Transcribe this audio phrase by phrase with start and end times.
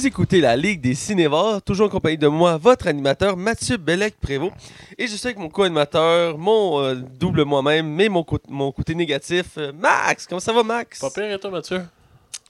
[0.00, 4.54] Vous écoutez la Ligue des Cinévores, toujours en compagnie de moi, votre animateur Mathieu Bellec-Prévost.
[4.96, 8.94] Et je suis avec mon co-animateur, mon euh, double moi-même, mais mon, cô- mon côté
[8.94, 10.26] négatif, euh, Max.
[10.26, 11.00] Comment ça va, Max?
[11.00, 11.82] Pas pire et toi, Mathieu?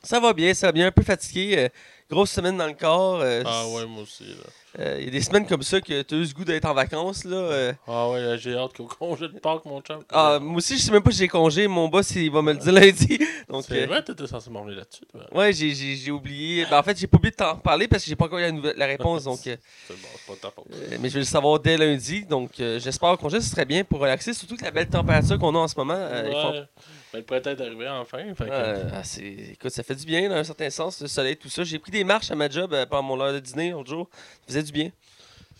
[0.01, 0.87] Ça va bien, ça va bien.
[0.87, 1.55] Un peu fatigué.
[1.59, 1.69] euh,
[2.09, 3.21] grosse semaine dans le corps.
[3.45, 4.23] Ah ouais, moi aussi.
[4.29, 4.47] là.
[4.79, 6.65] Euh, Il y a des semaines comme ça que tu as eu ce goût d'être
[6.65, 7.25] en vacances.
[7.25, 7.73] Là, euh.
[7.89, 10.01] Ah ouais, j'ai hâte qu'au congé de Pâques, mon chum.
[10.13, 11.67] Ah, moi aussi, je sais même pas si j'ai congé.
[11.67, 13.19] Mon boss, il va me le dire lundi.
[13.49, 15.03] Donc, C'est euh, vrai, t'étais censé m'emmener là-dessus.
[15.11, 15.23] toi.
[15.33, 16.67] ouais, j'ai- j'ai j'ai oublié.
[16.71, 18.43] Ben, en fait, j'ai pas oublié de t'en reparler parce que j'ai pas encore eu
[18.43, 19.25] la, nouvelle- la réponse.
[19.25, 19.57] donc, euh,
[19.89, 20.67] C'est bon, c'est pas de ta faute.
[21.01, 22.25] Mais je vais le savoir dès lundi.
[22.25, 24.33] Donc, j'espère qu'au congé, ce serait bien pour relaxer.
[24.35, 25.95] Surtout que la belle température qu'on a en ce moment.
[25.95, 26.65] ouais.
[27.13, 28.19] Ben, le printemps est arrivé enfin.
[28.37, 28.51] Fait que...
[28.51, 29.23] Euh, ah, c'est-
[29.53, 31.65] écoute, ça fait du bien, dans un certain sens, le soleil, tout ça.
[31.65, 34.09] J'ai pris des marches à ma job euh, pendant mon heure de dîner l'autre jour.
[34.13, 34.91] Ça faisait du bien.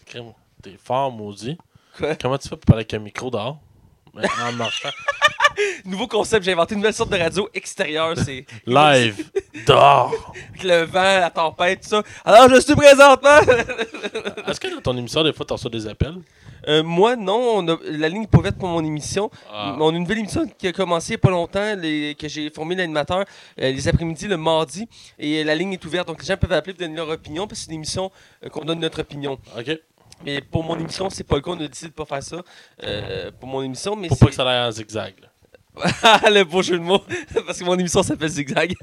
[0.07, 1.57] Crème, T'es fort, maudit.
[1.97, 2.15] Quoi?
[2.17, 3.59] Comment tu fais pour parler avec un micro dehors?
[4.15, 4.91] Mais en marchant.
[5.85, 8.15] Nouveau concept, j'ai inventé une nouvelle sorte de radio extérieure.
[8.17, 9.31] C'est Live!
[9.67, 10.33] dehors!
[10.51, 12.03] avec le vent, la tempête, tout ça.
[12.25, 13.39] Alors, je suis présentement.
[14.47, 16.17] Est-ce que dans ton émission, des fois, t'en reçois des appels?
[16.69, 17.41] Euh, moi, non.
[17.57, 19.31] On a, la ligne pas ouverte pour mon émission.
[19.53, 19.77] Ah.
[19.79, 22.29] On a une nouvelle émission qui a commencé il n'y a pas longtemps, les- que
[22.29, 23.25] j'ai formé l'animateur
[23.61, 24.89] euh, les après-midi, le mardi.
[25.19, 26.09] Et la ligne est ouverte.
[26.09, 28.11] Donc, les gens peuvent appeler pour donner leur opinion, parce que c'est une émission
[28.45, 29.39] euh, qu'on donne notre opinion.
[29.59, 29.79] Ok.
[30.25, 31.51] Mais pour mon émission, c'est pas le cas.
[31.53, 32.43] On a décidé de pas faire ça
[33.41, 33.97] pour mon émission.
[33.97, 35.15] Mais Pour pas que ça aille en zigzag.
[36.03, 37.03] Ah, le beau jeu de mots.
[37.47, 38.75] parce que mon émission s'appelle Zigzag.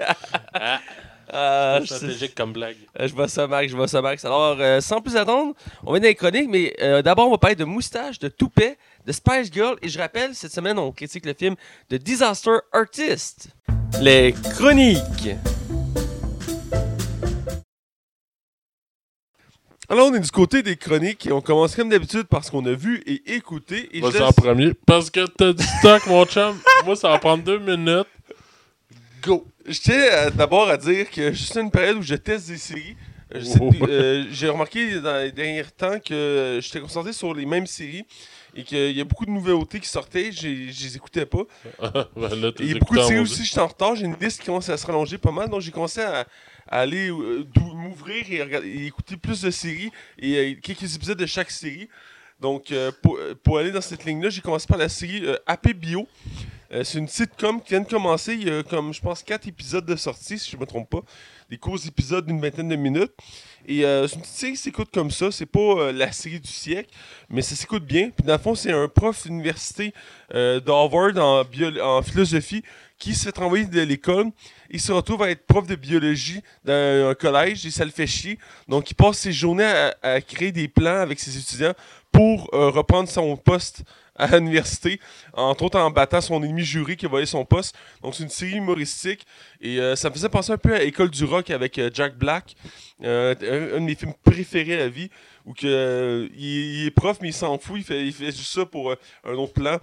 [1.31, 2.77] Ah, je, stratégique comme blague.
[2.99, 3.69] je vois ça, Max.
[3.71, 4.23] Je vois ça, Max.
[4.23, 5.53] Alors, euh, sans plus attendre,
[5.85, 6.49] on va dans les chroniques.
[6.49, 9.75] Mais euh, d'abord, on va parler de Moustache, de Toupet, de Spice Girl.
[9.81, 11.55] Et je rappelle, cette semaine, on critique le film
[11.89, 13.49] de Disaster Artist.
[14.01, 15.29] Les chroniques.
[19.89, 22.65] Alors, on est du côté des chroniques et on commence comme d'habitude par ce qu'on
[22.65, 23.89] a vu et écouté.
[23.93, 24.73] Et laisse- en premier.
[24.85, 26.57] Parce que t'as du stock, mon chum.
[26.85, 28.05] Moi, ça va prendre deux minutes.
[29.21, 29.45] Go!
[29.67, 32.95] Je tiens euh, d'abord à dire que à une période où je teste des séries.
[33.35, 33.71] Euh, Oh.
[33.89, 38.05] euh, J'ai remarqué dans les derniers temps que euh, j'étais concentré sur les mêmes séries
[38.55, 40.31] et qu'il y a beaucoup de nouveautés qui sortaient.
[40.31, 41.43] Je les écoutais pas.
[42.15, 43.95] ben là, t'as Et il y a beaucoup de séries aussi, j'étais en retard.
[43.95, 45.49] J'ai une liste qui commence à se rallonger pas mal.
[45.49, 46.25] Donc j'ai commencé à,
[46.67, 51.51] à aller euh, m'ouvrir et, écouter plus de séries et euh, quelques épisodes de chaque
[51.51, 51.89] série.
[52.39, 56.07] Donc euh, pour, pour aller dans cette ligne-là, j'ai commencé par la série AP Bio.
[56.71, 58.33] Euh, c'est une sitcom qui vient de commencer.
[58.33, 61.01] Il y a comme, je pense, quatre épisodes de sortie, si je me trompe pas.
[61.49, 63.13] Des courts épisodes d'une vingtaine de minutes.
[63.65, 65.31] Et euh, c'est une petite série qui s'écoute comme ça.
[65.31, 66.89] C'est pas euh, la série du siècle,
[67.29, 68.09] mais ça s'écoute bien.
[68.09, 69.93] Puis dans le fond, c'est un prof d'université
[70.33, 71.45] d'Harvard en,
[71.81, 72.63] en philosophie
[72.99, 74.31] qui se fait de l'école.
[74.69, 78.07] Il se retrouve à être prof de biologie dans un collège et ça le fait
[78.07, 78.39] chier.
[78.67, 81.73] Donc, il passe ses journées à, créer des plans avec ses étudiants
[82.11, 83.83] pour reprendre son poste
[84.17, 84.99] à l'université,
[85.33, 87.75] entre autres en battant son ennemi jury qui a volé son poste.
[88.01, 89.25] Donc, c'est une série humoristique
[89.61, 92.17] et euh, ça me faisait penser un peu à École du rock avec euh, Jack
[92.17, 92.55] Black,
[93.03, 93.35] euh,
[93.75, 95.09] un, de mes films préférés à la vie,
[95.45, 99.33] où que, il, est prof, mais il s'en fout, il fait, juste ça pour un
[99.33, 99.77] autre plan.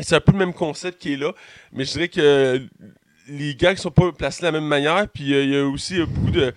[0.00, 1.32] C'est un peu le même concept qui est là,
[1.72, 2.66] mais je dirais que
[3.28, 5.06] les gags sont pas placés de la même manière.
[5.08, 6.52] Puis il y a aussi beaucoup de,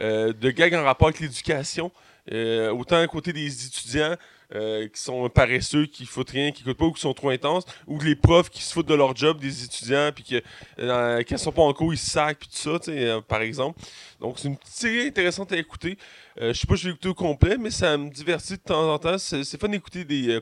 [0.00, 1.92] de gags en rapport avec l'éducation.
[2.30, 4.16] Autant à côté des étudiants
[4.54, 7.64] euh, qui sont paresseux, qui foutent rien, qui écoutent pas ou qui sont trop intenses,
[7.86, 10.42] ou les profs qui se foutent de leur job des étudiants, puis que
[10.78, 13.80] euh, sont pas en cours, ils sacent, puis tout ça, euh, par exemple.
[14.20, 15.98] Donc c'est une série intéressante à écouter.
[16.40, 18.62] Euh, je sais pas si je vais l'écouter au complet, mais ça me divertit de
[18.62, 19.18] temps en temps.
[19.18, 20.40] C'est fun d'écouter des, euh,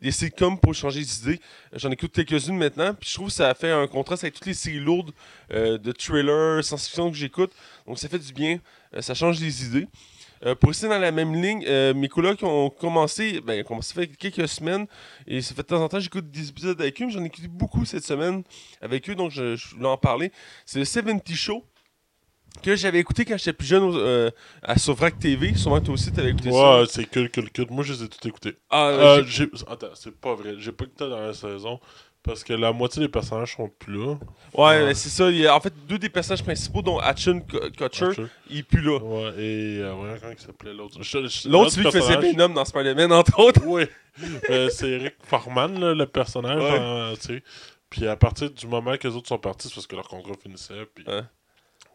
[0.00, 1.40] des sitcoms pour changer d'idée.
[1.72, 4.54] J'en écoute quelques-unes maintenant, puis je trouve que ça fait un contraste avec toutes les
[4.54, 5.12] séries lourdes
[5.50, 7.52] de thrillers, science-fiction que j'écoute.
[7.86, 8.60] Donc ça fait du bien,
[9.00, 9.88] ça change les idées.
[10.46, 13.92] Euh, pour rester dans la même ligne, euh, mes colocs ont commencé, ben, ont commencé
[13.94, 14.86] fait quelques semaines,
[15.26, 17.26] et ça fait de temps en temps j'écoute des épisodes avec eux, mais j'en ai
[17.26, 18.42] écouté beaucoup cette semaine
[18.80, 20.32] avec eux, donc je, je voulais en parler.
[20.64, 21.64] C'est le 70 Show,
[22.62, 24.30] que j'avais écouté quand j'étais plus jeune euh,
[24.62, 25.54] à Sovrac TV.
[25.54, 26.80] Sûrement toi aussi t'avais écouté ça.
[26.80, 27.66] Ouais, c'est cool, cool, cool.
[27.70, 28.56] Moi, je les ai tout écoutés.
[28.68, 29.24] Ah, Euh,
[29.68, 30.54] Attends, c'est pas vrai.
[30.58, 31.80] J'ai pas écouté dans la saison
[32.22, 34.16] parce que la moitié des personnages sont plus là.
[34.54, 35.30] ouais, c'est ça.
[35.30, 37.42] Il y a, en fait, deux des personnages principaux, dont Hatchon
[37.76, 38.10] Kutcher,
[38.48, 38.98] il est plus là.
[38.98, 40.98] Ouais, et euh, ouais, comment il s'appelait l'autre
[41.48, 43.62] L'autre, celui qui faisait Venom dans Spider-Man, entre autres.
[43.64, 43.84] Oui.
[44.50, 46.60] Euh, c'est Eric Farman, là, le personnage.
[46.60, 47.16] Ouais.
[47.16, 47.42] tu sais.
[47.88, 50.34] Puis à partir du moment que les autres sont partis, c'est parce que leur contrat
[50.40, 50.86] finissait.
[50.94, 51.04] Puis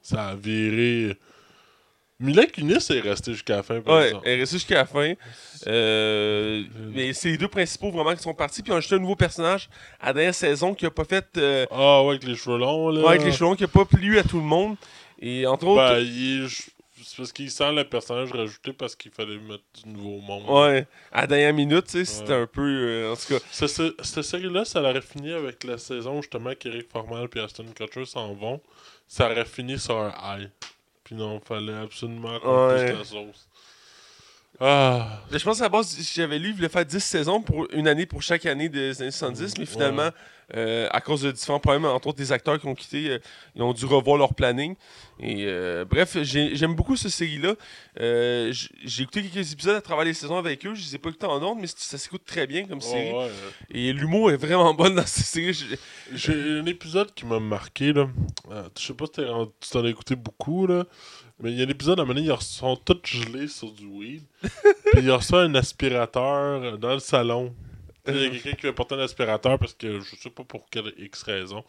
[0.01, 1.17] ça a viré.
[2.19, 4.27] Mila Kunis est resté jusqu'à la fin, par Ouais, exemple.
[4.27, 5.13] elle est restée jusqu'à la fin.
[5.67, 6.63] Euh,
[6.93, 8.61] mais c'est les deux principaux vraiment qui sont partis.
[8.63, 9.69] Puis on a ajouté un nouveau personnage
[9.99, 11.25] à la dernière saison qui a pas fait.
[11.37, 13.01] euh, Ah ouais, avec les cheveux longs, là.
[13.01, 14.77] ouais, avec les cheveux longs, qui a pas plu à tout le monde.
[15.19, 15.81] Et entre autres.
[15.93, 16.63] Ben, il- je-
[17.03, 20.43] c'est parce qu'il sent le personnage rajouté parce qu'il fallait mettre du nouveau monde.
[20.49, 22.41] Ouais, à la dernière minute, tu sais, c'était Ouais.
[22.41, 22.61] un peu.
[22.61, 26.53] euh, en tout cas, Ce- ce- Cette série-là, ça aurait fini avec la saison justement
[26.57, 28.61] qu'Eric Formal et Aston Kutcher s'en vont.
[29.07, 30.49] Ça aurait fini sur un high.
[31.05, 32.89] Puis non, fallait absolument qu'on Ouais.
[32.97, 33.47] pousse la sauce.
[34.59, 35.21] Ah.
[35.31, 38.05] Je pense à la base, j'avais lu, il voulait faire 10 saisons pour une année
[38.05, 40.09] pour chaque année des années 70, mais finalement,
[40.55, 43.19] euh, à cause de différents problèmes, entre autres des acteurs qui ont quitté, euh,
[43.55, 44.75] ils ont dû revoir leur planning.
[45.19, 47.55] Et euh, bref, j'ai- j'aime beaucoup cette série-là.
[48.51, 50.73] J- j'ai écouté quelques épisodes à travers les saisons avec eux.
[50.75, 52.83] Je les ai pas écoutés en ordre, mais c- ça s'écoute très bien comme Ouais,
[52.83, 53.11] série.
[53.13, 53.29] ouais.
[53.71, 55.53] Et l'humour est vraiment bon dans cette série.
[55.53, 55.75] Je-
[56.13, 58.07] J'ai un épisode qui m'a marqué, là.
[58.51, 60.85] Euh, je sais pas si t'es rendu- tu t'en as écouté beaucoup, là.
[61.39, 63.71] Mais il y a un épisode, à un moment donné, ils sont tous gelés sur
[63.71, 64.23] du weed.
[64.41, 67.53] Puis il reçoit un aspirateur dans le salon.
[68.07, 70.69] Il y a quelqu'un qui veut porter un aspirateur parce que je sais pas pour
[70.69, 71.63] quelle X raison.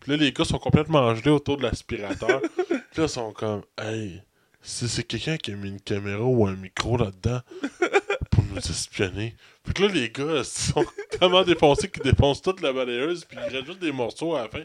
[0.00, 2.40] Puis là, les gars sont complètement gelés autour de l'aspirateur.
[2.68, 4.22] Puis là, ils sont comme, hey,
[4.60, 7.40] si c'est quelqu'un qui a mis une caméra ou un micro là-dedans
[8.30, 9.34] pour nous espionner.
[9.62, 10.84] Puis que là, les gars ils sont
[11.18, 14.62] tellement défoncés qu'ils défoncent toute la balayeuse, puis ils rajoutent des morceaux à la fin.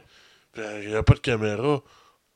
[0.52, 1.82] Puis il n'y a pas de caméra.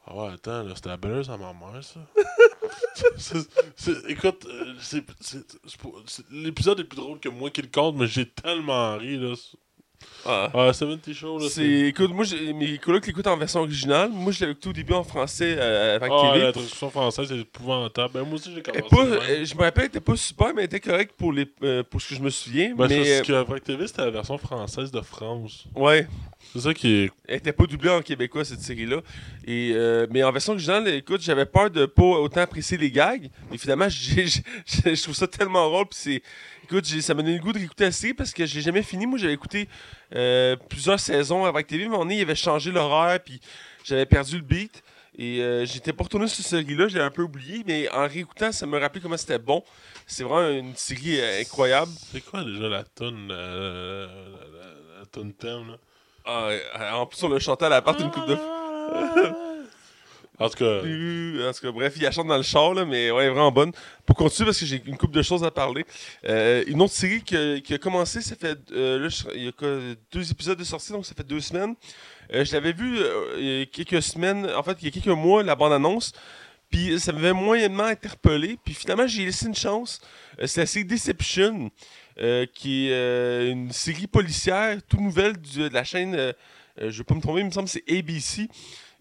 [0.09, 1.99] Ah ouais, attends, là, c'était la balayeuse à ma mère, ça.
[3.17, 5.03] C'est- c'est- écoute, euh, c'est-
[6.31, 9.33] l'épisode est plus drôle que moi qui le compte, mais j'ai tellement ri, là.
[10.25, 10.49] Ah.
[10.53, 12.23] Ah, 70 Show, là, C'est, écoute, moi,
[12.55, 14.09] mes colocs l'écoutent en version originale.
[14.11, 18.13] Moi, je écouté au début en français euh, avec Ah, la traduction française, c'est épouvantable.
[18.13, 18.83] Ben, moi aussi, j'ai commencé.
[18.89, 21.47] pas, euh, je me rappelle, elle était pas super, mais elle était correcte pour, les,
[21.63, 22.75] euh, pour ce que je me souviens.
[22.75, 25.65] Ben, mais, c'est parce que Vrac TV, c'était la version française de France.
[25.75, 26.07] ouais,
[26.53, 27.11] C'est ça qui est.
[27.27, 29.01] elle était pas doublée en québécois, cette série-là.
[29.45, 33.29] Et, euh, mais en version originale, écoute, j'avais peur de pas autant apprécier les gags.
[33.51, 35.85] Mais finalement, j'ai- j'ai- j'ai- je trouve ça tellement drôle.
[35.87, 36.21] Puis c'est,
[36.63, 38.81] écoute, j'ai- ça m'a donné le goût de réécouter la série parce que j'ai jamais
[38.83, 39.05] fini.
[39.05, 39.67] Moi, j'avais écouté
[40.15, 43.39] euh, plusieurs saisons avec TV, mais moment donné, il avait changé l'horaire, puis
[43.83, 44.83] j'avais perdu le beat.
[45.19, 48.51] Et euh, j'étais pas retourné sur cette série-là, j'avais un peu oublié, mais en réécoutant,
[48.51, 49.63] ça me rappelait comment c'était bon.
[50.05, 51.91] C'est vraiment une série incroyable.
[52.11, 55.77] C'est quoi déjà la tonne, la, la, la, la, la tonne thème, là?
[56.27, 58.37] Ah, en plus, on l'a chanté à la part une coupe de
[60.39, 62.85] En tout cas, En tout cas, bref, il y a chante dans le char, là,
[62.85, 63.71] mais ouais, vraiment bonne.
[64.05, 65.83] Pour continuer, parce que j'ai une couple de choses à parler.
[66.25, 68.55] euh, une autre série qui a, qui a commencé, ça fait.
[68.71, 71.73] euh, là, il y a deux épisodes de sortie, donc ça fait deux semaines.
[72.33, 72.99] Euh, je l'avais vu
[73.39, 76.11] il y a quelques semaines, en fait, il y a quelques mois, la bande-annonce.
[76.69, 78.57] Puis ça m'avait moyennement interpellé.
[78.63, 79.99] Puis finalement, j'ai laissé une chance.
[80.39, 81.71] Euh, c'est la série Deception,
[82.19, 86.15] euh, qui est euh, une série policière, toute nouvelle de la chaîne.
[86.15, 86.33] euh,
[86.79, 88.47] euh, je ne vais pas me tromper, il me semble que c'est ABC.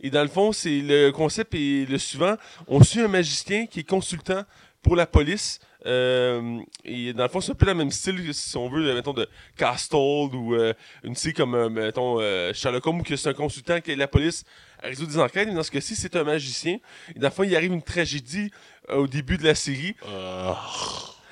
[0.00, 2.36] Et dans le fond, c'est le concept est le suivant.
[2.68, 4.42] On suit un magicien qui est consultant
[4.82, 5.58] pour la police.
[5.86, 9.12] Euh, et dans le fond, c'est un peu le même style, si on veut, mettons,
[9.12, 10.72] de Castle ou euh,
[11.04, 13.98] une série comme, euh, mettons, euh, Sherlock Holmes, où que c'est un consultant qui aide
[13.98, 14.44] la police
[14.82, 15.48] à résoudre des enquêtes.
[15.48, 16.78] Mais dans ce cas-ci, c'est un magicien.
[17.14, 18.50] Et dans le fond, il arrive une tragédie
[18.90, 19.94] euh, au début de la série.
[20.08, 20.52] euh,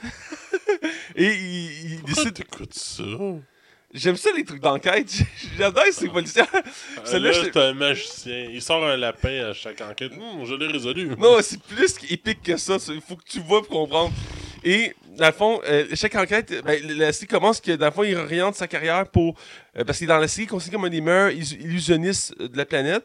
[1.17, 2.35] Et il, il décide.
[2.35, 3.03] t'écoutes ça?
[3.93, 5.09] J'aime ça, les trucs d'enquête.
[5.59, 6.43] J'adore ces policiers.
[7.05, 8.49] Celle-là, Là, c'est un magicien.
[8.53, 10.13] Il sort un lapin à chaque enquête.
[10.13, 11.11] Hum, je l'ai résolu.
[11.17, 12.77] Non, c'est plus épique que ça.
[12.89, 14.13] Il faut que tu vois pour comprendre.
[14.65, 18.03] Et, dans le fond, euh, chaque enquête, ben, la série commence que, dans le fond,
[18.03, 19.37] il oriente sa carrière pour.
[19.79, 22.65] euh, parce que dans la série, considéré comme un des meilleurs illus- illusionnistes de la
[22.65, 23.05] planète.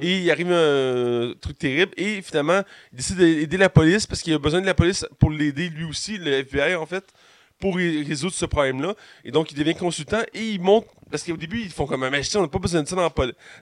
[0.00, 1.92] Et il arrive un truc terrible.
[1.96, 2.62] Et finalement,
[2.92, 5.84] il décide d'aider la police parce qu'il a besoin de la police pour l'aider, lui
[5.84, 7.04] aussi, le FBI, en fait,
[7.58, 8.94] pour ré- résoudre ce problème-là.
[9.24, 10.86] Et donc, il devient consultant et il monte.
[11.10, 13.10] Parce qu'au début, ils font comme un magicien, on n'a pas besoin de ça dans,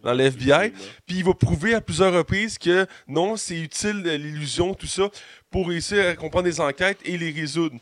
[0.03, 0.73] dans le FBI.
[1.07, 5.09] Puis il va prouver à plusieurs reprises que non, c'est utile euh, l'illusion, tout ça,
[5.57, 7.77] pour réussir à comprendre des enquêtes et les résoudre.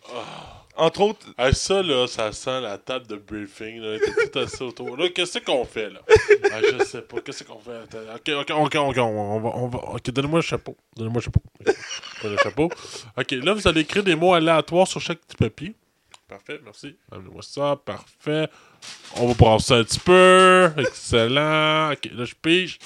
[0.76, 3.81] Entre autres, Ah, ça, là, ça sent la table de briefing.
[3.81, 3.99] Là.
[3.99, 4.97] T'es tout assis autour.
[4.97, 5.99] Là, qu'est-ce qu'on fait, là?
[6.52, 7.21] Ah, je sais pas.
[7.21, 7.73] Qu'est-ce qu'on fait?
[7.75, 8.97] Attends, Ok, ok, ok, ok.
[8.99, 10.76] On va, on va, ok, donnez-moi le chapeau.
[10.97, 11.43] Donnez-moi le chapeau.
[12.23, 12.71] Le chapeau.
[13.19, 15.75] Ok, là, vous allez écrire des mots aléatoires sur chaque petit papier.
[16.28, 16.97] Parfait, merci.
[17.11, 17.75] Amenez-moi ça.
[17.85, 18.49] Parfait.
[19.16, 20.71] On va prendre ça un petit peu.
[20.78, 21.90] Excellent.
[21.90, 22.78] Ok, là, je pige.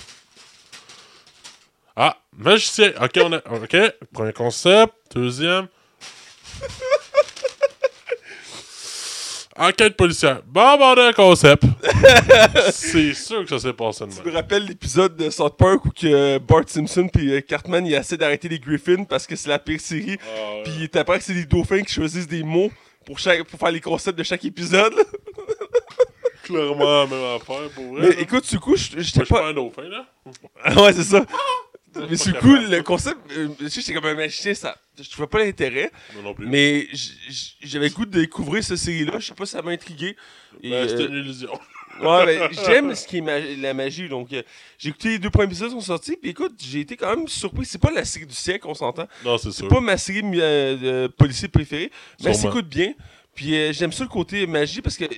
[2.01, 2.93] Ah, magicien.
[3.03, 3.39] Ok, on a.
[3.39, 3.77] Ok,
[4.13, 4.95] premier concept.
[5.13, 5.67] Deuxième.
[9.57, 10.41] Enquête policière.
[10.47, 11.65] Bon, bon, un concept.
[12.71, 15.91] C'est sûr que ça s'est passé de tu me rappelles l'épisode de South Park où
[15.91, 19.81] que Bart Simpson puis Cartman il essaie d'arrêter les Griffins parce que c'est la pire
[19.81, 20.19] série.
[20.23, 20.63] Ah, ouais.
[20.67, 22.71] Puis t'apprends que c'est des dauphins qui choisissent des mots
[23.07, 24.95] pour, chaque, pour faire les concepts de chaque épisode.
[26.45, 28.03] Clairement la même affaire pour vrai.
[28.03, 28.21] Mais là.
[28.21, 29.41] écoute, du coup, j'étais je suis pas.
[29.41, 30.07] pas un dauphin, là.
[30.63, 31.25] Ah ouais, c'est ça.
[32.11, 32.71] Mais coup, capable.
[32.71, 34.77] le concept, euh, je sais, j'étais comme un magicien, ça.
[35.01, 35.91] Je trouvais pas l'intérêt.
[36.15, 36.47] Moi non plus.
[36.47, 36.89] Mais
[37.63, 39.19] j'avais le goût de découvrir cette série-là.
[39.19, 40.17] Je sais pas si ça m'a intrigué.
[40.63, 41.53] Ben, c'était une illusion.
[42.03, 44.09] ouais, ben, j'aime ce qui est ma- la magie.
[44.09, 44.43] Donc, euh,
[44.79, 46.17] j'ai écouté les deux premiers épisodes qui sont sortis.
[46.21, 47.65] Puis écoute, j'ai été quand même surpris.
[47.65, 49.07] C'est pas la série du siècle, on s'entend.
[49.25, 49.69] Non, c'est C'est sûr.
[49.69, 51.91] pas ma série euh, policier préférée.
[52.23, 52.95] Mais elle s'écoute bien.
[53.35, 55.09] Puis euh, j'aime ça le côté magie parce qu'il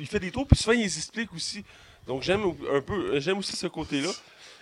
[0.00, 0.46] il fait des tours.
[0.46, 1.62] Puis souvent, il les explique aussi.
[2.06, 2.40] Donc, j'aime
[2.72, 3.20] un peu.
[3.20, 4.08] J'aime aussi ce côté-là.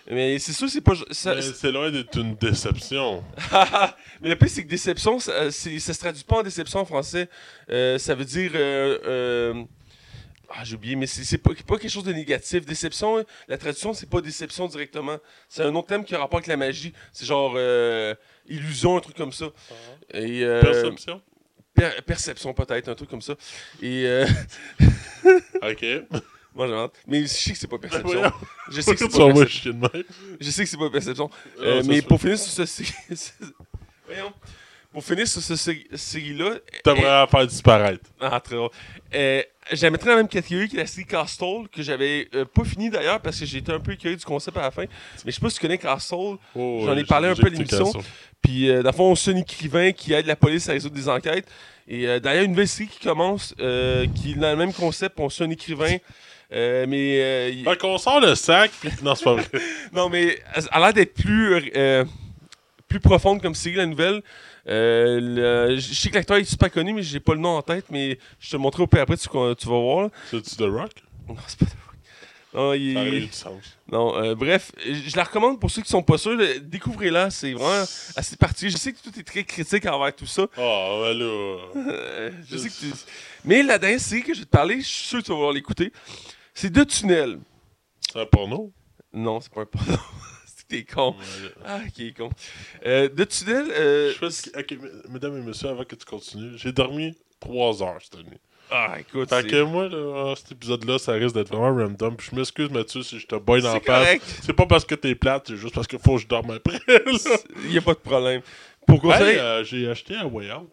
[0.09, 0.93] Mais c'est sûr, c'est pas.
[1.11, 3.23] ça- c'est loin d'être une déception.
[4.21, 6.85] mais le pire, c'est que déception, ça, c'est- ça se traduit pas en déception en
[6.85, 7.27] français.
[7.69, 8.51] Euh, ça veut dire.
[8.53, 9.63] euh, euh,
[10.49, 12.65] ah, j'ai oublié, mais c'est pas, pas quelque chose de négatif.
[12.67, 15.17] Déception, la traduction, c'est pas déception directement.
[15.49, 16.93] C'est un autre thème qui a rapport avec la magie.
[17.11, 18.13] C'est genre euh,
[18.47, 19.47] illusion, un truc comme ça.
[20.13, 21.19] Et, euh, Perception?
[21.73, 23.33] per- perception, peut-être, un truc comme ça.
[23.81, 24.03] Et.
[24.05, 24.27] euh,
[25.63, 25.83] Ok.
[26.55, 26.93] Moi, j'ai hâte.
[27.05, 28.09] Mais je sais que c'est pas perception.
[28.09, 28.31] voyons.
[28.71, 29.81] Je sais que c'est pas perception.
[30.39, 31.29] Je sais que c'est pas perception.
[31.59, 32.93] Euh, mais pour finir sur ce série.
[34.07, 34.31] Voyons.
[34.93, 36.51] Pour finir sur ce série- série-là.
[36.83, 38.09] T'aimerais la faire disparaître.
[38.21, 38.69] Ah, très drôle.
[39.13, 39.41] Euh,
[39.73, 42.89] J'avais mettrais dans la même catégorie que la série Castle, que j'avais euh, pas fini
[42.89, 44.83] d'ailleurs parce que j'étais un peu écœuré du concept à la fin.
[44.83, 46.37] Mais je sais pas si tu connais Castle.
[46.55, 47.91] Oh, J'en ai parlé un peu à l'émission.
[48.41, 51.47] Puis, euh, dans le fond, un écrivain qui aide la police à résoudre des enquêtes.
[51.87, 55.19] Et euh, d'ailleurs, une nouvelle série qui commence, qui est dans le même concept.
[55.19, 55.97] On suit un écrivain.
[56.53, 57.19] Euh, mais.
[57.21, 59.45] euh, il- Fait qu'on sort le sac, puis non, c'est pas vrai.
[59.93, 62.03] Non, mais elle a l'air d'être plus, euh,
[62.87, 64.21] plus profonde comme série, la nouvelle.
[64.67, 67.61] Euh, le- je sais que l'acteur est super connu, mais j'ai pas le nom en
[67.61, 70.09] tête, mais je te le montrerai au pire après, tu, tu vas voir.
[70.31, 70.91] C'est-tu The Rock?
[71.27, 71.65] Non, c'est pas
[72.53, 73.63] non, il- Ça aurait eu du sens.
[73.91, 76.39] non euh, bref, je la recommande pour ceux qui sont pas sûrs.
[76.61, 77.83] Découvrez-la, c'est vraiment
[78.15, 78.71] assez particulier.
[78.71, 80.47] Je sais que tout est très critique envers tout ça.
[80.57, 82.31] Oh, ben là.
[82.49, 82.85] Je sais que tu...
[83.43, 85.35] Mais la dernière série que je vais te parler, je suis sûr que tu vas
[85.35, 85.91] vouloir l'écouter.
[86.55, 87.37] C'est Deux tunnels.
[88.11, 88.71] C'est un porno?
[89.13, 89.93] Non, c'est pas un porno.
[90.47, 91.15] c'est que t'es con.
[91.65, 92.29] Ah, qui est con.
[92.85, 94.77] Euh, Deux tunnels, euh, Je fais Ok,
[95.09, 98.39] mesdames et messieurs, avant que tu continues, j'ai dormi 3 heures cette nuit.
[98.71, 102.15] Ah, écoute, Fait que moi, là, cet épisode-là, ça risque d'être vraiment random.
[102.15, 104.17] Puis je m'excuse, Mathieu, si je te boine en c'est face.
[104.43, 106.79] C'est pas parce que t'es plate, c'est juste parce qu'il faut que je dorme après.
[106.87, 108.41] Il n'y a pas de problème.
[108.87, 109.37] Pour Hey, conseil...
[109.37, 110.71] euh, j'ai acheté un Way Out.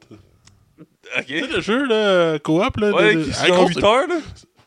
[1.19, 1.25] ok.
[1.27, 2.93] Tu sais, le jeu, là, coop, là.
[2.93, 4.17] Ouais, de- qui Hey, en gros, 8 c'est- heures, là?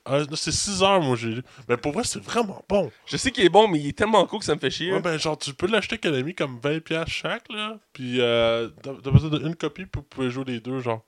[0.06, 1.42] Ah, c'est 6 heures, moi, j'ai lu.
[1.68, 2.92] Mais pour vrai, c'est vraiment bon.
[3.08, 4.94] Je sais qu'il est bon, mais il est tellement court que ça me fait chier.
[4.94, 7.80] Ouais, ben, genre, tu peux l'acheter économie comme 20$ chaque, là.
[7.92, 11.04] Puis, euh, t'as besoin d'une copie, vous pouvez jouer les deux, genre.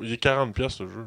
[0.00, 1.06] Il est 40$ ce jeu.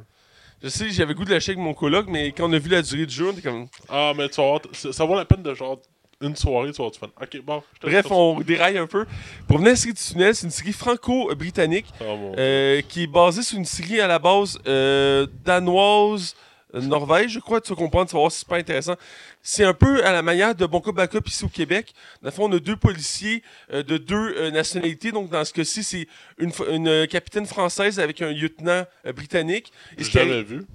[0.62, 2.82] Je sais, j'avais goût de l'acheter avec mon coloc, mais quand on a vu la
[2.82, 3.68] durée du jeu, on était comme...
[3.90, 5.80] Ah, mais tu vas voir, ça vaut la peine de genre
[6.22, 7.08] une soirée, tu vas du fun.
[7.22, 7.64] Ok, bon.
[7.82, 9.06] Bref, on déraille un peu.
[9.48, 13.04] Pour venir à la série du tunnel, c'est une série franco-britannique Oh, mon euh, qui
[13.04, 16.36] est basée sur une série à la base euh, danoise,
[16.82, 18.96] Norvège, je crois, tu vas comprendre, tu vas voir, c'est super intéressant.
[19.42, 21.94] C'est un peu à la manière de Bon Cop Backup ici au Québec.
[22.22, 25.12] Dans le fond, on a deux policiers euh, de deux euh, nationalités.
[25.12, 26.08] Donc, dans ce cas-ci, c'est
[26.38, 29.72] une, euh, capitaine française avec un lieutenant euh, britannique.
[29.98, 30.66] Et jamais vu.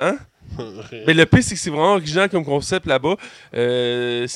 [0.00, 0.18] Hein?
[1.06, 3.16] Mais le pire, c'est que c'est vraiment original comme concept là-bas.
[3.54, 4.26] Euh,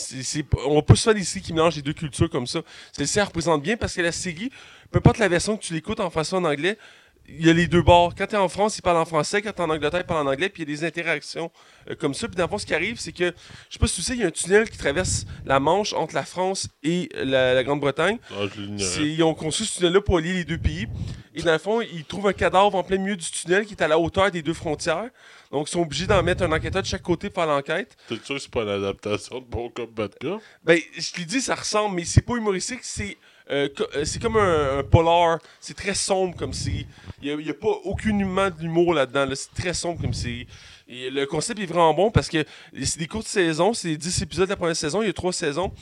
[0.67, 2.61] on va pas souvent des séries qui mélangent les deux cultures comme ça.
[2.93, 4.51] Celle-ci, elle représente bien parce que la série,
[4.91, 6.77] peu importe la version que tu l'écoutes en français ou en anglais,
[7.29, 8.15] il y a les deux bords.
[8.17, 9.41] Quand tu es en France, ils parlent en français.
[9.43, 10.49] Quand tu es en Angleterre, ils parlent en anglais.
[10.49, 11.51] Puis il y a des interactions
[11.91, 12.29] euh, comme ça.
[12.29, 13.27] Puis dans le fond, ce qui arrive, c'est que,
[13.69, 15.93] je sais pas si tu sais, il y a un tunnel qui traverse la Manche
[15.93, 18.19] entre la France et la, la Grande-Bretagne.
[18.31, 18.45] Ah,
[19.01, 20.87] Ils ont conçu ce tunnel-là pour allier les deux pays.
[21.35, 23.83] Et dans le fond, ils trouvent un cadavre en plein milieu du tunnel qui est
[23.83, 25.09] à la hauteur des deux frontières.
[25.51, 27.97] Donc, ils sont obligés d'en mettre un enquêteur de chaque côté pour faire l'enquête.
[28.09, 30.43] T'es sûr que c'est pas une adaptation de Bon Cop Bad Cop?
[30.63, 33.17] Ben, je l'ai dit, ça ressemble, mais c'est pas humoristique, c'est
[33.51, 35.39] euh, euh, c'est comme un, polar.
[35.61, 36.87] C'est très sombre comme série.
[37.23, 39.27] Il n'y a, pas aucunement d'humour là-dedans.
[39.27, 39.35] là.
[39.35, 40.47] C'est très sombre comme série.
[40.89, 42.45] Et le concept est vraiment bon parce que
[42.83, 45.33] c'est des courtes saisons, c'est 10 épisodes de la première saison, il y a 3
[45.33, 45.73] saisons.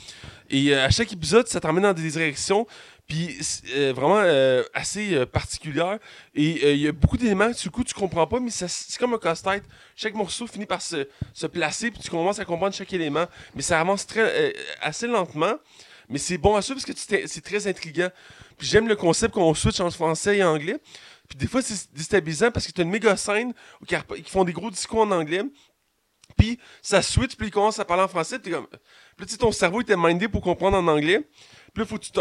[0.49, 2.65] Et euh, à chaque épisode, ça t'emmène dans des directions.
[3.07, 3.37] Puis
[3.75, 4.21] euh, vraiment
[4.73, 5.99] assez particulière.
[6.33, 9.13] Et il y a beaucoup d'éléments que du coup tu comprends pas, mais c'est comme
[9.13, 9.63] un casse-tête.
[9.97, 13.25] Chaque morceau finit par se, se placer, puis tu commences à comprendre chaque élément.
[13.53, 15.55] Mais ça avance très, assez lentement.
[16.11, 18.09] Mais c'est bon à ça parce que c'est très intriguant.
[18.57, 20.77] Puis j'aime le concept qu'on switch entre français et anglais.
[21.29, 23.53] Puis des fois, c'est déstabilisant parce que tu as une méga scène
[24.17, 25.43] ils font des gros discours en anglais.
[26.37, 28.39] Puis ça switch, puis ils commencent à parler en français.
[28.39, 28.67] Puis comme.
[29.17, 31.21] Puis ton cerveau était mindé pour comprendre en anglais.
[31.73, 32.19] Puis là, faut que tu te.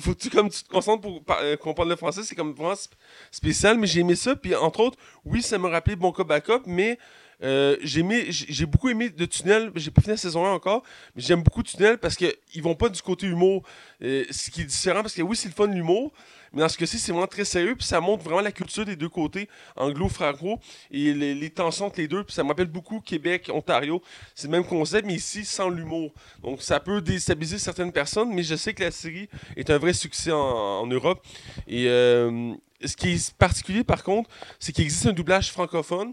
[0.00, 2.22] Faut que tu, comme, tu te concentres pour euh, comprendre le français.
[2.24, 2.92] C'est comme vraiment sp-
[3.30, 3.78] spécial.
[3.78, 4.34] Mais j'ai aimé ça.
[4.34, 6.62] Puis entre autres, oui, ça m'a rappelé Bon Cop Backup.
[6.66, 6.98] Mais
[7.42, 9.70] euh, j'ai beaucoup aimé de Tunnel.
[9.74, 10.82] J'ai pas fini la saison 1 encore.
[11.14, 13.62] Mais j'aime beaucoup Tunnel parce qu'ils vont pas du côté humour.
[14.02, 16.12] Euh, ce qui est différent parce que oui, c'est le fun l'humour.
[16.52, 17.74] Mais dans ce cas-ci, c'est vraiment très sérieux.
[17.74, 22.08] Puis ça montre vraiment la culture des deux côtés, anglo-franco, et les, tensions entre les
[22.08, 22.24] deux.
[22.24, 24.02] Puis ça me rappelle beaucoup Québec, Ontario.
[24.34, 26.12] C'est le même concept, mais ici, sans l'humour.
[26.42, 29.94] Donc ça peut déstabiliser certaines personnes, mais je sais que la série est un vrai
[29.94, 31.24] succès en, en Europe.
[31.66, 36.12] Et euh, ce qui est particulier, par contre, c'est qu'il existe un doublage francophone.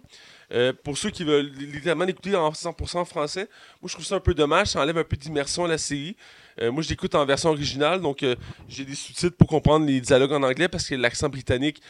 [0.52, 3.48] Euh, pour ceux qui veulent littéralement l'écouter en 100% français,
[3.82, 6.16] moi je trouve ça un peu dommage, ça enlève un peu d'immersion à la série.
[6.62, 8.36] Euh, moi je l'écoute en version originale, donc euh,
[8.68, 11.82] j'ai des sous-titres pour comprendre les dialogues en anglais parce que l'accent britannique,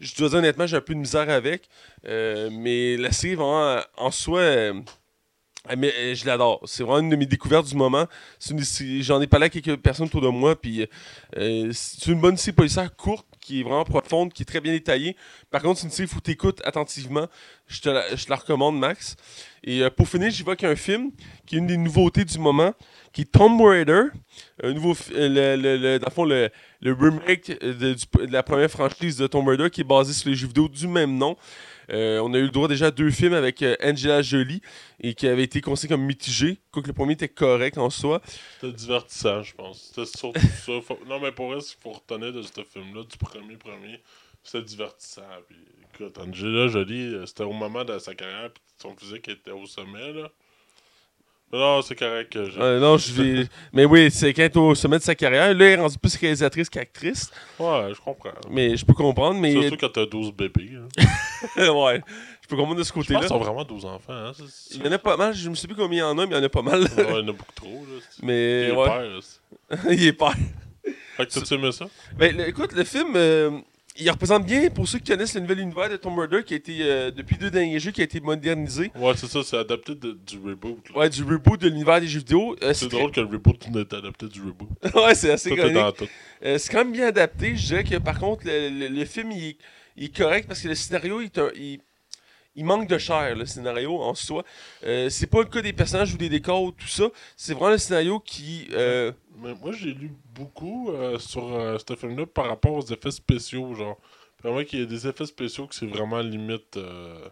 [0.00, 1.68] je dois dire honnêtement, j'ai un peu de misère avec.
[2.04, 4.72] Mais la série, vraiment, en soi,
[5.76, 6.62] mais je l'adore.
[6.64, 8.06] C'est vraiment une de mes découvertes du moment.
[9.00, 10.58] J'en ai parlé à quelques personnes autour de moi.
[10.58, 10.88] Puis
[11.34, 15.16] c'est une bonne série policière courte qui est vraiment profonde, qui est très bien détaillée.
[15.50, 17.26] Par contre, c'est une série qu'il faut t'écouter attentivement.
[17.66, 19.16] Je te, la, je la recommande, Max.
[19.64, 21.10] Et euh, pour finir, j'évoque un film
[21.44, 22.72] qui est une des nouveautés du moment,
[23.12, 24.04] qui est Tomb Raider.
[24.62, 26.50] Un nouveau, euh, le, le- le- dans le fond, le,
[26.82, 27.96] remake euh, de
[28.32, 31.16] la première franchise de Tomb Raider qui est basé sur les jeux vidéo du même
[31.18, 31.36] nom.
[31.90, 34.60] Euh, on a eu le droit déjà à deux films avec euh, Angela Jolie
[35.00, 38.20] et qui avait été considéré comme mitigé, quoique le premier était correct en soi.
[38.60, 39.92] C'était divertissant, je pense.
[39.94, 40.72] C'était surtout ça.
[40.82, 44.00] Faut- Non, mais pour vrai, ce qu'il faut retenir de ce film-là, du premier premier,
[44.42, 45.22] c'était divertissant.
[45.48, 45.56] Puis,
[45.94, 49.66] écoute, Angela Jolie, euh, c'était au moment de sa carrière, puis son physique était au
[49.66, 50.30] sommet, là.
[51.52, 52.38] Non, c'est correct que.
[52.58, 53.44] Euh, non, je.
[53.74, 55.52] Mais oui, c'est quand est au sommet de sa carrière.
[55.54, 57.30] Là, elle est rendue plus réalisatrice qu'actrice.
[57.58, 58.30] Ouais, je comprends.
[58.50, 59.38] Mais je peux comprendre.
[59.38, 60.70] Mais Surtout quand t'as 12 bébés.
[60.76, 61.06] hein.
[61.72, 62.00] ouais,
[62.40, 63.20] je peux comprendre de ce côté-là.
[63.20, 64.12] qu'ils ont vraiment 12 enfants.
[64.14, 64.32] Hein?
[64.70, 65.34] Il y en a pas mal.
[65.34, 66.62] Je me sais plus combien il y en a, mais il y en a pas
[66.62, 66.82] mal.
[66.84, 67.68] Ouais, il y en a beaucoup trop.
[67.68, 68.00] Là.
[68.22, 69.76] mais Et ouais, père, là.
[69.92, 70.32] il est pas.
[71.18, 71.84] Fait que t'as-tu aimé ça?
[72.16, 73.50] Ben, le- écoute, le film, euh,
[73.98, 76.56] il représente bien, pour ceux qui connaissent le nouvel univers de Tomb Raider, qui a
[76.56, 78.90] été, euh, depuis deux derniers jeux, qui a été modernisé.
[78.96, 80.78] Ouais, c'est ça, c'est adapté de- du reboot.
[80.90, 80.98] là.
[80.98, 82.56] Ouais, du reboot de l'univers des jeux vidéo.
[82.62, 84.68] Euh, c'est drôle que le reboot n'est adapté du reboot.
[84.94, 86.06] ouais, c'est assez tout.
[86.44, 87.54] Euh, c'est quand même bien adapté.
[87.56, 89.56] Je dirais que par contre, le, le- le film il, est-
[89.96, 91.80] il est correct parce que le scénario il, un- il-
[92.56, 94.44] il manque de chair, le scénario en soi.
[94.82, 97.04] C'est pas le cas des personnages ou des décors ou tout ça.
[97.36, 98.68] C'est vraiment le scénario qui.
[99.42, 103.74] Mais moi, j'ai lu beaucoup euh, sur euh, ce film-là par rapport aux effets spéciaux.
[103.74, 103.98] Genre,
[104.42, 106.76] vraiment qu'il y a des effets spéciaux que c'est vraiment limite.
[106.76, 107.28] euh,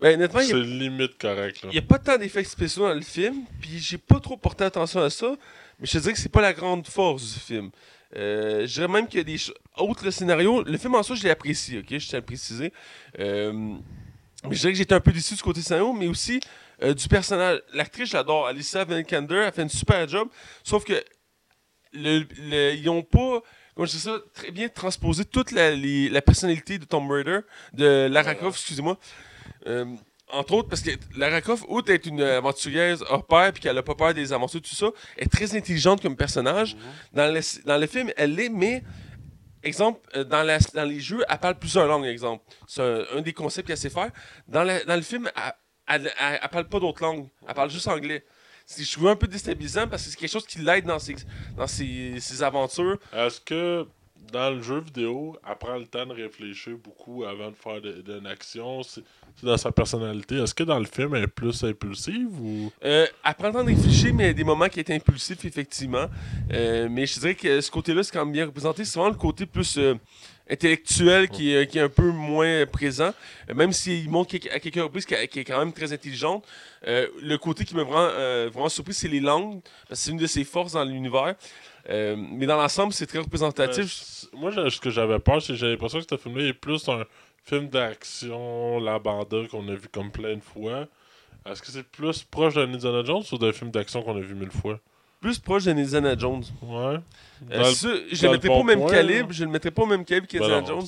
[0.00, 1.60] ben, honnêtement, c'est limite correct.
[1.64, 4.64] Il n'y a pas tant d'effets spéciaux dans le film, puis j'ai pas trop porté
[4.64, 5.34] attention à ça,
[5.80, 7.70] mais je te dirais que c'est pas la grande force du film.
[8.16, 9.54] Euh, je dirais même qu'il y a des choses.
[9.76, 12.26] Outre le scénario, le film en soi, je l'ai apprécié, ok, je tiens à le
[12.26, 12.72] préciser.
[13.18, 13.52] Euh,
[14.44, 16.40] mais je dirais que j'étais un peu déçu du côté scénario, mais aussi
[16.82, 17.60] euh, du personnage.
[17.74, 18.46] L'actrice, j'adore.
[18.46, 20.28] Alicia Vikander, elle fait une super job,
[20.62, 21.02] sauf que
[21.92, 23.42] le, le- ils ont pas.
[23.74, 27.40] Comment je dis ça, très bien transposé toute la, les- la personnalité de Tom Raider,
[27.74, 28.34] de Lara.
[28.34, 28.98] Croft, excusez-moi.
[29.66, 29.84] Euh,
[30.30, 33.82] entre autres, parce que Lara Croft, outre d'être une aventurière hors pair, puis qu'elle a
[33.82, 36.74] pas peur des aventures, tout ça, est très intelligente comme personnage.
[36.74, 36.80] Mhm.
[37.14, 38.82] Dans, le, dans le film, elle l'est, mais,
[39.62, 42.44] exemple, euh, dans, la, dans les jeux, elle parle plusieurs langues, exemple.
[42.66, 44.10] C'est un, un des concepts qu'elle sait faire.
[44.48, 45.52] Dans, la- dans le film, elle,
[45.86, 47.28] elle, elle- elle parle pas d'autres langues.
[47.46, 48.24] Elle parle juste anglais.
[48.76, 51.16] Je trouve un peu déstabilisant parce que c'est quelque chose qui l'aide dans ses,
[51.56, 52.98] dans ses, ses aventures.
[53.12, 53.86] Est-ce que
[54.32, 58.26] dans le jeu vidéo, elle prend le temps de réfléchir beaucoup avant de faire d'une
[58.26, 59.02] action C'est
[59.42, 60.36] dans sa personnalité.
[60.36, 62.70] Est-ce que dans le film, elle est plus impulsive ou?
[62.84, 64.90] Euh, elle prend le temps de réfléchir, mais il y a des moments qui est
[64.90, 66.06] impulsif, effectivement.
[66.52, 68.84] Euh, mais je dirais que ce côté-là, c'est quand même bien représenté.
[68.84, 69.94] C'est vraiment le côté plus euh,
[70.50, 73.12] intellectuel qui est, qui est un peu moins présent.
[73.48, 76.46] Euh, même s'il montre à quelques reprises qu'elle est quand même très intelligente.
[76.86, 79.60] Euh, le côté qui me rend euh, vraiment surpris, c'est les langues.
[79.88, 81.34] Parce que c'est une de ses forces dans l'univers.
[81.90, 83.90] Euh, mais dans l'ensemble, c'est très Euh, représentatif.
[83.92, 86.52] c- moi, j'ai- ce que j'avais peur, c'est que j'avais l'impression que ce film-là est
[86.52, 87.04] plus un
[87.44, 90.86] film d'action, la banda qu'on a vu comme plein de fois.
[91.46, 94.34] Est-ce que c'est plus proche d'un Indiana Jones ou d'un film d'action qu'on a vu
[94.34, 94.78] mille fois?
[95.20, 96.44] Plus proche d'Indiana Jones.
[96.62, 96.78] Ouais.
[96.78, 97.00] Euh,
[97.50, 99.32] le- je dans le mettrais pas au même calibre.
[99.32, 100.86] Je le mettrais pas au même calibre Ben Jones.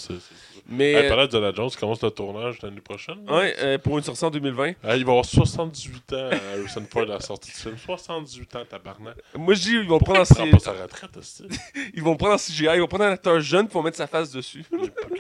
[0.71, 0.93] Mais.
[0.93, 3.19] Hey, parlant d'Indiana Jones, commence le tournage l'année prochaine.
[3.29, 4.75] ouais, euh, pour une sortie en 2020.
[4.85, 7.77] Ah, il va avoir 78 ans à Harrison Ford à la sortie du film.
[7.77, 9.17] 78 ans, tabarnak.
[9.35, 11.45] Moi, je dis, ils vont Pourquoi prendre il en prend pas sa retraite, aussi?
[11.95, 14.31] Ils vont prendre en CGI, ils vont prendre un acteur jeune pour mettre sa face
[14.31, 14.65] dessus.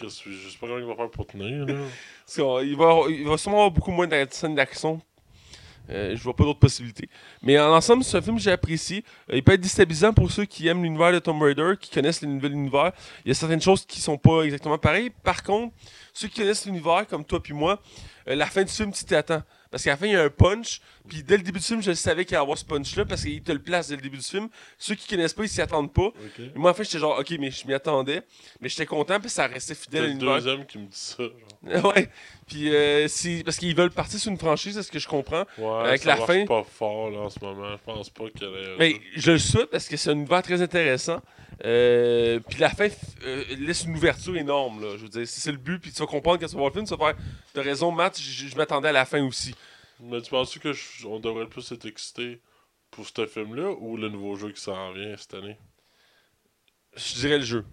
[0.01, 1.75] Je sais pas comment il va faire pour tenir, là.
[2.27, 5.01] Parce qu'il va, il va sûrement avoir beaucoup moins de scènes d'action.
[5.91, 7.09] Euh, je vois pas d'autres possibilités.
[7.43, 9.05] Mais en ensemble, c'est un film que j'ai apprécié.
[9.31, 12.23] Euh, il peut être déstabilisant pour ceux qui aiment l'univers de Tomb Raider, qui connaissent
[12.23, 12.93] le nouvel univers.
[13.25, 15.11] Il y a certaines choses qui sont pas exactement pareilles.
[15.11, 15.75] Par contre,
[16.13, 17.81] ceux qui connaissent l'univers, comme toi puis moi,
[18.29, 19.43] euh, la fin du film, tu t'attends.
[19.71, 20.81] Parce qu'à la fin, il y a un punch.
[21.11, 23.43] Puis dès le début du film, je savais qu'il allait avoir ce punch-là parce qu'il
[23.43, 24.49] te le place dès le début du film.
[24.79, 26.11] Ceux qui connaissent pas, ils s'y attendent pas.
[26.55, 28.23] Moi, en fait, j'étais genre, ok, mais je m'y attendais.
[28.63, 30.35] Mais j'étais content, puis ça restait fidèle à C'est le l'univers.
[30.37, 31.23] deuxième qui me dit ça.
[31.73, 31.85] Genre.
[31.95, 32.09] ouais.
[32.47, 33.07] Puis euh,
[33.45, 35.45] parce qu'ils veulent partir sur une franchise, c'est ce que je comprends.
[35.59, 37.73] Ouais, Avec ça la fin- pas fort là, en ce moment.
[37.73, 38.77] Je pense pas qu'il ait.
[38.79, 41.21] Mais je le souhaite parce que c'est un univers très intéressant.
[41.65, 42.89] Euh, puis la fin
[43.25, 44.81] euh, laisse une ouverture énorme.
[44.83, 44.97] Là.
[44.97, 46.71] Je veux dire, si c'est le but, puis tu vas comprendre quand tu vas voir
[46.71, 47.23] le film, tu vas faire.
[47.53, 49.55] T'as raison, Matt, je m'attendais à la fin aussi.
[50.03, 52.41] Mais tu penses que je- on devrait plus être excité
[52.91, 55.57] pour ce film-là ou le nouveau jeu qui s'en vient cette année?
[56.97, 57.65] Je dirais le jeu.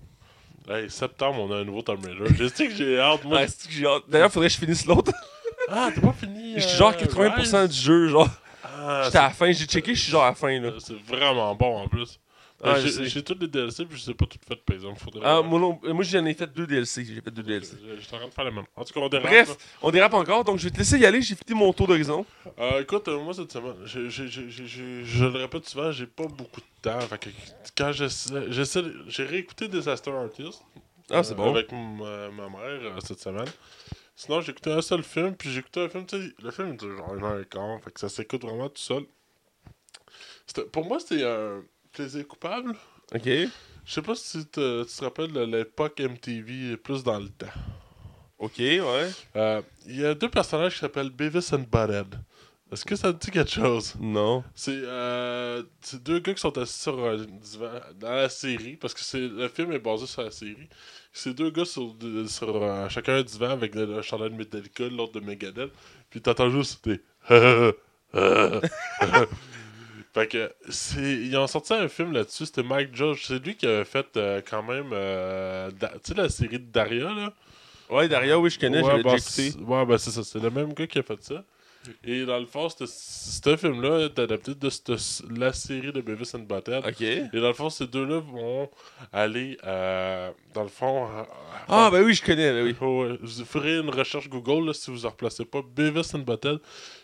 [0.70, 2.30] Hey, septembre, on a un nouveau Tomb Raider.
[2.34, 3.40] Dit que j'ai hâte, moi.
[3.42, 4.04] Ouais, que j'ai hâte.
[4.10, 5.12] D'ailleurs, faudrait que je finisse l'autre.
[5.70, 6.54] Ah, t'as pas fini?
[6.56, 7.70] Je suis euh, genre 80% Rise?
[7.76, 8.08] du jeu.
[8.08, 8.30] genre
[8.64, 10.58] Ah, J'étais à la fin, j'ai checké, je suis genre à la fin.
[10.62, 10.72] là.
[10.80, 12.22] c'est- c'est vraiment bon en plus.
[12.64, 15.00] Ah, je j'ai tous les DLC, puis je sais pas tout fait, par exemple.
[15.00, 17.06] Faudrait Ah, moi, non- euh, moi j'en ai fait deux DLC.
[17.06, 17.78] J'ai fait deux DLC.
[17.80, 18.66] Je- J'étais en train de faire la même.
[18.76, 19.28] En tout cas, on dérape.
[19.28, 21.22] Bref, on dérape encore, donc je vais te laisser y aller.
[21.22, 22.26] J'ai fini mon tour d'horizon.
[22.58, 26.66] Euh, écoute, euh, moi cette semaine, j'ai- je le répète souvent, j'ai pas beaucoup de
[26.82, 27.00] temps.
[27.02, 27.30] Fait que
[27.78, 30.64] quand j'essaie, j'ai réécouté Disaster Artist.
[31.12, 31.52] Ah, c'est euh, bon.
[31.54, 33.46] Avec ma, ma mère euh, cette semaine.
[34.16, 36.76] Sinon, j'ai écouté un seul film, puis j'ai écouté un film, tu sais, le film
[36.76, 39.04] dure genre une heure et quart, fait que ça s'écoute vraiment tout seul.
[40.48, 41.62] C'était- Pour moi, c'était un
[41.98, 42.74] plaisir coupable.
[43.16, 43.26] Ok.
[43.26, 47.48] Je sais pas si te- tu te rappelles de l'époque MTV, plus dans le temps.
[48.38, 49.10] Ok, ouais.
[49.36, 52.16] Euh, Il y a deux personnages qui s'appellent Beavis and Butthead.
[52.72, 53.96] Est-ce que ça te dit quelque chose?
[54.00, 54.44] Non.
[54.54, 55.64] C'est euh,
[56.04, 59.48] deux gars qui sont assis sur un divan dans la série, parce que c'est le
[59.48, 60.68] film est basé sur la série.
[61.14, 65.14] C'est deux gars sur, euh, chacun un divan avec le, le chandail de Metallica, l'autre
[65.14, 65.72] de Megadeth,
[66.10, 67.00] puis t'entends juste des
[70.18, 73.68] Fait que c'est ils ont sorti un film là-dessus, c'était Mike Judge, c'est lui qui
[73.68, 77.34] avait fait euh, quand même euh, Da- tu sais la série de Daria là?
[77.90, 79.52] Ouais, Daria, oui, je connais, Ouais, bah, écouté.
[79.64, 80.24] Ouais, ben c'est ça.
[80.24, 81.44] C'est le même gars qui a fait ça.
[82.04, 86.40] Et dans le fond, ce film-là est adapté de cette- la série de Beavis and
[86.40, 86.84] Butthead.
[86.86, 87.00] Ok.
[87.02, 88.70] Et dans le fond, ces deux-là vont
[89.14, 91.08] aller, euh, dans le fond...
[91.70, 92.76] Ah, ben oui, je connais, ben oui.
[92.82, 93.18] Ouais.
[93.22, 95.62] Vous ferez une recherche Google là, si vous en replacez pas.
[95.62, 96.58] Beavis and Butthead.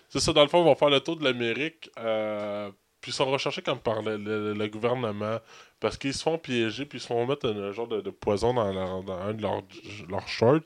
[0.09, 1.89] C'est ça, dans le fond, ils vont faire le tour de l'Amérique.
[1.99, 2.69] euh,
[3.03, 5.39] puis ils sont recherchés comme par le, le- le gouvernement.
[5.81, 8.53] Parce qu'ils se font piéger, puis ils se font mettre un, genre de, de poison
[8.53, 10.61] dans, leur- dans un de leurs shorts.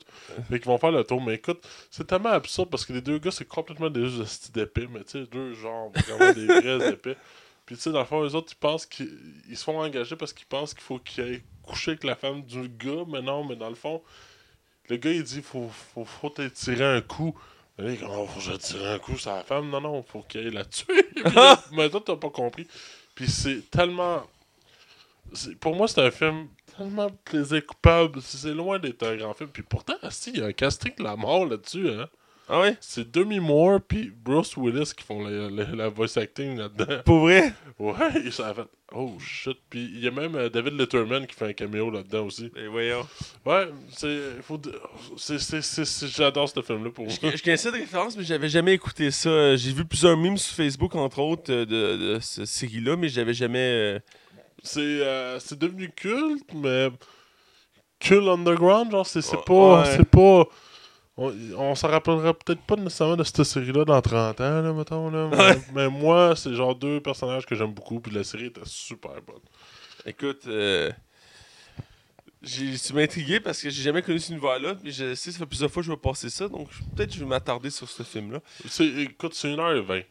[0.48, 1.20] Fait qu'ils vont faire le tour.
[1.20, 4.86] Mais écoute, c'est tellement absurde parce que les deux gars, c'est complètement des hosties d'épée.
[4.88, 6.46] Mais tu sais, deux genres, vraiment des
[6.78, 7.16] vrais épées.
[7.66, 9.10] Puis tu sais, dans le fond, eux autres, ils pensent qu'ils
[9.50, 12.42] ils se font engager parce qu'ils pensent qu'il faut qu'ils aillent coucher avec la femme
[12.42, 13.02] du gars.
[13.08, 14.00] Mais non, mais dans le fond,
[14.88, 17.36] le gars, il dit faut, faut, faut tirer un coup.
[17.78, 19.70] Là, il dit, oh, faut que je tire un coup sur la femme?
[19.70, 21.08] Non, non, faut qu'il aille la tuer.
[21.72, 22.66] Mais toi, t'as pas compris.
[23.14, 24.22] Puis c'est tellement.
[25.32, 28.20] c'est- Pour moi, c'est un film tellement plaisir coupable.
[28.22, 29.50] C'est loin d'être un grand film.
[29.50, 31.88] Puis pourtant, si, il y a un casting de la mort là-dessus.
[31.90, 32.08] Hein.
[32.48, 32.76] Ah ouais?
[32.80, 37.02] C'est Demi Moore puis Bruce Willis qui font la, la- la voice acting là-dedans.
[37.04, 37.52] Pour vrai?
[37.78, 37.94] Ouais,
[38.30, 38.62] fait.
[38.94, 39.58] Oh shit.
[39.68, 42.50] Puis il y a même euh, David Letterman qui fait un caméo là-dedans aussi.
[42.54, 43.06] Ben voyons.
[43.44, 44.40] Ouais, c'est.
[44.42, 44.70] faut di-
[45.18, 47.14] c'est- c'est- J'adore ce film-là pour moi.
[47.22, 49.28] Je, je connaissais de référence, mais j'avais jamais écouté ça.
[49.28, 53.10] Euh, J'ai vu plusieurs memes sur Facebook, entre autres, euh, de, de cette série-là, mais
[53.10, 53.58] j'avais jamais.
[53.58, 53.98] euh,
[54.62, 56.88] C'est euh, c'est devenu culte, mais.
[58.00, 59.42] Culte underground, genre, c'est c'est Ouais.
[59.44, 59.84] pas.
[59.96, 60.44] C'est pas.
[61.20, 65.10] On, on s'en rappellera peut-être pas nécessairement de cette série-là dans 30 ans, là, mettons.
[65.10, 65.60] Là, mais, Ouais.
[65.74, 69.42] mais moi, c'est genre deux personnages que j'aime beaucoup, puis la série était super bonne.
[70.06, 70.92] Écoute, euh,
[72.42, 75.38] j'ai- tu m'as intrigué parce que j'ai jamais connu cet univers-là, puis je sais, ça
[75.38, 77.88] fait plusieurs fois que je vais passer ça, donc peut-être que je vais m'attarder sur
[77.88, 78.40] ce film-là.
[78.68, 80.04] C'est- Écoute, c'est 1h20.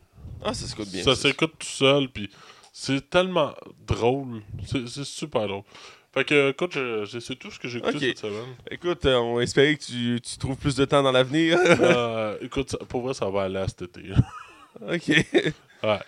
[0.43, 1.03] Ah, ça s'écoute bien.
[1.03, 2.29] ça s'écoute tout seul, puis
[2.73, 3.53] c'est tellement
[3.87, 4.41] drôle.
[4.67, 5.63] C'est c'est super drôle.
[6.17, 8.55] Fait que, écoute, je- tout ce que j'ai écouté cette semaine.
[8.71, 11.59] Écoute, euh, on espérer que tu, tu trouves plus de temps dans l'avenir.
[11.63, 14.01] Euh, écoute, pour vrai, ça va aller à cet été.
[14.81, 15.07] ok.
[15.83, 15.99] Ouais.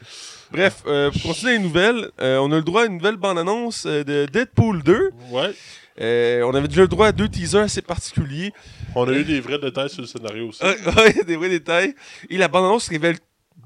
[0.51, 3.85] Bref, euh, pour continuer les nouvelles, euh, on a le droit à une nouvelle bande-annonce
[3.85, 5.11] euh, de Deadpool 2.
[5.29, 5.51] Ouais.
[6.01, 8.51] Euh, on avait déjà le droit à deux teasers assez particuliers.
[8.95, 10.63] On a eu des vrais détails sur le scénario aussi.
[10.63, 11.93] Euh, ouais, des vrais détails.
[12.31, 13.17] Et la bande-annonce révèle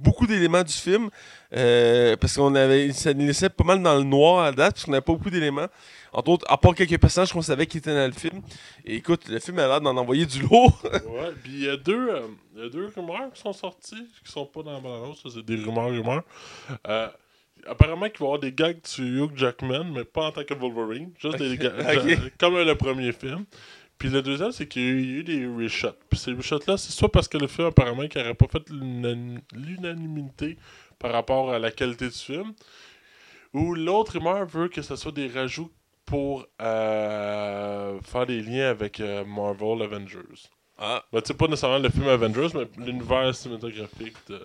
[0.02, 1.10] beaucoup d'éléments du film.
[1.56, 2.92] euh, parce qu'on avait.
[2.92, 5.30] Ça nous laissait pas mal dans le noir à date, parce qu'on n'avait pas beaucoup
[5.30, 5.68] d'éléments.
[6.14, 8.42] Entre autres, à part quelques personnages qu'on savait qui étaient dans le film.
[8.86, 10.80] Et écoute, le film a l'air d'en envoyer du lourd.
[11.08, 14.08] Ouais, puis il y a deux, euh, il y a deux rumeurs qui sont sorties,
[14.26, 16.24] qui sont pas dans la ça, c'est des rumeurs, rumeurs.
[16.88, 17.08] Euh,
[17.68, 20.54] apparemment qu'il va y avoir des gags sur Hugh Jackman, mais pas en tant que
[20.54, 23.46] Wolverine, juste des gags, comme le premier film.
[23.98, 25.96] Puis le deuxième, c'est qu'il y a eu- des reshots.
[26.10, 30.58] Puis ces reshots-là, c'est soit parce que le film, apparemment, n'aurait pas fait l'unan- l'unanimité
[31.00, 32.54] par rapport à la qualité du film,
[33.54, 35.72] ou l'autre rumeur veut que ce soit des rajouts
[36.06, 40.18] pour euh, faire des liens avec euh, Marvel Avengers.
[40.78, 41.04] Ah.
[41.14, 44.42] Ben, tu pas nécessairement le film Avengers, mais l'univers cinématographique de...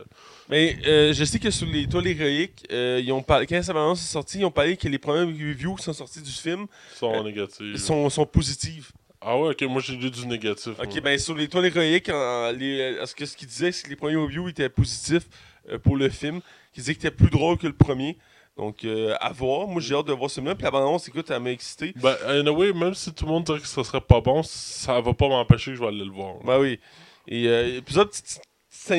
[0.49, 4.03] Mais euh, je sais que sur les toiles héroïques, ils ont parlé, quand sa bande-annonce
[4.03, 7.25] est sortie, ils ont parlé que les premières reviews qui sont sorties du film sont
[7.25, 7.77] négatifs.
[7.79, 8.90] sont, sont positives.
[9.21, 10.68] Ah ouais, ok, moi j'ai lu du négatif.
[10.79, 11.01] Ok, moi.
[11.01, 13.97] ben sur les toiles héroïques, en- les, ce que- ce qu'ils disaient, c'est que les
[13.97, 15.27] premiers reviews étaient positifs
[15.83, 16.40] pour le film.
[16.73, 18.16] Qu'ils disaient qu'il était plus drôle que le premier.
[18.59, 19.68] Donc, euh, à voir.
[19.68, 20.57] Moi, j'ai hâte de voir ce film-là.
[20.57, 21.94] Puis la bande-annonce, écoute, elle m'a excité.
[21.97, 25.14] Ben, anyway, même si tout le monde dirait que ce serait pas bon, ça va
[25.14, 26.35] pas m'empêcher que je vais aller le voir.
[26.44, 26.81] Ben oui.
[27.29, 28.40] Et euh, plusieurs petites,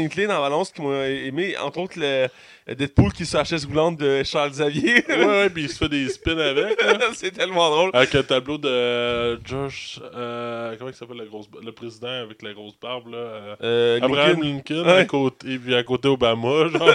[0.10, 2.28] clés dans la balance qui m'ont aimé, entre autres le
[2.76, 5.04] Deadpool qui sur la chaise roulante de Charles Xavier.
[5.10, 6.82] Ouais, ouais, puis il se fait des spins avec.
[6.82, 7.00] là.
[7.14, 7.90] c'est tellement drôle.
[7.94, 10.00] Avec un tableau de euh, Josh.
[10.16, 14.76] euh, comment il s'appelle grosse, le président avec la grosse barbe là euh, Abraham Lincoln,
[14.76, 15.00] Lincoln, Ouais.
[15.00, 16.68] à côté, et puis à côté Obama.
[16.70, 16.90] Genre.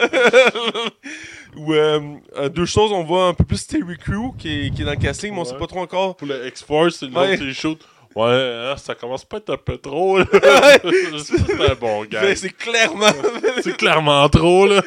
[1.57, 2.01] Euh,
[2.37, 4.90] euh, deux choses, on voit un peu plus Terry Crew qui est, qui est dans
[4.90, 6.16] le casting, mais on sait pas trop encore.
[6.16, 7.53] Pour le X-Force, c'est le Ouais.
[7.53, 7.81] shoots.
[8.16, 10.18] Ouais, hein, ça commence pas à être un peu trop.
[10.18, 10.24] là.
[11.18, 12.35] c'est un bon gars.
[12.37, 13.11] C'est clairement.
[13.62, 14.83] C'est clairement trop, là.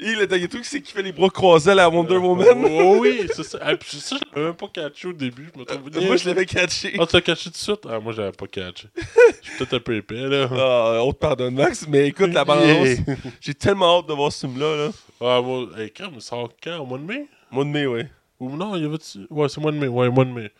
[0.00, 2.48] Et le dernier truc, c'est qu'il fait les bras croisés à la Wonder Woman.
[2.84, 3.58] Oh, oui, c'est ça.
[3.62, 5.48] Ah, puis ça, je l'avais même pas catché au début.
[5.54, 6.96] Je me trouve Euh, Moi, je l'avais catché.
[6.98, 7.86] Ah, tu l'as catché tout de suite?
[7.88, 8.88] Ah, moi, j'avais pas catché.
[9.42, 10.48] Je suis peut-être un peu épais, là.
[10.52, 12.98] Ah, on te pardonne, Max, mais écoute, la balance,
[13.40, 14.76] j'ai tellement hâte de voir ce film-là.
[14.76, 14.90] Là.
[15.20, 16.78] Ah, moi, hey, quand il sort quand?
[16.78, 17.26] Au mois de mai?
[17.50, 18.08] Mois de mai, ouais.
[18.40, 18.96] Ou non, il y avait
[19.30, 19.86] Ouais, c'est mois de mai.
[19.88, 20.50] Ouais, mois de mai.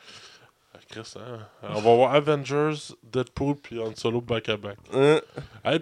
[0.93, 1.39] Chris, hein?
[1.63, 4.77] On va voir Avengers, Deadpool, puis Han Solo back-à-back.
[4.93, 5.21] Hein?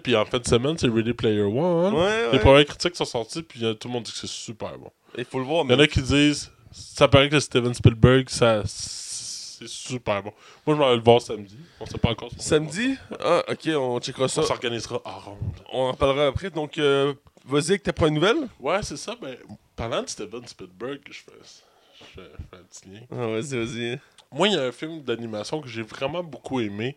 [0.03, 1.93] Puis en fin de semaine, c'est Ready Player One.
[1.93, 4.77] Ouais, Les premières critiques sont sorties, puis euh, tout le monde dit que c'est super
[4.77, 4.89] bon.
[5.17, 8.29] Il faut le voir, Il y en a qui disent, ça paraît que Steven Spielberg,
[8.29, 10.31] ça, c'est super bon.
[10.65, 11.57] Moi, je m'en vais le voir samedi.
[11.79, 12.31] On sait pas encore.
[12.31, 12.95] si Samedi?
[13.19, 14.41] Ah, ok, on checkera ça.
[14.41, 15.37] On s'organisera en ronde.
[15.71, 16.49] On en parlera après.
[16.49, 17.13] Donc, euh,
[17.45, 18.47] vas-y avec ta première nouvelle.
[18.59, 19.15] Ouais, c'est ça.
[19.21, 19.35] Ben,
[19.75, 23.01] parlant de Steven Spielberg, je fais, je fais, je fais un petit lien.
[23.11, 23.99] Ah, vas-y, vas-y.
[24.31, 26.95] Moi, il y a un film d'animation que j'ai vraiment beaucoup aimé.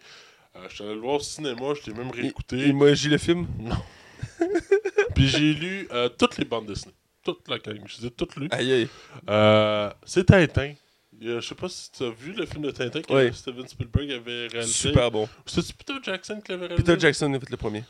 [0.56, 2.68] Euh, je suis allé le voir au cinéma, je l'ai même réécouté.
[2.68, 3.48] Emoji le film?
[5.14, 6.94] Puis j'ai lu euh, toutes les bandes dessinées.
[7.24, 7.80] Toute la gang.
[7.86, 8.48] Je les ai toutes lues.
[8.52, 8.88] Aïe, aïe.
[9.28, 10.74] Euh, c'est Tintin.
[11.20, 13.32] Je sais pas si tu as vu le film de Tintin que Oui.
[13.34, 14.72] Steven Spielberg avait réalisé.
[14.72, 15.28] Super bon.
[15.46, 16.84] C'est Peter Jackson qui l'avait réalisé?
[16.84, 17.82] Peter Jackson a fait le premier.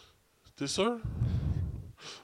[0.57, 0.97] T'es sûr?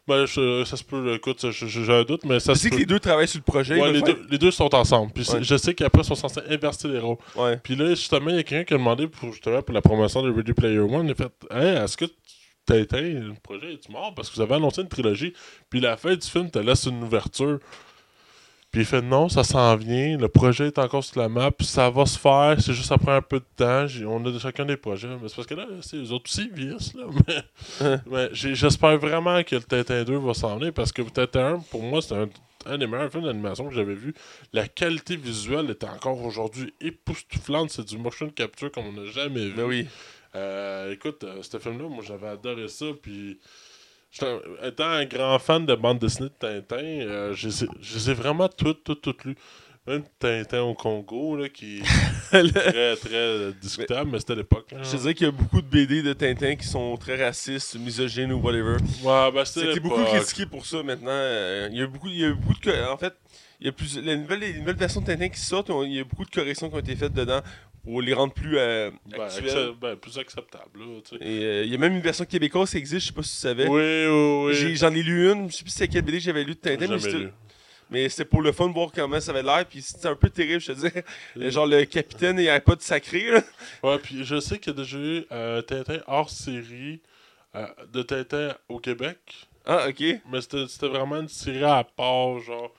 [0.08, 2.74] Ben, je- ça se peut, écoute, j'ai un doute, mais ça Je se sais que
[2.74, 2.80] peut.
[2.80, 3.80] les deux travaillent sur le projet.
[3.80, 5.12] Ouais, les, deux, les deux sont ensemble.
[5.12, 5.42] Puis Ouais.
[5.42, 7.16] je sais qu'après, ils sont censés inverser les rôles.
[7.36, 7.56] Ouais.
[7.62, 10.22] Puis là, justement, il y a quelqu'un qui a demandé pour, justement, pour la promotion
[10.22, 11.06] de Ready Player One.
[11.06, 12.04] Il a fait Hey, est-ce que
[12.66, 13.72] Tintin, le projet?
[13.74, 15.32] Est mort Parce que vous avez annoncé une trilogie.
[15.70, 17.58] Puis la fin du film te laisse une ouverture.
[18.70, 20.16] Puis il fait Non, ça s'en vient.
[20.16, 21.50] Le projet est encore sur la map.
[21.61, 22.56] Ça va se faire.
[22.61, 23.87] C'est juste après un peu de temps.
[24.06, 25.09] On a chacun des projets.
[25.20, 26.94] Mais c'est parce que là, c'est eux autres aussi, vieillissent.
[26.94, 27.04] Là.
[27.80, 30.72] Mais, mais j'espère vraiment que le Tintin 2 va s'en venir.
[30.72, 32.28] Parce que Tintin 1, pour moi, c'est un,
[32.66, 34.14] un des meilleurs films d'animation que j'avais vu.
[34.52, 37.70] La qualité visuelle était encore aujourd'hui époustouflante.
[37.70, 39.54] C'est du motion capture comme on n'a jamais vu.
[39.54, 39.88] Ben oui.
[40.37, 42.87] Euh, écoute, euh, ce film-là, moi j'avais adoré ça.
[43.02, 43.40] Puis,
[44.62, 48.10] étant un grand fan de bande dessinée de Tintin, euh, je les ai- je les
[48.10, 49.36] ai vraiment toutes, toutes, toutes lues.
[49.86, 51.82] Même Tintin au Congo, là, qui est
[52.30, 54.74] très, très discutable, mais c'était l'époque.
[54.82, 57.76] Je te dirais qu'il y a beaucoup de BD de Tintin qui sont très racistes,
[57.78, 58.76] misogynes ou whatever.
[59.02, 61.10] Ouais, ben, c'était beaucoup critiqué pour ça maintenant.
[61.10, 62.90] Euh, il y a beaucoup, il y a beaucoup de.
[62.92, 63.14] En fait,
[63.58, 66.00] il y a plus, les, nouvelles, les nouvelles versions de Tintin qui sortent, il y
[66.00, 67.40] a beaucoup de corrections qui ont été faites dedans
[67.84, 69.48] pour les rendre plus euh, Ben, actuelles.
[69.70, 71.24] accep- ben, plus acceptable, là, tu sais.
[71.24, 73.30] Et euh, il y a même une version québécoise qui existe, je sais pas si
[73.32, 73.66] tu savais.
[73.68, 74.76] Oui, oui, oui.
[74.76, 76.86] J'en ai, lu une, je sais plus c'était quelle BD que j'avais lu de Tintin,
[76.88, 77.28] mais
[77.92, 80.30] mais c'était pour le fun de voir comment ça avait l'air, puis c'était un peu
[80.30, 80.78] terrible, je te
[81.36, 81.50] dis.
[81.50, 83.42] Genre le capitaine, il avait pas de sacré, là.
[83.82, 87.00] Ouais, puis je sais qu'il y a déjà eu euh, Tintin hors série
[87.56, 89.18] euh, de Tintin au Québec.
[89.66, 90.02] Ah, ok.
[90.30, 92.72] Mais c'était vraiment une série à part, genre.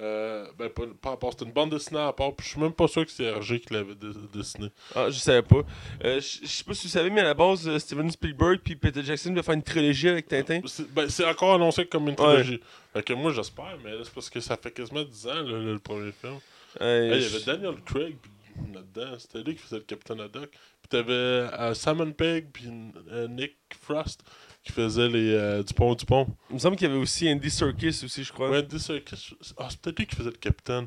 [0.00, 2.34] Euh, ben, pas, c'était une bande dessinée à part.
[2.34, 4.68] Puis je suis même pas sûr que c'est Hergé qui l'avait dé- dessiné.
[4.94, 5.62] Ah, je savais pas.
[6.04, 8.76] Euh, je sais pas si tu savais, mais à la base, euh, Steven Spielberg puis
[8.76, 10.60] Peter Jackson devaient faire une trilogie avec Tintin.
[10.66, 12.60] C'est ben, c'est encore annoncé comme une trilogie.
[12.94, 15.42] Fait que moi, j'espère, mais là, c'est parce que ça fait quasiment 10 ans, là,
[15.42, 16.38] le, le premier film.
[16.80, 18.30] Euh, Hey, il y avait Daniel Craig puis
[18.72, 19.18] là-dedans.
[19.18, 20.50] C'était lui qui faisait le Capitaine Haddock.
[20.50, 22.68] Puis t'avais euh, Simon Pegg puis
[23.10, 24.22] euh, Nick Frost
[24.62, 26.26] qui faisait les euh, Dupont Dupont.
[26.50, 28.50] Il me semble qu'il y avait aussi Andy Serkis aussi, je crois.
[28.50, 29.34] Ouais, Andy Serkis.
[29.56, 30.86] Ah, c'est peut-être lui qui faisait le capitaine.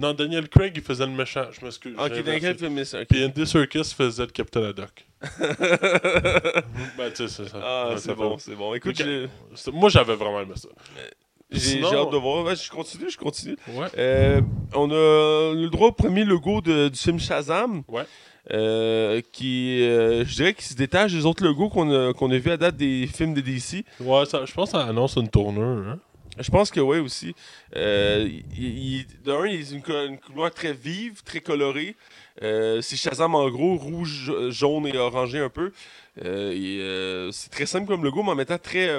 [0.00, 1.46] Non, Daniel Craig, il faisait le méchant.
[1.52, 1.94] Je m'excuse.
[1.96, 3.00] Ah, ok, est ça?
[3.00, 3.06] Ok.
[3.08, 5.06] Puis Andy Serkis faisait le Capitaine Haddock.
[5.38, 7.60] ben, tu sais, c'est ça.
[7.62, 8.74] ah, Ouais, c'est bon, c'est bon.
[8.74, 9.00] Écoute,
[9.72, 10.68] Moi, j'avais vraiment aimé ça.
[11.52, 12.44] J'ai- hâte de voir.
[12.44, 13.56] Ouais, je continue, je continue.
[13.68, 13.86] Ouais.
[13.98, 14.40] Euh,
[14.74, 17.82] on a le droit au premier logo de- du film Shazam.
[17.88, 18.02] Ouais.
[18.52, 22.38] Euh, qui, euh, je dirais, qui se détache des autres logos qu'on a, qu'on a
[22.38, 23.84] vus à date des films de DC.
[24.00, 25.86] Ouais, ça, je pense que ça annonce une tournure.
[25.88, 25.98] Hein?
[26.40, 27.34] Je pense que oui aussi.
[27.76, 28.64] Euh, il,
[28.98, 31.94] il- d'un, il a une, une couleur très vive, très colorée.
[32.42, 35.70] Euh, c'est Shazam en gros, rouge, ja- jaune et orangé un peu.
[36.24, 38.98] Euh, c'est très simple comme logo, mais en même temps très.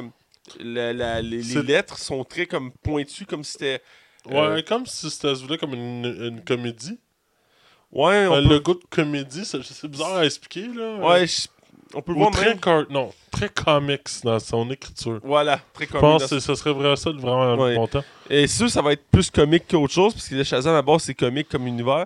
[0.60, 3.82] La- la- les, les lettres sont très comme pointues, comme si c'était.
[4.26, 6.98] Ouais, Euh, comme si c'était comme une, une comédie.
[7.92, 10.96] Ouais, on Un peut, logo de comédie, c'est bizarre à expliquer, là.
[10.96, 11.48] ouais, je-
[11.94, 12.60] on peut Ou voir très, même.
[12.60, 15.20] car- non, très comics dans son écriture.
[15.24, 16.02] Voilà, très Je comique.
[16.02, 17.76] pense que ce serait vraiment ça de vraiment Ouais.
[17.76, 18.04] longtemps.
[18.32, 21.04] Et ça, ça va être plus comique qu'autre chose, parce que le Shazam à base,
[21.04, 22.06] c'est comique comme univers.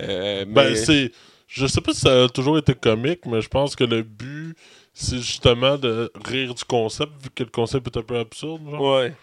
[0.00, 1.12] Euh, Ben, mais- c'est.
[1.46, 4.54] Je sais pas si ça a toujours été comique, mais je pense que le but,
[4.94, 8.62] c'est justement de rire du concept, vu que le concept est un peu absurde.
[8.70, 8.80] Genre.
[8.98, 9.14] Ouais.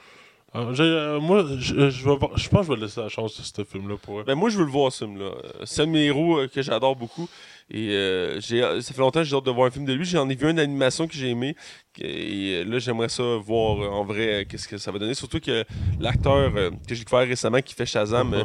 [0.52, 3.40] Ah, euh, moi, je, je, vais voir- je pense que je vais laisser la chance
[3.40, 4.24] à ce film-là pour eux.
[4.24, 5.32] Ben moi, je veux le voir, ce film-là.
[5.66, 7.30] C'est un de mes héros euh, que j'adore beaucoup.
[7.72, 10.04] Et euh, j'ai, ça fait longtemps que j'ai hâte de voir un film de lui.
[10.04, 11.56] J'en ai vu une animation que j'ai aimé.
[12.02, 15.14] Et euh, là, j'aimerais ça voir euh, en vrai euh, qu'est-ce que ça va donner.
[15.14, 15.64] Surtout que
[16.00, 18.44] l'acteur euh, que j'ai découvert récemment qui fait Shazam, euh,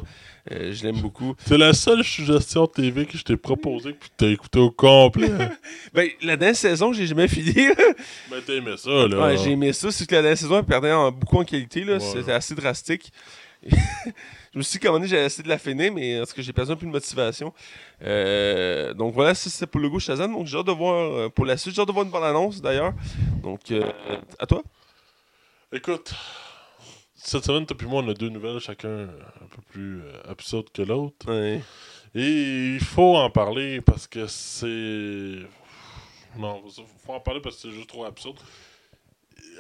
[0.52, 1.34] euh, je l'aime beaucoup.
[1.46, 5.30] C'est la seule suggestion TV que je t'ai proposée que t'as écouté au complet.
[5.94, 7.54] Ben, la dernière saison, j'ai jamais fini.
[8.30, 9.26] ben, t'as aimé ça, là.
[9.28, 9.90] Ouais, j'ai aimé ça.
[9.92, 11.84] C'est que la dernière saison, elle perdait en- beaucoup en qualité.
[11.84, 12.00] Là.
[12.00, 13.12] C'était assez drastique.
[14.52, 16.32] je me suis dit qu'à un moment donné, j'allais essayer de la finir, mais parce
[16.32, 17.52] que j'ai perdu un peu de motivation.
[18.02, 20.32] Euh, donc voilà, ça c'était pour le goût Shazam.
[20.32, 21.74] Donc j'ai hâte de voir euh, pour la suite.
[21.74, 22.92] J'ai hâte de voir une bonne annonce d'ailleurs.
[23.42, 23.90] Donc, euh,
[24.38, 24.62] à toi
[25.72, 26.14] Écoute,
[27.14, 30.68] cette semaine, toi et moi, on a deux nouvelles, chacun un peu plus euh, absurde
[30.72, 31.26] que l'autre.
[31.26, 31.60] Ouais.
[32.14, 35.40] Et il faut en parler parce que c'est.
[36.36, 38.38] Non, il faut en parler parce que c'est juste trop absurde.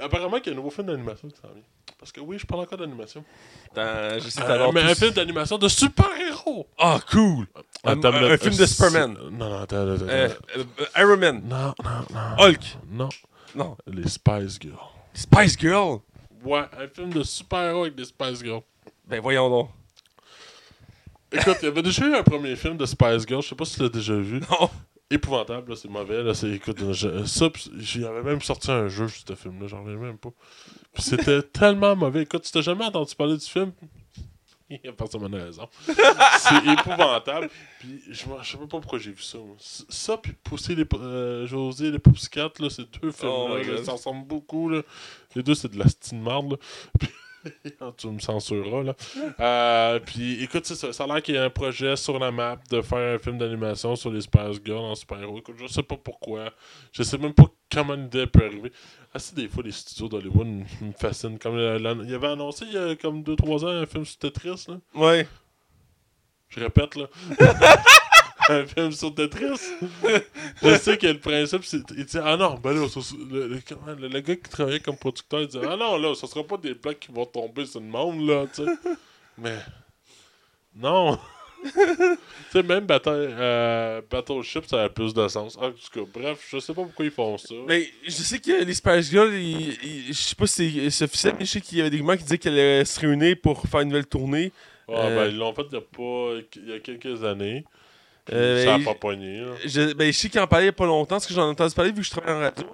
[0.00, 1.62] Apparemment, qu'il y a un nouveau film d'animation qui s'en vient.
[1.98, 3.24] Parce que oui, je parle encore d'animation.
[3.76, 4.20] Euh,
[4.72, 6.66] mais un film d'animation de super-héros!
[6.78, 7.46] Ah, cool
[7.84, 9.16] Un- film de Superman.
[9.32, 10.64] Non, non, attends, attends, Euh, euh,
[10.98, 12.44] Iron Man, Non, non, non.
[12.44, 13.08] Hulk, Non,
[13.54, 14.78] non, les Spice Girls.
[15.14, 16.00] Spice Girl.
[16.44, 18.62] Ouais, un film de super-héros avec des Spice Girls.
[19.06, 19.70] Ben voyons donc.
[21.32, 23.64] Écoute, il y avait déjà eu un premier film de Spice Girls, je sais pas
[23.64, 24.40] si tu l'as déjà vu.
[24.50, 24.70] Non.
[25.14, 26.22] Épouvantable, c'est mauvais.
[26.22, 29.82] Là, écoute, je- ça, pis j'y avais même sorti un jeu sur ce film-là, j'en
[29.84, 30.30] reviens même pas.
[30.92, 32.22] Puis c'était tellement mauvais.
[32.22, 33.72] Écoute, tu t'as jamais entendu parler du film?
[34.70, 35.68] Il y a personne a raison.
[35.86, 37.50] c'est épouvantable.
[37.80, 39.38] Puis je, je sais même pas pourquoi j'ai vu ça.
[39.38, 39.56] moi.
[39.58, 41.98] Ça, puis Pousser les, euh, José les
[42.60, 43.30] là, c'est deux films.
[43.30, 44.68] Oh là, ça ressemble beaucoup.
[44.70, 44.82] Là.
[45.36, 46.58] Les deux, c'est de la style marde.
[46.98, 47.08] Puis-
[47.96, 48.82] tu me censureras.
[48.82, 48.94] Là.
[49.40, 52.30] Euh, puis écoute, c'est ça, ça a l'air qu'il y a un projet sur la
[52.30, 55.38] map de faire un film d'animation sur les Spice Girls en super-héros.
[55.38, 56.50] Écoute, je sais pas pourquoi.
[56.92, 58.72] Je sais même pas comment une idée peut arriver.
[59.12, 60.64] Ah, si des fois, les studios d'Hollywood me
[60.98, 61.38] fascinent.
[61.38, 64.18] Comme la- il y avait annoncé il y a comme 2-3 ans un film sur
[64.18, 64.66] Tetris.
[64.68, 64.76] Là.
[64.94, 65.26] Ouais.
[66.48, 67.06] Je répète, là.
[68.48, 69.58] un film sur Tetris.
[70.62, 71.82] je sais que le principe, c'est.
[71.96, 72.86] Il dit Ah non, ben là,
[73.30, 76.44] le, le- le- gars qui travaillait comme producteur, il dit Ah non, là, ce sera
[76.44, 78.70] pas des plaques qui vont tomber sur le monde, là, tu sais.
[79.38, 79.58] Mais.
[80.76, 81.18] Non!
[81.64, 81.70] tu
[82.52, 85.56] sais, même Battle, euh, Battleship, ça a plus de sens.
[85.56, 87.54] En tout cas, bref, je sais pas pourquoi ils font ça.
[87.66, 91.50] Mais je sais que les Spice Girls, je sais pas si c'est- officiel, mais je
[91.52, 93.88] sais qu'il y avait des rumeurs qui disaient qu'elle allait se réunir pour faire une
[93.88, 94.52] nouvelle tournée.
[94.88, 97.64] Ah, euh, ben, ils l'ont fait il y a, pas, il y a quelques années.
[98.32, 99.52] Euh, ça a il- pas pogné, là.
[99.66, 101.46] Je, ben, je sais qu'il en parlait il y a pas longtemps, parce que j'en
[101.46, 102.66] ai entendu parler vu que je travaille en radio.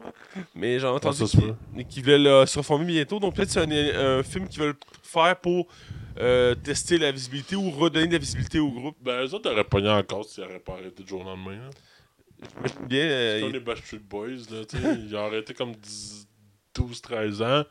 [0.55, 3.19] Mais j'en ai entendu Ah, se qu'il voulait là, se reformer bientôt.
[3.19, 5.67] Donc peut-être c'est un, un film qu'ils veulent faire pour
[6.21, 8.97] euh, tester la visibilité ou redonner de la visibilité au groupe.
[9.01, 11.57] Ben, eux autres auraient pogné encore s'ils n'auraient pas arrêté du jour au lendemain.
[11.57, 11.71] Là.
[12.65, 13.05] J'aime bien.
[13.05, 14.63] euh, comme les Backstreet Boys, là.
[15.05, 15.73] Ils ont arrêté comme
[16.77, 17.65] 12-13 ans.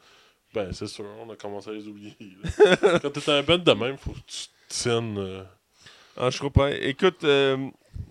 [0.53, 2.15] Ben, c'est sûr, on a commencé à les oublier.
[3.01, 5.45] Quand t'es un band de même, faut que tu tiennes.
[6.19, 6.67] Ah, je comprends.
[6.67, 7.55] Écoute, euh,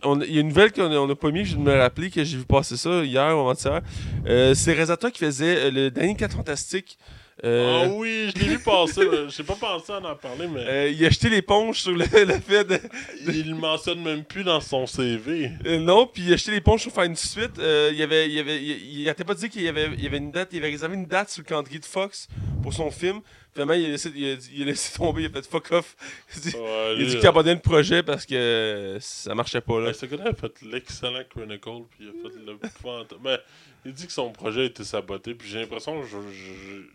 [0.03, 2.39] on- il y a une nouvelle qu'on n'a pas mis, je me rappeler que j'ai
[2.39, 3.83] vu passer ça hier ou avant-hier.
[4.27, 6.99] Euh, c'est réalisateur qui faisait euh, le dernier 4 Fantastique.
[7.45, 9.05] Euh, Ah oui, je l'ai vu passer.
[9.05, 9.29] là.
[9.29, 12.41] J'ai pas pensé à en parler, mais euh, il a jeté l'éponge sur le, le
[12.41, 12.81] fait de.
[13.29, 15.53] il le mentionne même plus dans son CV.
[15.67, 17.53] Euh, non, puis il a jeté l'éponge sur faire une suite.
[17.59, 20.59] Il avait, il avait, il, pas dire qu'il y avait, il avait une date, il
[20.59, 22.27] avait réservé une date sur le calendrier de Fox
[22.63, 23.21] pour son film.
[23.59, 25.73] Finalement, il a laissé, il a, dit- il a laissé tomber, il a fait fuck
[25.73, 25.97] off.
[26.33, 28.99] Il a dit- Ouais, il a lui, dit euh, qu'il abandonnait le projet parce que
[29.01, 29.87] ça marchait pas là.
[29.87, 33.19] ben, ce gars-là a fait l'excellent Chronicle, puis il a fait le fantôme.
[33.25, 33.39] Mais
[33.85, 36.07] il dit que son projet a été saboté, puis j'ai l'impression, que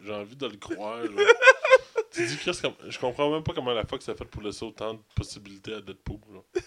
[0.05, 0.99] j'ai envie de le croire.
[2.13, 4.93] tu dis, Chris, je comprends même pas comment la Fox a fait pour laisser autant
[4.93, 6.19] de possibilités à Deadpool.
[6.33, 6.61] Là.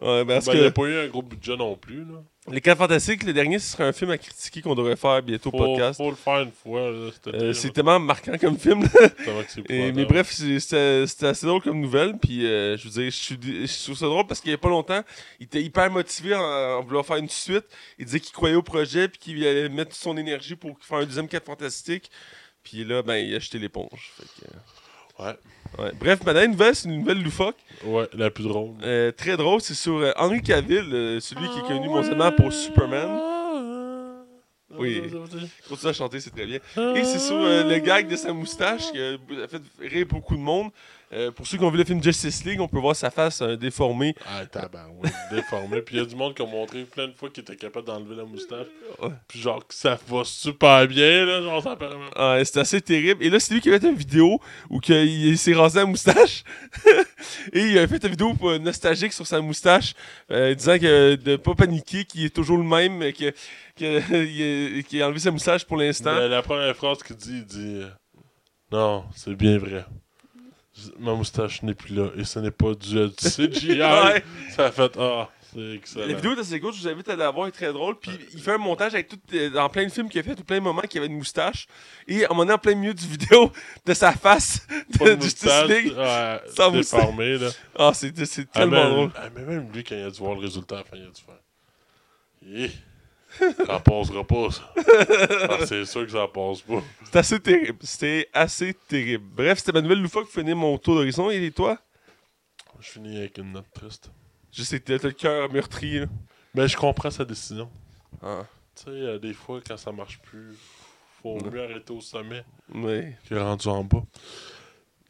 [0.00, 2.04] Ouais, parce Ben, il n'y a pas eu un gros budget non plus.
[2.04, 2.22] Là.
[2.50, 5.48] Les 4 Fantastiques, le dernier, ce serait un film à critiquer qu'on devrait faire bientôt
[5.48, 5.96] au Faut, podcast.
[5.96, 6.80] faut le faire une fois.
[6.80, 8.86] Euh, c'est tellement marquant comme film.
[9.70, 12.18] Et- mais bref, c'était assez drôle comme nouvelle.
[12.18, 15.02] Puis euh, je veux dire, je, trouve ça drôle parce qu'il y a pas longtemps,
[15.40, 17.64] il était hyper motivé en, en voulant faire une suite.
[17.98, 20.98] Il disait qu'il croyait au projet puis qu'il allait mettre toute son énergie pour faire
[20.98, 22.10] un deuxième 4 Fantastique.
[22.62, 24.12] Puis là, ben, il a jeté l'éponge.
[24.16, 24.50] Fait que,
[25.18, 25.36] Ouais.
[25.78, 25.92] ouais.
[25.98, 27.56] Bref, ma dernière nouvelle, c'est une nouvelle loufoque.
[27.84, 28.70] Ouais, la plus drôle.
[28.82, 32.52] Euh, très drôle, c'est sur euh, Henry Cavill, euh, celui qui est connu mondialement pour
[32.52, 33.08] Superman.
[34.76, 35.02] Oui.
[35.68, 36.58] Continue à chanter, c'est très bien.
[36.96, 39.16] Et c'est sur euh, le gag de sa moustache qui a
[39.48, 40.70] fait rire beaucoup de monde.
[41.14, 43.40] Euh, pour ceux qui ont vu le film Justice League, on peut voir sa face
[43.40, 44.16] euh, déformée.
[44.26, 45.80] Ah, tabarouette, déformé.
[45.80, 47.86] Puis il y a du monde qui a montré plein de fois qu'il était capable
[47.86, 48.66] d'enlever la moustache.
[49.00, 49.10] Ouais.
[49.28, 51.40] Puis genre que ça va super bien, là.
[51.40, 52.08] Genre, ça même.
[52.16, 53.22] Ah, c'était assez terrible.
[53.22, 54.40] Et là, c'est lui qui avait fait une vidéo
[54.70, 56.42] où il, s'est rasé la moustache.
[57.52, 59.94] et il a fait une vidéo euh, nostalgique sur sa moustache,
[60.32, 65.00] euh, disant que de pas paniquer, qu'il est toujours le même, mais que, a- qu'il
[65.02, 66.14] a enlevé sa moustache pour l'instant.
[66.26, 67.82] La première phrase qu'il dit, il dit
[68.72, 69.84] Non, c'est bien vrai.
[70.98, 73.78] Ma moustache n'est plus là et ce n'est pas à du CGI.
[73.82, 74.24] Ouais.
[74.50, 76.06] Ça a fait Ah, c'est excellent.
[76.08, 77.96] La vidéo assez cool, je vous invite à la voir, est très drôle.
[78.00, 80.34] Puis il fait un montage avec tout, euh, dans plein de films qu'il a fait,
[80.34, 81.68] tout plein de moments qu'il avait une moustache.
[82.08, 83.52] Et à un moment donné, en plein milieu du vidéo,
[83.86, 84.66] de sa face
[84.98, 85.92] de de Justice League.
[85.96, 87.00] ouais, Sans moustache.
[87.00, 87.50] déformé, là.
[87.78, 89.10] Ah, c'est Ah, tellement drôle.
[89.14, 91.34] ah, mais même lui, quand il a dû voir le résultat il a dû faire.
[92.46, 92.70] Eh,
[93.66, 94.72] ça passera pas, ça.
[95.48, 96.82] Ah, c'est sûr que ça passe pas.
[97.04, 97.78] C'est assez terrible.
[97.82, 99.24] C'était assez terrible.
[99.34, 101.30] Bref, c'était ma nouvelle loufoque pour finir mon tour d'horizon.
[101.30, 101.78] Et toi?
[102.80, 104.10] Je finis avec une note triste.
[104.56, 106.00] Que t'as le cœur meurtri.
[106.00, 106.06] Là.
[106.54, 107.68] Mais je comprends sa décision.
[108.22, 108.44] Ah,
[108.76, 110.54] Tu sais, euh, des fois, quand ça marche plus,
[111.22, 111.50] faut Ouais.
[111.50, 113.16] mieux arrêter au sommet ouais.
[113.28, 114.04] que rendu en bas.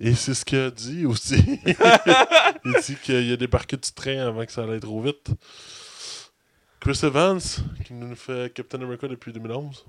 [0.01, 1.37] Et c'est ce qu'il a dit aussi.
[2.65, 5.31] il dit qu'il a débarqué du train avant que ça allait trop vite.
[6.85, 7.41] Chris Evans,
[7.83, 9.87] qui nous fait Captain America depuis 2011,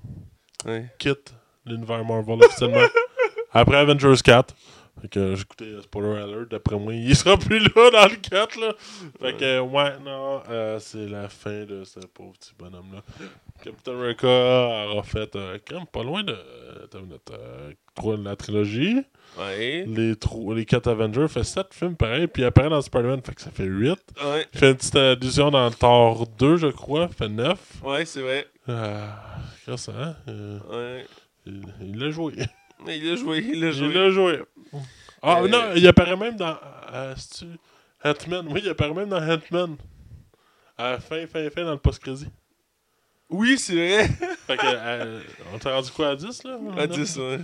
[0.64, 0.86] ouais.
[0.98, 1.34] quitte
[1.66, 2.86] l'univers Marvel officiellement.
[3.52, 4.54] Après Avengers 4.
[5.02, 8.60] Fait que écouté euh, Spoiler Alert, d'après moi, il sera plus là dans le 4
[8.60, 8.72] là.
[9.20, 13.02] Fait que ouais, non, euh, c'est la fin de ce pauvre petit bonhomme là.
[13.62, 19.02] Captain America aura fait euh, quand même pas loin de euh, trois- la trilogie.
[19.38, 19.84] Ouais.
[19.86, 20.14] Les,
[20.54, 23.50] les 4 Avengers fait 7 films pareil, puis il apparaît dans Spider-Man, fait que ça
[23.50, 23.90] fait 8.
[24.24, 24.46] Ouais.
[24.52, 27.58] Il fait une petite allusion dans Thor 2, je crois, fait 9.
[27.84, 28.46] Ouais, c'est vrai.
[28.66, 30.16] Que ça, hein?
[30.70, 31.04] Ouais.
[31.46, 32.34] il l'a joué.
[32.84, 33.86] Mais il a joué, il a joué.
[33.88, 34.42] Il l'a joué.
[35.22, 36.56] Ah, Euh, non, il apparaît même dans.
[36.92, 37.46] Euh, c'est-tu
[38.04, 38.46] Ant-Man.
[38.50, 39.76] Oui, il apparaît même dans Ant-Man.
[40.78, 42.28] À la fin, fin, fin, dans le post-crédit.
[43.30, 44.08] Oui, c'est vrai.
[44.46, 45.20] Fait que, euh,
[45.54, 47.38] on t'a rendu quoi à 10, là À 10, ouais.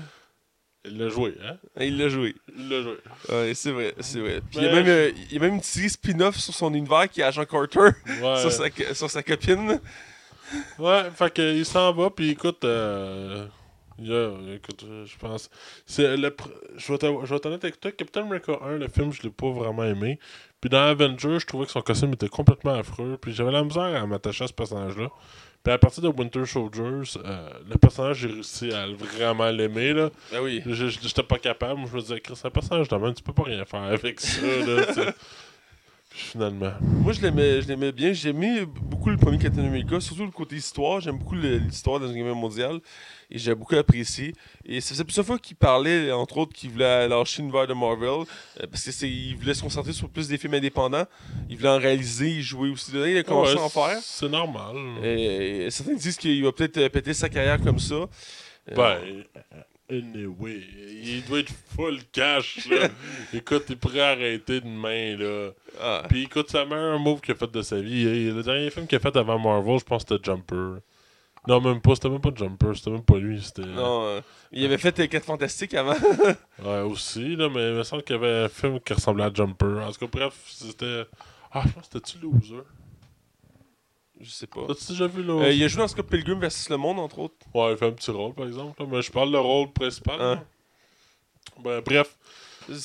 [0.84, 1.56] Il l'a joué, hein?
[1.80, 2.34] Il l'a joué.
[2.56, 2.96] Il l'a joué.
[3.30, 4.40] Ouais, c'est vrai, c'est vrai.
[4.50, 6.74] Puis il y a même, euh, il y a même une série spin-off sur son
[6.74, 8.36] univers qui est Agent Carter, Ouais.
[8.40, 8.64] sur, sa,
[8.94, 9.80] sur sa copine.
[10.78, 12.64] Ouais, fait que, il s'en va, puis écoute.
[12.64, 13.46] Euh,
[13.98, 15.50] il y a- écoute, euh, je pense.
[15.86, 17.92] C'est le pr- je vais vais être avec toi.
[17.92, 20.18] Captain America 1, le film, je l'ai pas vraiment aimé.
[20.60, 23.18] Puis dans Avengers, je trouvais que son costume était complètement affreux.
[23.20, 25.08] Puis j'avais la misère à m'attacher à ce personnage-là.
[25.64, 29.92] Puis à partir de Winter Soldiers, euh, le personnage, j'ai réussi à vraiment l'aimer.
[29.92, 30.10] là.
[30.32, 30.62] Ben oui.
[30.66, 31.78] J'étais pas capable.
[31.80, 34.20] Moi, je me disais, c'est un personnage de même, tu peux pas rien faire avec
[34.20, 34.40] ça.
[34.44, 34.84] Là,
[36.14, 36.72] finalement.
[36.80, 38.12] Moi, je l'aimais, je l'aimais bien.
[38.12, 41.00] J'aimais beaucoup le premier Captain America, surtout le côté histoire.
[41.00, 42.80] J'aime beaucoup l'histoire de la Deuxième Guerre mondiale.
[43.30, 44.34] Et j'ai beaucoup apprécié.
[44.66, 48.08] Et ça faisait plusieurs fois qu'il parlait, entre autres, qu'il voulait lâcher l'univers de Marvel.
[48.60, 51.04] euh, parce qu'il voulait se concentrer sur plus des films indépendants.
[51.48, 52.90] Il voulait en réaliser, jouer aussi.
[52.94, 53.98] Il a commencé Ouais, à en faire.
[54.02, 54.76] C'est normal.
[55.02, 57.94] Et certains disent qu'il va peut-être euh, péter sa carrière comme ça.
[57.94, 58.06] Euh,
[58.76, 58.98] Ben,
[59.92, 60.62] anyway,
[61.04, 62.88] il doit être full cash, là.
[63.34, 65.50] écoute, il pourrait arrêter demain, là.
[65.80, 68.06] ah, Puis écoute, c'est le meilleur move qu'il a fait de sa vie.
[68.06, 68.34] hein.
[68.34, 70.80] Le dernier film qu'il a fait avant Marvel, je pense que c'était Jumper.
[71.48, 73.62] Non, même pas, c'était même pas Jumper, c'était même pas lui, c'était...
[73.66, 74.20] non, euh,
[74.52, 75.96] il avait fait 4 Fantastiques avant.
[76.64, 79.32] Ouais, aussi, là, mais il me semble qu'il y avait un film qui ressemblait à
[79.34, 79.80] Jumper.
[79.84, 81.04] En tout cas, bref, c'était...
[81.50, 82.62] Ah, je pense que c'était-tu Loser?
[84.22, 84.66] Je sais pas.
[84.68, 85.46] T'as-tu déjà vu Loser?
[85.46, 87.34] Euh, il a joué dans Scott Pilgrim versus le monde, entre autres.
[87.54, 90.20] Ouais, il fait un petit rôle, par exemple, là, mais je parle de rôle principal.
[90.20, 90.34] Hein?
[90.36, 90.44] là.
[91.62, 92.16] Ben, bref.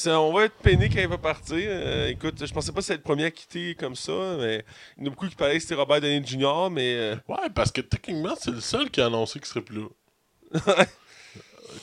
[0.08, 1.58] On va être peiné quand il va partir.
[1.60, 4.66] Euh, écoute, je pensais pas que c'était le premier à quitter comme ça, mais
[4.98, 7.50] il y en a beaucoup qui parlaient que c'était Robert Downey Jr., mais euh, Ouais,
[7.54, 10.86] parce que techniquement, c'est le seul qui a annoncé qu'il serait plus là.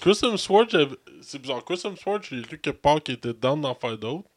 [0.00, 0.74] Chris Hemsworth,
[1.20, 1.64] c'est bizarre.
[1.64, 4.28] Chris Hemsworth, j'ai lu quelque part qu'il était down d'en faire d'autres.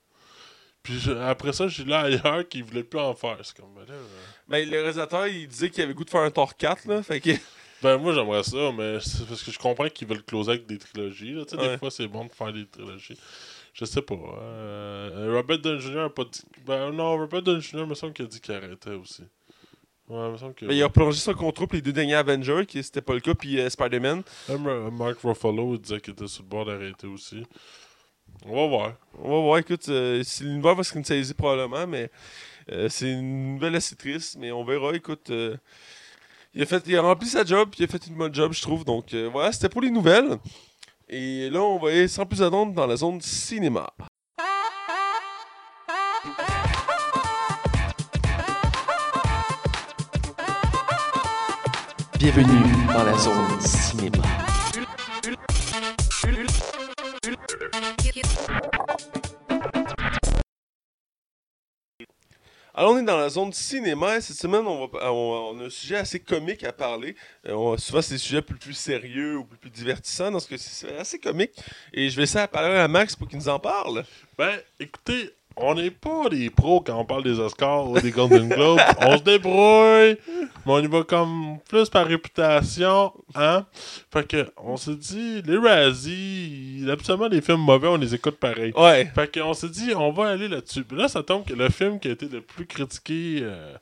[0.88, 3.38] Puis je- après ça, j'ai lu ailleurs qu'il voulait plus en faire.
[3.44, 3.94] C'est comme, ben là.
[3.94, 4.04] euh,
[4.48, 7.20] ben, le réalisateur, il disait qu'il avait goût de faire un Thor 4, là, fait
[7.20, 7.32] que...
[7.84, 10.80] Ben moi, j'aimerais ça, mais c'est parce que je comprends qu'ils veulent closer avec des
[10.80, 11.34] trilogies.
[11.34, 11.44] Là.
[11.54, 11.70] Ouais.
[11.70, 13.16] Des fois, c'est bon de faire des trilogies.
[13.72, 14.16] Je sais pas.
[14.16, 16.00] euh, Robert Downey Jr.
[16.06, 16.42] a pas dit.
[16.66, 17.86] Ben non, Robert Downey Jr.
[17.86, 19.22] me semble qu'il a dit qu'il arrêtait aussi.
[20.10, 20.66] Ouais, il me semble que.
[20.66, 23.20] Ben, il a prolongé son contrat pour les deux derniers Avengers, qui c'était pas le
[23.20, 24.24] cas, puis euh, Spider-Man.
[24.94, 27.44] Mark Ruffalo disait qu'il était sur le bord d'arrêter aussi.
[28.46, 28.94] On va voir.
[29.22, 32.10] On va voir, écoute, euh, si l'univers va se cristalliser probablement, mais
[32.72, 35.30] euh, c'est une nouvelle assez triste, mais on verra, écoute.
[35.30, 35.58] euh,
[36.54, 38.62] il, a il a rempli sa job, puis il a fait une bonne job, je
[38.62, 38.86] trouve.
[38.86, 40.38] Donc euh, voilà, c'était pour les nouvelles.
[41.10, 43.90] Et là, on va aller sans plus attendre dans la zone cinéma.
[52.20, 54.47] Bienvenue dans la zone cinéma.
[62.80, 64.22] Alors, on est dans la zone cinéma.
[64.22, 67.16] Cette semaine, on, va, on, a un sujet assez comique à parler.
[67.48, 70.30] Euh, on- souvent, c'est des sujets plus, plus sérieux ou plus, plus divertissants.
[70.30, 71.54] Dans ce cas c'est assez comique.
[71.92, 74.06] Et je vais essayer de parler à Max pour qu'il nous en parle.
[74.38, 78.48] Ben, écoutez, on n'est pas des pros quand on parle des Oscars ou des Golden
[78.48, 78.80] Globes.
[79.02, 80.18] on se débrouille,
[80.66, 83.66] mais on y va comme plus par réputation, hein?
[84.12, 88.72] Fait que, on s'est dit, les Razzies, absolument les films mauvais, on les écoute pareil.
[88.76, 89.10] Ouais.
[89.14, 90.86] Fait qu'on s'est dit, on va aller là-dessus.
[90.92, 93.76] Là, ça tombe que le film qui a été le plus critiqué, euh,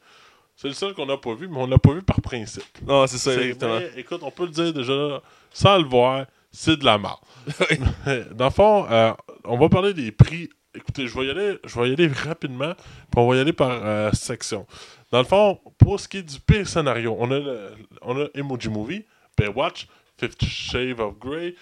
[0.55, 2.63] c'est le seul qu'on n'a pas vu, mais on l'a pas vu par principe.
[2.87, 3.79] Non, c'est ça, exactement.
[3.79, 5.21] mais, écoute, on peut le dire déjà,
[5.51, 7.19] sans le voir, c'est de la merde.
[8.33, 9.13] Dans le fond, euh,
[9.43, 10.49] on va parler des prix.
[10.75, 13.53] Écoutez, je vais y aller, je vais y aller rapidement, puis on va y aller
[13.53, 14.65] par euh, section.
[15.11, 17.71] Dans le fond, pour ce qui est du pire scénario, on a, le-
[18.01, 19.05] on a Emoji Movie,
[19.37, 21.55] Baywatch, Fifty Shades of Grey,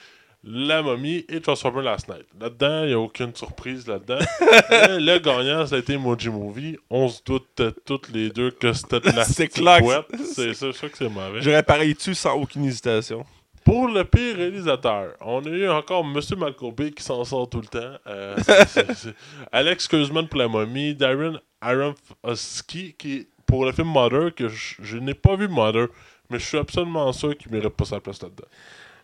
[0.43, 2.26] La Momie et Transformer Last Night.
[2.39, 4.20] Là-dedans, il n'y a aucune surprise là-dedans.
[4.39, 6.78] Le gagnant, ça a été Emoji Movie.
[6.89, 10.18] On se doute euh, toutes les deux que c'était de la C'est clair que.
[10.26, 11.41] C'est sais que c'est mauvais.
[11.41, 13.26] J'aurais pareil dessus sans aucune hésitation.
[13.66, 16.20] Pour le pire réalisateur, on a eu encore M.
[16.38, 17.97] Malcolm qui s'en sort tout le temps.
[18.07, 19.16] Euh, c'est- c'est- c'est-
[19.51, 24.97] Alex Kurzman pour la momie, Darren Aronofsky qui pour le film Mother, que je, je
[24.97, 25.88] n'ai pas vu Mother,
[26.30, 28.47] mais je suis absolument sûr qu'il ne mérite pas sa place là-dedans.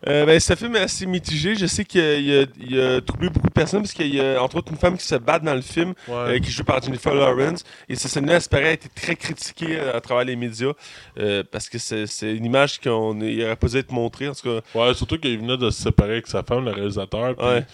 [0.08, 1.54] Euh, ben, ce film est assez mitigé.
[1.54, 4.56] Je sais qu'il a, il a troublé beaucoup de personnes parce qu'il y a entre
[4.56, 6.14] autres une femme qui se bat dans le film, Ouais.
[6.14, 7.64] euh, qui joue par Jennifer Lawrence.
[7.88, 10.72] Et cette scène-là, a été très critiquée à travers les médias
[11.18, 14.28] euh, parce que c'est une image qu'on n'aurait pas dû être montrée.
[14.28, 17.38] En tout cas, Ouais, surtout qu'il venait de se séparer avec sa femme, le réalisateur.
[17.38, 17.64] Ouais.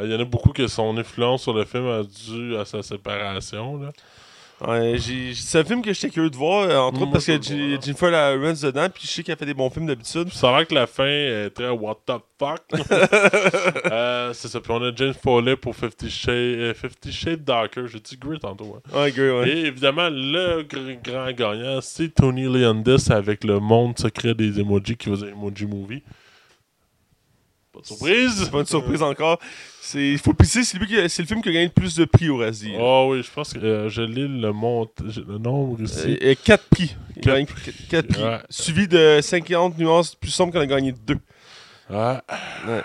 [0.00, 2.64] euh, Il y en a beaucoup que son influence sur le film a dû à
[2.64, 3.80] sa séparation.
[3.80, 3.92] Là.
[4.66, 7.32] Ouais, j'ai- c'est un film que j'étais curieux de voir, euh, entre autres parce que
[7.32, 7.82] voir.
[7.82, 10.32] Jennifer Lawrence dedans, puis je sais qu'elle fait des bons films d'habitude.
[10.32, 12.62] Ça a l'air que la fin est très what the fuck.
[13.92, 14.60] Euh, c'est ça.
[14.60, 17.82] Puis on a James Foley pour Fifty Shades, euh, Fifty Shades Darker.
[17.86, 18.76] J'ai dit Grit tantôt.
[18.92, 18.98] hein.
[18.98, 19.48] Ouais, gars, ouais.
[19.48, 24.96] Et évidemment, le gr- grand gagnant, c'est Tony Leondis avec le monde secret des emojis
[24.96, 26.02] qui faisait Emoji Movie.
[27.72, 28.48] Pas de surprise.
[28.50, 29.38] Pas une surprise encore.
[29.86, 31.72] C'est, il faut préciser, c'est lui qui a- c'est le film qui a gagné le
[31.72, 32.72] plus de prix au Razzie.
[32.76, 34.88] Oh oui, je pense que euh, je lis le, mont...
[34.98, 36.18] le nombre ici.
[36.20, 36.96] Euh, 4 prix.
[37.14, 38.22] Il a Quatre gagné 4 prix.
[38.24, 38.38] Ouais.
[38.50, 41.14] Suivi de 50 nuances plus sombres qu'on a gagné 2.
[41.90, 42.18] Ouais.
[42.66, 42.82] Ouais.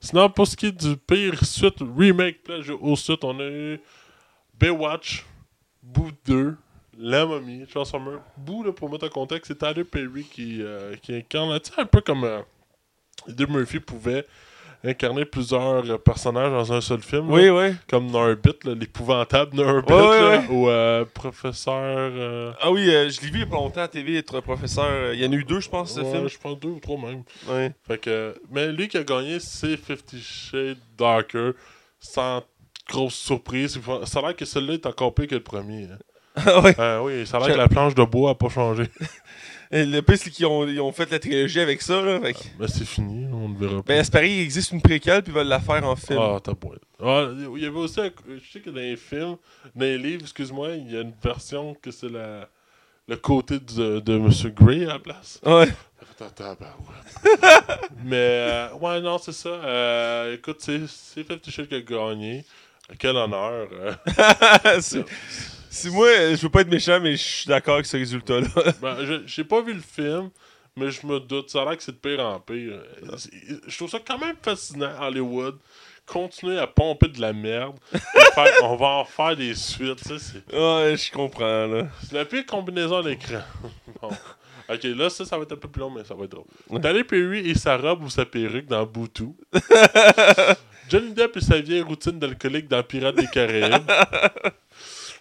[0.00, 3.80] Sinon, pour ce qui est du pire suite, remake, plage au suite, on a eu
[4.56, 5.24] Baywatch,
[5.82, 6.56] Boo 2,
[6.96, 8.18] La Momie, Transformer.
[8.36, 12.00] Boo, là, pour mettre en contexte, c'est Tyler Perry qui, euh, qui incarne, un peu
[12.02, 12.40] comme euh,
[13.28, 14.24] Eddie Murphy pouvait
[14.84, 17.28] incarner plusieurs euh, personnages dans un seul film.
[17.28, 17.34] là.
[17.34, 17.74] Oui, oui.
[17.88, 21.74] Comme Norbit, l'épouvantable Norbit, ou euh, Professeur...
[21.76, 24.40] euh, Ah oui, euh, je l'ai vu il y a pas longtemps à TV, être
[24.40, 25.12] professeur.
[25.14, 26.28] Il y en a eu deux, je pense, ce ouais, film.
[26.28, 27.22] je pense deux ou trois même.
[27.48, 27.72] Ouais.
[27.86, 31.50] Fait que, mais lui qui a gagné, c'est Fifty Shades Darker,
[31.98, 32.42] sans
[32.88, 33.80] grosse surprise.
[34.04, 35.84] Ça a l'air que celui-là est encore pire que le premier.
[35.84, 35.98] hein.
[36.46, 36.62] Ah.
[36.78, 38.84] Ah oui, ça a l'air Je- que la planche de bois a pas changé.
[39.72, 42.00] Le pire, c'est qu'ils ont, ils ont fait la trilogie avec ça.
[42.00, 43.94] Là, fait que- Mais c'est fini, on ne verra pas.
[43.94, 46.18] Ben, espérer qu'il existe une préquelle, puis ils veulent la faire en film.
[46.20, 46.74] Ah, t'as beau.
[47.02, 49.36] Ah, il y avait aussi, un- je sais que dans les films,
[49.74, 52.48] dans les livres, excuse-moi, il y a une version que c'est la,
[53.08, 54.30] le côté de, de M.
[54.54, 55.40] Grey à la place.
[55.44, 55.68] Ouais.
[56.18, 57.50] Attends, attends, ben ouais.
[58.04, 59.48] Mais, euh, ouais, non, c'est ça.
[59.50, 62.44] Euh, écoute, c'est c'est Fifty Shades qui a gagné.
[62.98, 63.68] Quel honneur.
[63.72, 63.92] euh.
[64.80, 65.04] c'est,
[65.70, 68.48] c'est moi, euh, je veux pas être méchant, mais je suis d'accord avec ce résultat-là.
[68.82, 68.96] Ben,
[69.26, 70.30] j'ai pas vu le film,
[70.76, 71.50] mais je me doute.
[71.50, 72.80] Ça a l'air que c'est de pire en pire.
[73.66, 75.56] Je trouve ça quand même fascinant, Hollywood.
[76.06, 77.76] Continuer à pomper de la merde.
[78.34, 79.96] faire- on va en faire des suites.
[80.06, 81.88] tu sais, C'est ouais, je comprends, là.
[82.04, 83.40] c'est la pire combinaison à l'écran.
[84.00, 84.10] Bon.
[84.68, 86.80] Ok, là, ça, ça va être un peu plus long, mais ça va être drôle.
[86.82, 89.36] Tyler Perry et sa robe ou sa perruque dans Boutou.
[90.88, 93.90] Johnny Depp et sa vieille routine d'alcoolique dans Pirates des Caraïbes.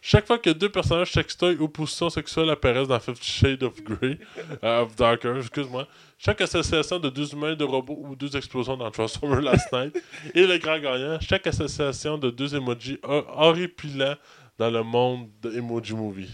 [0.08, 4.20] Chaque fois que deux personnages sextoy ou positions sexuelles apparaissent dans Fifty Shades of Grey,
[4.64, 5.88] euh, of Darker, excuse-moi,
[6.20, 10.00] chaque association de deux humains, de robots ou deux explosions dans Transformers Last Night,
[10.36, 14.14] et le grand gagnant, chaque association de deux emojis hor- horripilants
[14.60, 16.30] dans le monde de Emoji Movie.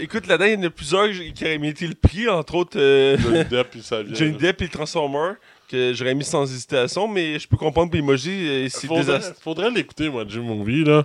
[0.00, 3.16] Écoute, là-dedans, il y en a plusieurs qui auraient mérité le prix, entre autres euh,
[3.18, 4.16] Johnny Depp et sa vieille.
[4.16, 5.34] Johnny Depp et le Transformer,
[5.68, 9.34] que j'aurais mis sans hésitation, mais je peux comprendre pour Emoji, euh, c'est faudrait, désastreux.
[9.40, 11.04] faudrait l'écouter, moi, Jim Movie, là.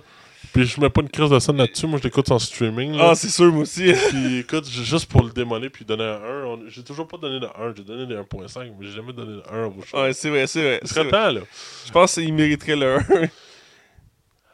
[0.58, 2.96] Puis je mets pas une crise de scène là-dessus, moi je l'écoute en streaming.
[2.96, 3.10] Là.
[3.10, 3.92] Ah, c'est sûr, moi aussi.
[4.08, 7.38] puis écoute, juste pour le démolir puis donner un 1, on- j'ai toujours pas donné
[7.38, 9.98] de 1, j'ai donné des 1.5, mais j'ai jamais donné de 1 au show.
[10.00, 10.80] ouais, c'est vrai, c'est vrai.
[10.82, 11.40] Ce c'est serait temps, là.
[11.86, 13.00] Je pense qu'il mériterait le 1.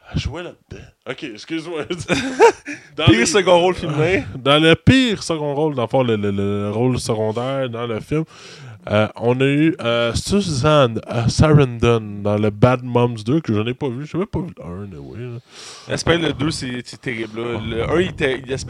[0.07, 0.83] À jouer là-dedans.
[1.09, 1.85] Ok, excuse-moi.
[2.95, 4.23] Dans Pire les- second rôle féminin.
[4.35, 8.23] Dans le pire second rôle, dans le, le- le rôle secondaire dans le film,
[8.87, 13.59] Euh, on a eu euh, Suzanne euh, Sarandon dans le Bad Moms 2, que je
[13.61, 14.05] n'ai pas vu.
[14.05, 15.39] Je n'ai pas vu le 1, anyway, là.
[15.89, 17.39] J'espère le 2, c'est terrible.
[17.41, 17.59] là.
[17.65, 18.07] Le 1, il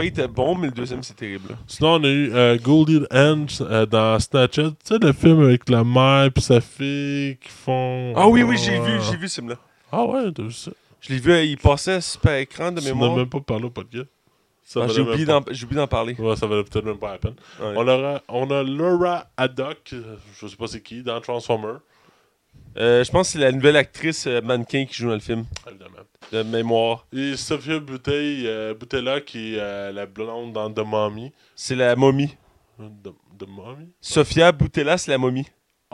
[0.07, 1.49] était, bon, mais le deuxième, c'est terrible.
[1.49, 1.55] là.
[1.68, 4.74] Sinon, on a eu euh, Goldie Hawn euh, dans Snatched.
[4.86, 8.13] Tu sais, le film avec la mère et sa fille qui font.
[8.16, 8.82] Ah oui, oui, j'ai Ah.
[8.82, 9.55] vu, j'ai vu ce film-là.
[9.91, 10.72] Ah ouais, t'as vu ça?
[11.01, 13.16] Je l'ai vu, il passait à super écran de Tu n'as mémoire.
[13.18, 14.07] même pas parlé au podcast.
[14.76, 16.16] Ah, valait J'ai oublié d'en j'ai oublié d'en parler.
[16.18, 17.36] Ouais, ça valait peut-être même pas la peine.
[17.59, 17.74] Ouais.
[17.76, 21.76] On, aura, on a Laura Haddock, euh, je sais pas c'est qui, dans Transformer.
[22.78, 25.45] Euh, je pense que c'est la nouvelle actrice euh, mannequin qui joue dans le film,
[25.68, 25.97] Évidemment.
[26.32, 27.05] de mémoire.
[27.13, 31.32] Et Sophia Bouteille, euh, Boutella, qui est la blonde dans The Mommy.
[31.55, 32.36] C'est la momie.
[32.78, 33.09] The,
[33.39, 33.88] The Mommy?
[34.01, 35.45] Sofia Boutella, c'est la momie.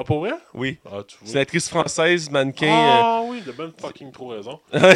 [0.01, 0.31] Ah, pour vrai?
[0.53, 0.79] Oui.
[0.91, 2.67] Ah, tu C'est l'actrice française, mannequin.
[2.71, 4.59] Ah oui, t'as bien fucking trop raison.
[4.73, 4.93] euh.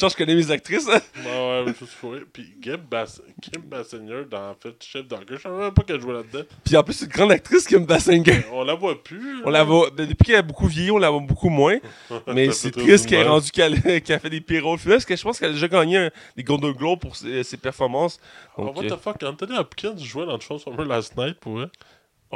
[0.00, 0.88] Genre, je connais mes actrices.
[0.88, 1.00] hein.
[1.24, 2.20] Ouais, ouais, mais je suis fourré.
[2.32, 6.14] Puis Kim, Bass Kim Basinger dans Fait Chef Dogger, je savais même pas qu'elle jouait
[6.14, 6.44] là-dedans.
[6.64, 8.44] Puis en plus, c'est une grande actrice Kim Basinger.
[8.52, 9.42] On la voit plus.
[9.44, 11.76] On la voit, ben, depuis qu'elle a beaucoup vieilli, on la voit beaucoup moins.
[12.26, 13.28] Mais c'est triste qu'elle même.
[13.28, 14.78] rendue qu'elle qu'elle fait des pires rôles.
[14.78, 17.16] Puis là, Parce que je pense qu'elle a déjà gagné un- des Golden Globes pour
[17.16, 18.18] ses, ses performances.
[18.56, 21.66] Oh, Donc, what euh, the fuck, Anthony Hopkins jouait dans Transformer Last Night pour vrai.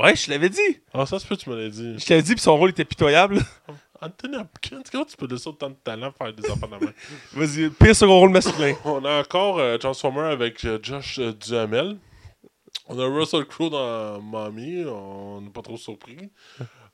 [0.01, 0.81] Ouais, je l'avais dit.
[0.95, 1.99] Ah, ça se peut, tu me l'as dit.
[1.99, 3.39] Je t'avais dit, puis son rôle était pitoyable.
[4.03, 6.93] Anthony Hopkins, comment tu peux laisser autant de talent faire des enfants de la main?
[7.35, 8.75] Vas-y, pire second rôle masculin.
[8.87, 11.99] On a encore euh, Transformer avec euh, Josh euh, Duhamel.
[12.89, 16.31] On a Russell Crowe dans Mommy, on n'est pas trop surpris.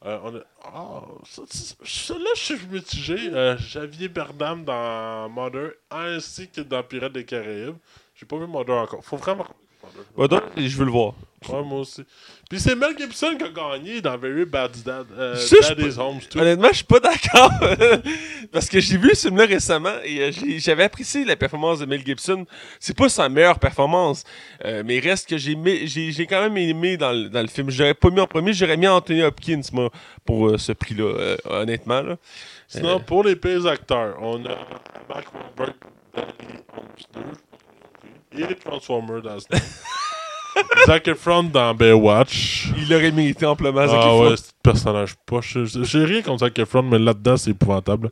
[0.03, 0.41] On a.
[0.63, 3.17] Ah, ça, ça- ça- là, je suis mitigé.
[3.59, 7.77] Javier Bardam dans Mother, ainsi que dans Pirates des Caraïbes.
[8.15, 9.03] J'ai pas vu Mother encore.
[9.05, 9.47] Faut vraiment.
[10.16, 11.14] Donc, je veux le voir.
[11.49, 12.03] Ouais, moi aussi.
[12.51, 15.07] Puis c'est Mel Gibson qui a gagné dans Very Bad Dad.
[15.16, 16.39] Euh, Ça, je Dad peux- is Home too.
[16.41, 17.51] Honnêtement, je suis pas d'accord.
[18.53, 22.05] Parce que j'ai vu ce film-là récemment et euh, j'avais apprécié la performance de Mel
[22.05, 22.47] Gibson.
[22.80, 24.24] C'est pas sa meilleure performance,
[24.64, 27.70] euh, mais il reste que j'ai quand même aimé dans le, dans le film.
[27.70, 29.91] J'aurais pas mis en premier, j'aurais mis Anthony Hopkins, moi,
[30.24, 32.01] pour euh, ce prix-là, euh, honnêtement.
[32.01, 32.16] Là.
[32.66, 34.57] Sinon, pour les pires acteurs, on a
[35.09, 35.74] Mark Wahlberg
[36.16, 36.22] dans
[38.37, 39.47] 2, et Transformer dans ce
[40.87, 42.68] Zac Efron dans Baywatch.
[42.78, 43.87] Il aurait mérité amplement.
[43.87, 44.30] Zac Ah Efron.
[44.30, 45.59] ouais, c'est personnage poche.
[45.82, 48.11] J'ai rien contre Zac Efron, mais là-dedans, c'est épouvantable.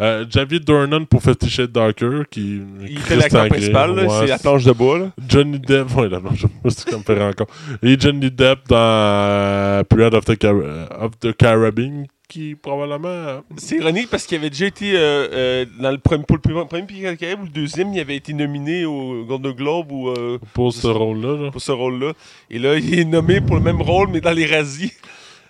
[0.00, 4.38] Euh, Javier Dornan pour Fifty Shades Darker, qui Il fait l'acteur principal, Ouais, c'est la
[4.38, 5.10] planche de bois.
[5.28, 7.48] Johnny Depp, ouais, la planche de bois, c'est comme faire encore.
[7.82, 13.08] Et Johnny Depp dans euh, Pirate of the, Car- of the Caribbean, qui probablement...
[13.08, 16.64] euh, C'est ironique parce qu'il avait déjà été euh, euh, dans le premier, pour le
[16.64, 20.38] premier, Pirates Caraïbes ou le deuxième, il avait été nominé au Golden Globe ou euh,
[20.54, 21.44] pour ce rôle-là.
[21.44, 21.50] là.
[21.50, 22.12] pour ce rôle-là.
[22.48, 24.92] Et là, il est nommé pour le même rôle, mais dans les razzies.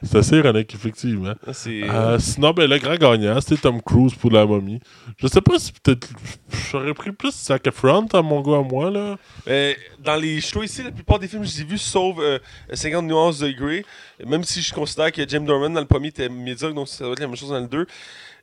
[0.03, 1.35] C'est assez ironique, effectivement.
[1.53, 4.81] C'est Euh, sinon, ben, le grand gagnant, c'était Tom Cruise pour la momie.
[5.19, 6.09] Je sais pas si peut-être.
[6.71, 9.17] J'aurais pris plus Zac Efron, à mon gars à moi, là.
[9.49, 12.39] Euh, dans les choix ici, la plupart des films que j'ai vus, sauf euh,
[12.73, 13.85] 50 nuances de Grey,
[14.25, 17.13] même si je considère que James Dorman dans le premier était médiocre, donc ça doit
[17.13, 17.87] être la même chose dans le 2,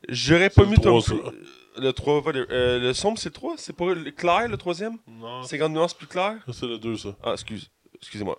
[0.08, 1.00] j'aurais pas mis Tom.
[1.02, 1.20] Cruise.
[1.80, 4.96] Le 3, euh, le sombre, c'est le 3 C'est pas le clair, le troisième?
[5.06, 6.34] Non, 50 nuances plus clair?
[6.52, 7.16] C'est le 2, ça.
[7.22, 7.70] Ah, excuse.
[8.00, 8.36] Excusez-moi.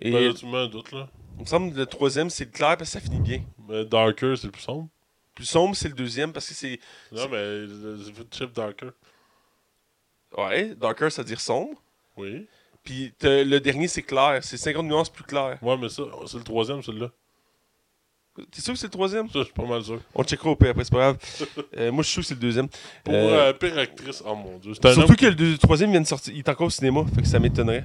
[0.00, 1.08] Et Ben, là, tu mets un doute, là.
[1.36, 3.42] Il me semble que le troisième, c'est le clair parce que ça finit bien.
[3.68, 4.88] Mais Darker, c'est le plus sombre.
[5.34, 6.78] Plus sombre, c'est le deuxième parce que c'est.
[7.12, 7.66] Non, mais le
[7.96, 8.90] le chip Darker.
[10.36, 11.80] Ouais, darker, ça veut dire sombre.
[12.16, 12.46] Oui.
[12.82, 14.38] Puis le dernier, c'est clair.
[14.42, 15.58] C'est 50 nuances plus clair.
[15.62, 17.10] Ouais, mais ça, c'est le troisième, celui-là.
[18.50, 19.28] T'es sûr que c'est le troisième?
[19.30, 20.00] Ça, je suis pas mal sûr.
[20.14, 21.18] On checkera au pire après, c'est pas grave.
[21.78, 22.68] Euh, moi, je suis sûr que c'est le deuxième.
[23.02, 24.74] Pour Euh, euh, pire actrice, oh mon dieu.
[24.74, 25.16] Surtout homme.
[25.16, 26.32] que le deux- troisième vient de sortir.
[26.34, 27.84] Il est encore au cinéma, fait que ça m'étonnerait.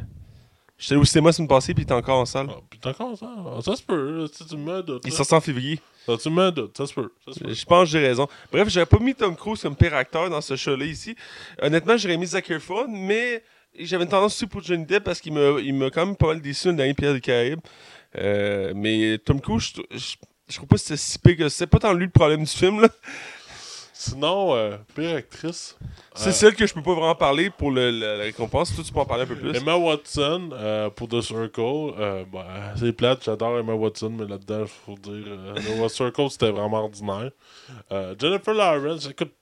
[0.81, 2.47] J'étais allé au cinéma semaine passée, puis il est encore en salle.
[2.49, 3.29] Ah, puis t'as encore ça.
[3.37, 5.03] Ah, Ça se peut, si tu me mets un doute.
[5.05, 5.79] Il sort en février.
[6.07, 7.11] Ça, tu me ça se peut.
[7.23, 7.53] Ça se peut.
[7.53, 8.27] Je pense que j'ai raison.
[8.51, 11.15] Bref, j'aurais pas mis Tom Cruise comme pire acteur dans ce show-là ici.
[11.61, 13.43] Honnêtement, j'aurais mis Zac Efron, mais
[13.77, 16.27] j'avais une tendance aussi pour Johnny Depp parce qu'il m'a il m'a quand même pas
[16.27, 17.59] mal déçu dans dernier Pierre des Caraïbes.
[18.17, 20.15] Euh, mais Tom Cruise, je, je,
[20.49, 21.57] je trouve pas que c'était si pire que ça.
[21.59, 22.81] c'est pas tant lui le problème du film.
[22.81, 22.89] là.
[24.03, 25.77] Sinon, euh, pire actrice.
[26.15, 28.73] C'est euh, celle que je peux pas vraiment parler pour le- la, la récompense.
[28.73, 29.55] Toi, tu peux en parler un peu plus.
[29.55, 32.47] Emma Watson euh, pour The Circle, euh, bah,
[32.77, 35.25] c'est plate, j'adore Emma Watson, mais là-dedans, il faut dire,
[35.55, 37.29] The Circle, c'était vraiment ordinaire.
[38.19, 39.33] Jennifer Lawrence, écoute,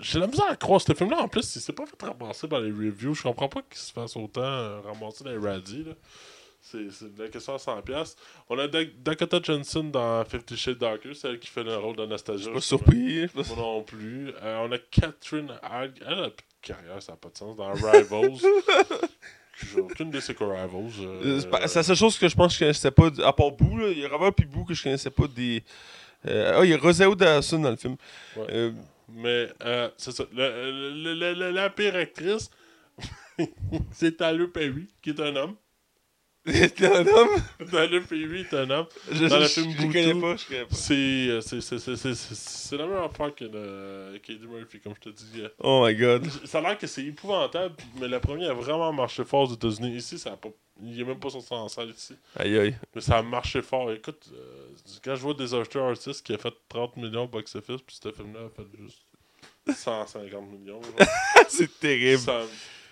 [0.00, 1.20] j'ai la misère à croire ce film-là.
[1.22, 3.14] En plus, il s'est pas fait ramasser dans les reviews.
[3.14, 5.84] Je comprends pas qu'il se fasse autant ramasser dans les radis.
[5.84, 5.92] là.
[6.64, 6.86] C'est
[7.16, 8.16] de la question à 100$.
[8.48, 11.96] On a Dak- Dakota Johnson dans Fifty Shades Darker, celle qui fait le rôle
[12.36, 12.60] justement.
[12.60, 13.22] surpris.
[13.22, 14.30] je sais pas- Moi non plus.
[14.42, 15.92] Euh, on a Catherine Hag.
[16.06, 17.56] Elle a plus de carrière, ça n'a pas de sens.
[17.56, 18.38] Dans Rivals.
[19.74, 20.92] J'ai aucune idée c'est quoi Rivals.
[21.00, 23.50] euh, Euh, c'est la seule chose que je pense que je connaissais pas, à part
[23.52, 23.88] Boo, là.
[23.90, 25.62] il y a Robert puis Boo que je connaissais pas des.
[26.26, 27.96] Euh, ah, il y a Roséo Dawson dans le film.
[28.36, 28.46] Ouais.
[28.50, 28.72] Euh,
[29.08, 30.24] Mais euh, c'est ça.
[30.32, 32.50] Le- le- le- le- la pire actrice,
[33.92, 35.56] c'est Tyler Perry, qui est un homme.
[36.44, 37.28] T'es un homme?
[37.70, 38.86] Dans le film, il est un homme.
[39.12, 40.74] Je, Dans le je- film je connais pas, je connais pas.
[40.74, 44.80] C'est euh, c'est- c'est- c'est- c'est- c'est- c'est la même affaire que le Katie Murphy,
[44.80, 45.42] comme je te dis.
[45.60, 46.26] Oh my god.
[46.44, 49.94] Ça a l'air que c'est épouvantable, mais le premier a vraiment marché fort aux États-Unis.
[49.96, 50.48] Ici, ça a pas.
[50.82, 52.14] Il est même pas sorti en salle ici.
[52.36, 52.76] Aïe aïe.
[52.92, 53.92] Mais ça a marché fort.
[53.92, 54.68] Écoute, euh,
[55.04, 58.48] quand je vois Disaster Artist qui a fait 30 millions box-office, puis ce film-là a
[58.48, 59.04] fait juste
[59.78, 60.80] 150 millions.
[61.48, 62.18] C'est terrible.
[62.20, 62.42] Ça-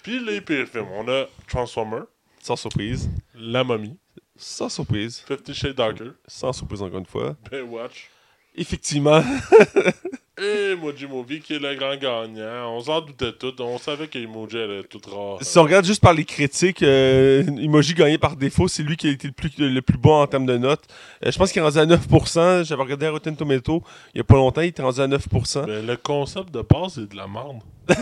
[0.05, 2.03] Puis les pires films, on a Transformer,
[2.43, 3.09] Sans surprise.
[3.35, 3.99] La Momie,
[4.37, 5.21] Sans surprise.
[5.27, 7.37] Fifty Shades Darker, Sans surprise encore une fois.
[7.51, 8.09] Baywatch
[8.55, 9.23] Effectivement.
[10.41, 12.75] et Emoji Movie qui est le grand gagnant.
[12.75, 13.53] On s'en doutait tout.
[13.61, 15.39] On savait qu'Emoji allait tout rare.
[15.43, 19.09] si on regarde juste par les critiques, euh, Emoji gagné par défaut, c'est lui qui
[19.09, 20.85] a été le plus, le plus bon en termes de notes.
[21.25, 22.65] Euh, je pense qu'il est rendu à 9%.
[22.65, 23.83] J'avais regardé à Rotten Tomato
[24.15, 25.67] il y a pas longtemps, il était rendu à 9%.
[25.67, 27.61] Ben, le concept de base, c'est de la merde.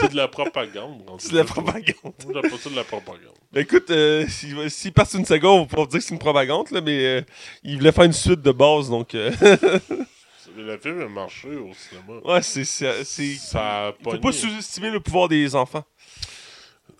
[0.00, 1.02] c'est de la propagande.
[1.18, 2.12] C'est de la propagande.
[2.34, 3.34] J'appelle ça de la propagande.
[3.52, 6.20] Ben, écoute, euh, s'il s'il passe une seconde, on va pouvoir dire que c'est une
[6.20, 7.24] propagande, là, mais
[7.62, 9.16] il voulait faire une suite de base, donc...
[10.58, 12.20] Le film a marché au cinéma.
[12.24, 12.64] ouais, c'est...
[12.64, 15.84] c'est- c'est- Ça a faut pas sous-estimer le pouvoir des enfants.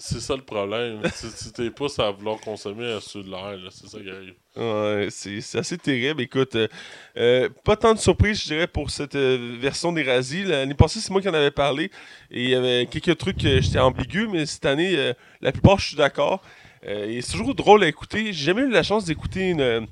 [0.00, 1.00] C'est ça le problème.
[1.12, 4.08] si si t'es pas à vouloir consommer un sur de l'air, là, c'est ça qui
[4.08, 4.34] arrive.
[4.54, 6.20] Ouais, c'est c'est assez terrible.
[6.22, 6.68] Écoute, euh,
[7.16, 10.44] euh, pas tant de surprises, je dirais, pour cette euh, version des Razzies.
[10.44, 11.90] L'année passée, c'est moi qui en avais parlé.
[12.30, 15.88] Et il y avait quelques trucs que j'étais ambigu, mais cette année, la plupart, je
[15.88, 16.42] suis d'accord.
[16.86, 18.26] Et c'est toujours drôle à écouter.
[18.26, 19.88] J'ai jamais eu la chance d'écouter une,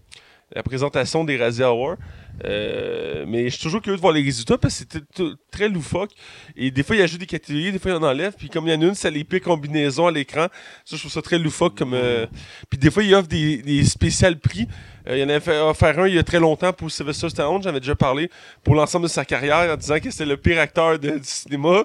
[0.52, 1.96] la présentation des Razzie Awards.
[2.44, 6.10] Euh, mais je suis toujours curieux de voir les résultats parce que tout- très loufoque.
[6.56, 8.34] Et des fois, il ajoute des catégories, des fois, il en enlève.
[8.36, 10.48] Puis comme il y en a une, ça les pique combinaison à l'écran.
[10.84, 11.76] Ça, je trouve ça très loufoque.
[11.76, 12.26] Comme, euh,
[12.68, 14.68] Puis des fois, il offre des, des spécial prix.
[15.08, 17.70] Euh, il en avait offert un il y a très longtemps pour Sylvester Stallone, j'en
[17.70, 18.28] avais déjà parlé,
[18.64, 21.84] pour l'ensemble de sa carrière, en disant que c'était le pire acteur du cinéma.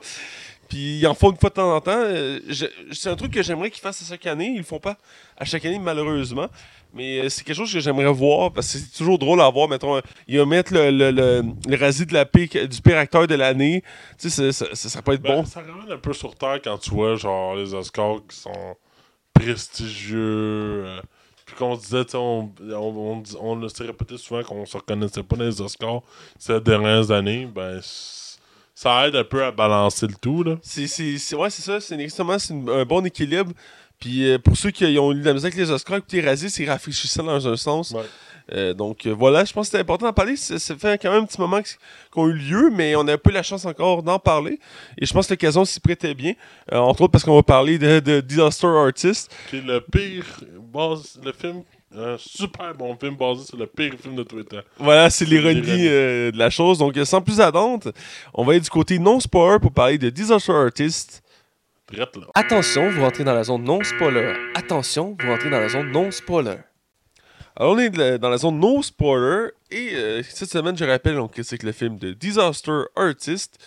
[0.68, 1.92] Puis ils en font une fois de temps en temps.
[1.94, 2.40] Euh,
[2.92, 4.52] c'est un truc que j'aimerais qu'ils fassent à chaque année.
[4.54, 4.98] Ils le font pas
[5.38, 6.48] à chaque année, malheureusement.
[6.94, 9.68] Mais euh, c'est quelque chose que j'aimerais voir parce que c'est toujours drôle à voir.
[9.70, 11.76] Mettons, euh, ils mettre le, le, le, le
[12.06, 13.84] de la pire- du pire acteur de l'année.
[14.20, 15.46] Tu sais, ça, ça, pas être Ben, bon.
[15.46, 18.76] Ça ramène un peu sur terre quand tu vois genre les Oscars qui sont
[19.34, 20.84] prestigieux.
[20.86, 21.02] euh,
[21.46, 24.78] puis qu'on se disait, tu sais, on, on, on, on s'est répété souvent qu'on se
[24.78, 26.02] reconnaissait pas dans les Oscars
[26.40, 27.46] ces dernières années.
[27.54, 27.80] Ben,
[28.74, 30.44] ça aide un peu à balancer le tout.
[30.44, 30.58] Là.
[30.62, 31.80] C'est, c'est, c'est- ouais, c'est ça.
[31.80, 31.98] C'est
[32.70, 33.52] un bon équilibre.
[34.02, 36.50] Puis euh, pour ceux qui ont eu de la musique avec les Oscars, écouter Razzie,
[36.50, 37.92] c'est rafraîchissant dans un sens.
[37.92, 38.02] Ouais.
[38.54, 40.36] Euh, donc euh, voilà, je pense que c'était important d'en parler.
[40.36, 41.62] Ça, ça fait quand même un petit moment
[42.10, 44.60] qu'on a eu lieu, mais on n'a pas eu la chance encore d'en parler.
[44.98, 46.34] Et je pense que l'occasion s'y prêtait bien.
[46.74, 49.32] Euh, entre autres parce qu'on va parler de, de Disaster Artist.
[49.50, 50.26] Qui est le pire.
[50.74, 51.62] base- le film.
[51.96, 54.62] Un super bon film basé sur le pire film de Twitter.
[54.80, 56.78] Voilà, c'est l'ironie de la chose.
[56.78, 57.92] Donc sans plus attendre,
[58.34, 61.21] on va aller du côté non-spoiler pour parler de Disaster Artist.
[62.36, 64.34] Attention, vous rentrez dans la zone non spoiler.
[64.56, 66.58] Attention, vous rentrez dans la zone non spoiler.
[67.56, 71.28] Alors, on est dans la zone no spoiler et euh, cette semaine, je rappelle, on
[71.28, 73.58] critique le film de Disaster Artist,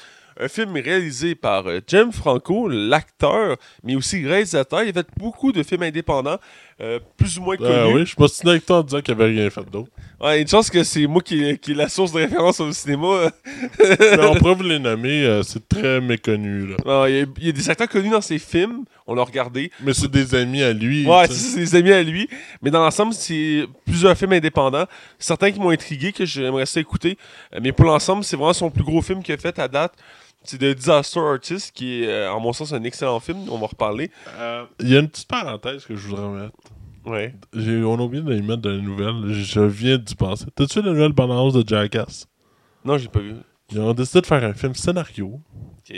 [0.41, 4.83] un film réalisé par euh, Jem Franco, l'acteur, mais aussi réalisateur.
[4.83, 6.39] Il a fait beaucoup de films indépendants,
[6.81, 7.71] euh, plus ou moins connus.
[7.73, 9.91] Ah oui, je me suis avec toi en disant qu'il avait rien fait d'autre.
[10.21, 13.31] Ouais, une chance que c'est moi qui, qui est la source de référence au cinéma.
[13.79, 16.69] Mais on pourrait vous les nommer, euh, c'est très méconnu.
[16.69, 16.77] Là.
[16.85, 19.23] Non, Il y, a- il y a des acteurs connus dans ses films, on l'a
[19.23, 19.71] regardé.
[19.83, 21.07] Mais c'est des amis à lui.
[21.07, 22.29] Ouais, c'est des amis à lui.
[22.63, 24.87] Mais dans l'ensemble, c'est plusieurs films indépendants.
[25.19, 27.19] Certains qui m'ont intrigué, que j'aimerais ça écouter.
[27.55, 29.93] Euh, Mais pour l'ensemble, c'est vraiment son plus gros film qu'il a fait à date.
[30.45, 33.39] C'est The Disaster Artist, qui est, euh, en mon sens, un excellent film.
[33.51, 34.11] On va en reparler.
[34.37, 36.57] Euh, Il y a une petite parenthèse que je voudrais mettre.
[37.07, 37.35] Ouais.
[37.55, 39.33] J'ai- On a oublié de les mettre dans les nouvelles.
[39.33, 40.47] Je viens d'y penser.
[40.55, 42.27] T'as-tu la nouvelle bande de Jackass?
[42.85, 43.35] Non, j'ai pas vu.
[43.71, 45.41] Ils ont décidé de faire un film scénario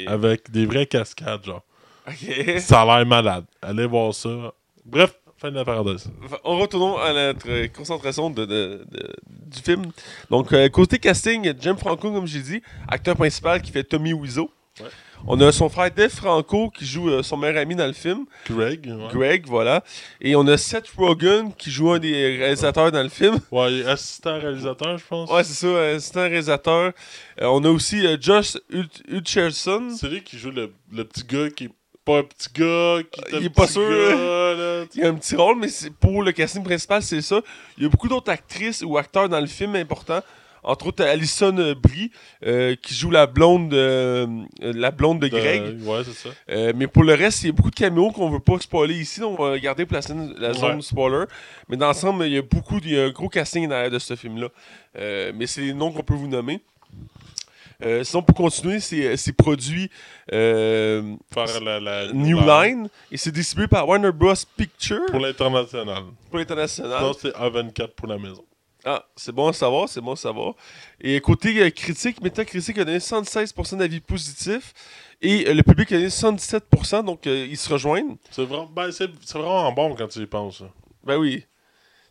[0.06, 1.62] avec des vraies cascades, genre.
[2.08, 2.58] Ok.
[2.60, 3.44] Ça a l'air malade.
[3.60, 4.52] Allez voir ça.
[4.84, 6.10] Bref, fin de la parenthèse.
[6.44, 9.14] On retournons à notre concentration de, de- de-
[9.46, 9.82] du film.
[10.30, 14.50] Donc, euh, côté casting, Jim Franco, comme j'ai dit, acteur principal qui fait Tommy Wiseau.
[14.80, 14.86] Ouais.
[15.26, 18.26] On a son frère Dave Franco qui joue euh, son meilleur ami dans le film.
[18.50, 19.08] Greg, ouais.
[19.10, 19.82] Greg, voilà.
[20.20, 23.38] Et on a Seth Rogen qui joue un des réalisateurs dans le film.
[23.50, 25.30] Ouais, assistant réalisateur, je pense.
[25.30, 26.92] Ouais, c'est ça, euh, un réalisateur.
[27.40, 29.88] Euh, on a aussi Josh Hut- Hutcherson.
[29.96, 31.70] C'est lui qui joue le, le petit gars qui est
[32.06, 34.84] pas un petit gars, qui est un Il est pas petit sûr, gars, là.
[34.94, 37.40] Il a un petit rôle, mais c'est pour le casting principal, c'est ça.
[37.76, 40.22] Il y a beaucoup d'autres actrices ou acteurs dans le film importants.
[40.68, 42.10] Entre autres, Alison euh, Brie,
[42.44, 44.26] euh, qui joue la blonde, euh,
[44.62, 45.80] euh, la blonde de Greg.
[45.84, 46.34] Ouais, c'est ça.
[46.50, 48.94] Euh, mais pour le reste, il y a beaucoup de caméos qu'on veut pas spoiler
[48.98, 50.82] ici, donc on va garder pour la, scène- la zone Ouais.
[50.82, 51.26] spoiler.
[51.68, 53.98] Mais dans l'ensemble, il y a beaucoup, il y a un gros casting derrière de
[54.00, 54.48] ce film-là.
[54.98, 56.60] Euh, mais c'est les noms qu'on peut vous nommer.
[57.84, 59.90] Euh, sinon, pour continuer, c'est c'est produit
[60.32, 64.32] euh, Faire la, la- New Line et c'est distribué par Warner Bros.
[64.56, 66.04] Pictures Pour l'international.
[66.30, 67.02] pour l'international.
[67.02, 68.44] Non, c'est A24 pour la maison.
[68.88, 70.54] Ah, c'est bon à savoir, c'est bon à savoir.
[71.00, 74.72] Et côté euh, critique, Metacritic a donné 76% d'avis positifs
[75.20, 78.16] et euh, le public a donné 77%, donc euh, ils se rejoignent.
[78.30, 78.90] C'est vraiment, ben,
[79.34, 80.62] vraiment bon quand tu y penses.
[81.04, 81.44] Ben oui.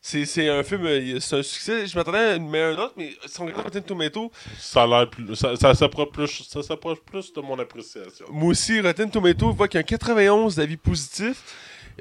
[0.08, 1.88] C'est c'est un film, euh, c'est un succès.
[1.88, 5.10] Je m'attendais à une meilleure note, mais si on regarde Rotten Tomato, Ça a l'air
[5.10, 5.34] plus.
[5.34, 8.28] Ça, ça s'approche plus, ça s'approche plus de mon appréciation.
[8.30, 11.42] moi aussi, Rotten Tomato voit qu'il y a un 91 d'avis positifs.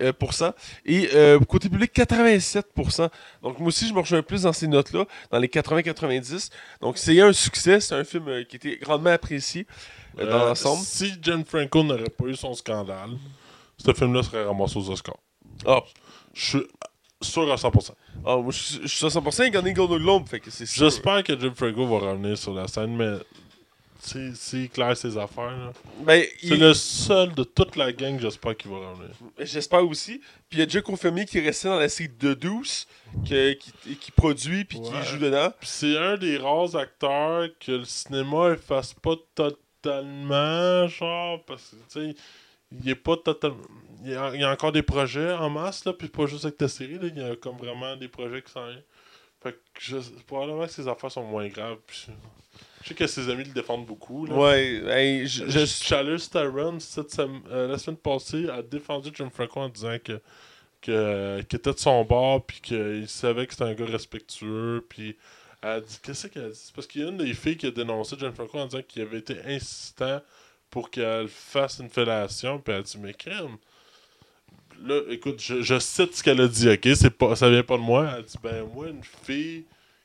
[0.02, 0.54] euh, pour ça.
[0.84, 3.08] Et euh, côté public, 87%.
[3.42, 6.50] Donc moi aussi, je me rejoins plus dans ces notes-là, dans les 80-90.
[6.82, 9.66] Donc c'est un succès, c'est un film euh, qui était grandement apprécié
[10.18, 10.82] dans l'ensemble.
[10.84, 13.12] Si Jen Franco n'aurait pas eu son scandale,
[13.78, 15.16] ce film-là serait ramassé aux Oscars.
[15.64, 15.80] Ah,
[16.34, 16.66] Je suis
[17.24, 17.90] sûr à 100%.
[18.26, 20.50] ah, moi je suis je suis à 100%, il a gagné Golden Globe, fait que
[20.50, 20.84] c'est sûr.
[20.84, 23.16] J'espère que Jen Franco va revenir sur la scène, mais
[24.00, 25.50] c'est c'est clair ses affaires.
[25.56, 25.72] là.
[26.04, 29.10] Ben, C'est il- le seul de toute la gang, j'espère qu'il va revenir.
[29.38, 30.20] J'espère aussi.
[30.50, 32.86] Puis il a déjà confirmé qu'il restait dans la série de Douce,
[33.28, 34.90] que- qui, qui produit puis Ouais.
[35.02, 35.50] qui joue dedans.
[35.62, 42.10] C'est un des rares acteurs que le cinéma efface pas totalement, genre, parce que, tu
[42.12, 42.16] sais,
[42.82, 43.56] il est pas totalement...
[44.04, 46.44] Il y, a, il y a encore des projets en masse, là, puis pas juste
[46.44, 48.66] avec ta série, là, il y a comme vraiment des projets qui s'en.
[49.42, 49.96] Fait que je,
[50.26, 52.06] probablement que ses affaires sont moins graves, puis
[52.82, 54.34] je sais que ses amis le défendent beaucoup, là.
[54.34, 59.68] Ouais, hey, je, je- Theron, cette euh, la semaine passée, a défendu Jim Franco en
[59.68, 60.20] disant que
[61.40, 65.16] était de son bord, puis qu'il savait que c'était un gars respectueux, puis
[65.62, 66.72] elle a dit, qu'est-ce qu'elle a dit?
[66.74, 69.00] Parce qu'il y a une des filles qui a dénoncé Jim Franco en disant qu'il
[69.02, 70.20] avait été insistant
[70.70, 73.56] pour qu'elle fasse une fellation, puis elle a dit, mais crème,
[74.82, 77.82] là, écoute, je, je cite ce qu'elle a dit, ok, pas, ça vient pas de
[77.82, 79.64] moi, elle dit, ben moi, une fille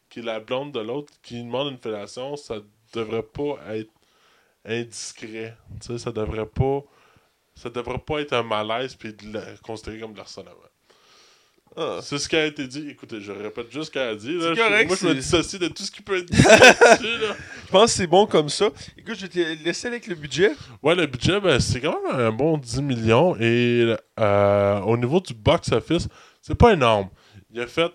[0.09, 2.55] qui est la blonde de l'autre, qui demande une fellation, ça
[2.93, 3.91] devrait pas être
[4.65, 5.55] indiscret.
[5.81, 6.83] Tu sais, ça devrait pas.
[7.55, 10.51] Ça devrait pas être un malaise puis de la- considéré comme de l'harcèlement.
[11.77, 11.99] Ah.
[12.01, 12.87] C'est ce qui a été dit.
[12.89, 14.33] Écoutez, je répète juste ce qu'elle a dit.
[14.37, 14.53] là.
[14.53, 17.35] Je- correct, moi, je me dissocie de tout ce qui peut être dit là.
[17.65, 18.69] je pense que c'est bon comme ça.
[18.97, 20.51] Écoute, je vais te laisser avec le budget.
[20.83, 23.35] Ouais, le budget, ben, c'est quand même un bon 10 millions.
[23.39, 26.07] Et euh, au niveau du box-office,
[26.41, 27.09] c'est pas énorme.
[27.53, 27.91] Il a fait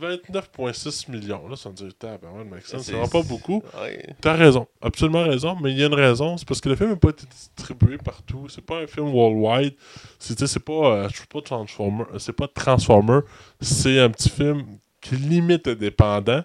[0.00, 1.46] 29,6 millions.
[1.48, 3.62] Là, ça me dit, tabarouette, Maxime, c'est vraiment pas beaucoup.
[3.80, 4.14] Ouais.
[4.20, 6.90] T'as raison, absolument raison, mais il y a une raison, c'est parce que le film
[6.90, 8.46] n'a pas été distribué partout.
[8.48, 9.74] C'est pas un film worldwide.
[10.18, 13.20] C'est pas, euh, pas Transformer, c'est pas Transformer,
[13.60, 14.64] c'est un petit film
[15.00, 16.42] qui limite indépendant.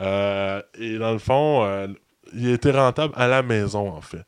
[0.00, 1.88] Euh, et dans le fond, euh,
[2.34, 4.24] il a été rentable à la maison en fait.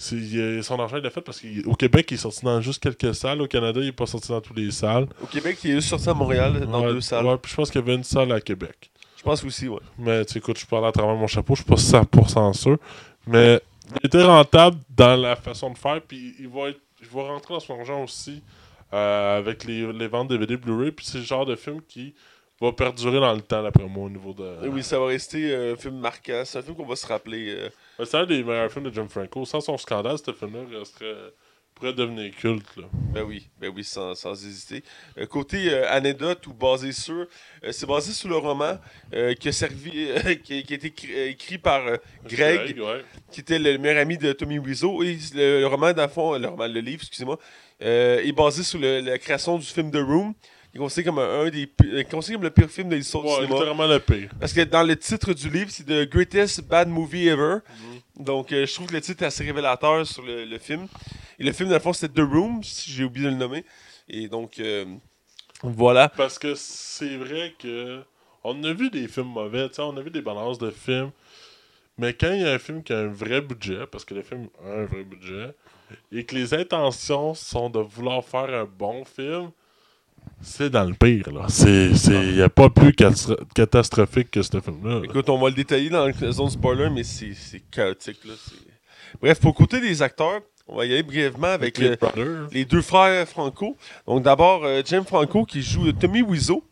[0.00, 3.42] Son argent il l'a fait parce qu'au Québec il est sorti dans juste quelques salles.
[3.42, 5.06] Au Canada il est pas sorti dans toutes les salles.
[5.22, 7.26] Au Québec, il est juste sorti à Montréal, dans Ouais, deux salles.
[7.26, 8.90] Ouais, puis je pense qu'il y avait une salle à Québec.
[9.18, 9.80] Je pense aussi, ouais.
[9.98, 12.78] Mais tu écoute, je parle à travers mon chapeau, je suis pas 100% sûr.
[13.26, 13.60] Mais
[14.02, 17.52] il était rentable dans la façon de faire, puis il va, être, il va rentrer
[17.52, 18.42] dans son argent aussi
[18.94, 20.92] euh, avec les, les ventes DVD Blu-ray.
[20.92, 22.14] Puis c'est le genre de film qui
[22.60, 24.68] va perdurer dans le temps, d'après moi, au niveau de.
[24.68, 26.42] Oui, ça va rester euh, un film marquant.
[26.44, 27.54] C'est un film qu'on va se rappeler.
[27.98, 29.44] euh, C'est un des meilleurs films de Jim Franco.
[29.46, 31.32] Sans son scandale, ce film-là resterait-
[31.74, 32.76] pourrait devenir culte.
[32.76, 32.84] Là.
[33.14, 34.84] Ben oui, ben oui, sans, sans hésiter.
[35.16, 38.78] Euh, côté euh, anecdote ou basé sur, euh, c'est basé sur le roman
[39.40, 40.08] qui a servi,
[40.44, 40.92] qui, qui a été
[41.30, 41.80] écrit, par
[42.26, 43.02] Greg, ouais.
[43.32, 45.02] qui était le meilleur ami de Tommy Wiseau.
[45.02, 47.38] Et le, le roman, dans le fond, le roman, le livre, excusez-moi,
[47.80, 50.34] est basé sur le- la création du film The Room,
[50.74, 53.22] est considéré comme un, un des, pi- euh, considéré comme le pire film de l'histoire
[53.24, 53.54] du Ouais, cinéma.
[53.54, 54.30] littéralement le pire.
[54.38, 57.58] Parce que dans le titre du livre, c'est The Greatest Bad Movie Ever.
[58.16, 60.86] Donc, euh, je trouve que le titre est assez révélateur sur le, le film.
[61.38, 63.64] Et le film, dans le fond, c'était The Room, si j'ai oublié de le nommer.
[64.08, 64.84] Et donc, euh,
[65.62, 66.08] voilà.
[66.08, 68.02] Parce que c'est vrai que
[68.44, 71.10] on a vu des films mauvais, tu sais, on a vu des balances de films.
[71.98, 74.22] Mais quand il y a un film qui a un vrai budget, parce que le
[74.22, 75.54] film a un vrai budget,
[76.12, 79.50] et que les intentions sont de vouloir faire un bon film,
[80.42, 81.46] c'est dans le pire, là.
[81.48, 84.94] C'est, il n'y a pas plus catastro- catastrophique que ce film-là.
[84.94, 85.00] là.
[85.04, 87.34] Écoute, on va le détailler dans la zone spoiler, mais c'est
[87.70, 88.24] chaotique.
[88.24, 88.32] Là.
[89.20, 92.48] Bref, pour côté des acteurs, on va y aller brièvement avec, les le- Brothers.
[92.52, 93.76] les deux frères Franco.
[94.06, 96.64] Donc d'abord, euh, James Franco qui joue Tommy Wiseau,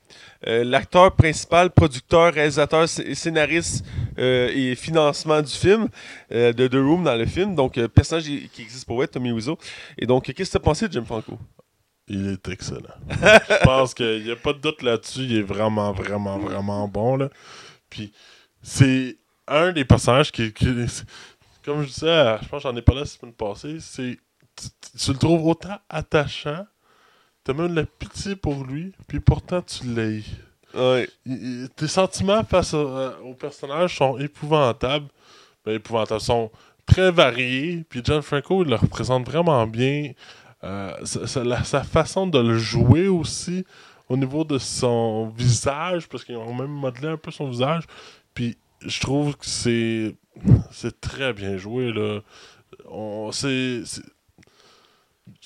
[0.46, 3.84] euh, l'acteur principal, producteur, réalisateur, sc- scénariste
[4.18, 5.88] euh, et financement du film,
[6.30, 7.56] euh, de The Room dans le film.
[7.56, 9.58] Donc personnage qui existe pour vrai, Tommy Wiseau.
[9.98, 11.36] Et donc, qu'est-ce que tu as pensé de James Franco?
[12.08, 12.94] Il est excellent.
[13.10, 15.20] je pense qu'il n'y a pas de doute là-dessus.
[15.22, 17.16] Il est vraiment, vraiment, vraiment bon.
[17.16, 17.28] Là.
[17.90, 18.12] Puis,
[18.62, 20.52] c'est un des personnages qui.
[20.52, 20.86] qui-
[21.64, 24.18] comme je disais, je pense que j'en ai parlé la semaine passée, c'est.
[24.56, 26.66] Tu, tu- tu le trouves autant attachant,
[27.44, 29.84] tu as même de la pitié pour lui, puis pourtant tu.
[30.74, 31.08] Ouais.
[31.26, 35.06] Il- Tes sentiments face au, euh, au personnage sont épouvantables,
[35.66, 36.20] mais épouvantables.
[36.20, 36.50] sont
[36.86, 37.84] très variés.
[37.88, 40.12] Puis John Franco, il le représente vraiment bien.
[40.64, 43.64] Euh, sa, sa- la- sa façon de le jouer aussi,
[44.08, 47.84] au niveau de son visage, parce qu'ils ont même modelé un peu son visage.
[48.34, 50.14] Puis je trouve que c'est
[50.72, 51.92] c'est très bien joué.
[51.92, 52.20] Là.
[52.90, 54.02] On, c'est, c'est-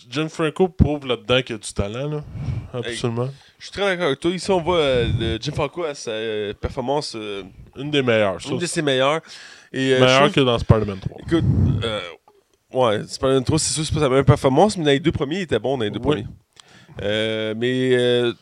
[0.08, 2.08] John Franco prouve là-dedans qu'il a du talent.
[2.10, 2.24] Là.
[2.72, 3.28] Absolument.
[3.58, 4.30] Je suis très d'accord avec toi.
[4.30, 7.42] Ici, on voit euh, le Jim Falco à sa euh, performance, euh,
[7.76, 8.40] Une des meilleures.
[8.40, 8.48] ça.
[8.50, 9.20] une de ses meilleures.
[9.72, 11.18] Et, meilleure que dans Spider-Man 3.
[11.26, 11.44] Écoute,
[12.74, 15.12] ouais, Spider-Man 3, c'est sûr que c'est pas sa même performance, mais dans les deux
[15.12, 16.22] premiers, il était bon dans les deux Oui.
[16.22, 16.26] premiers.
[17.02, 18.32] Euh, mais, euh,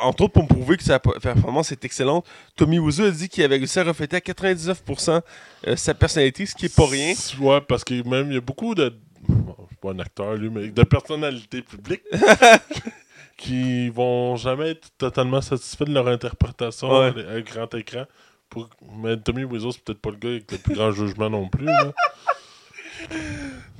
[0.00, 2.24] entre autres, pour me prouver que sa performance est excellente,
[2.56, 5.20] Tommy Wiseau a dit qu'il avait réussi à refléter à 99%
[5.66, 7.14] euh, sa personnalité, ce qui est pas rien.
[7.40, 8.94] Ouais, parce que même il y a beaucoup de.
[9.28, 12.02] Bon, je suis pas un acteur, lui, mais de personnalités publiques
[13.36, 17.12] qui vont jamais être totalement satisfaits de leur interprétation Ouais.
[17.28, 18.04] à à grand écran.
[18.48, 18.68] Pour...
[19.02, 21.66] Mais Tommy Wiseau, c'est peut-être pas le gars avec le plus grand jugement non plus.
[21.66, 21.92] là.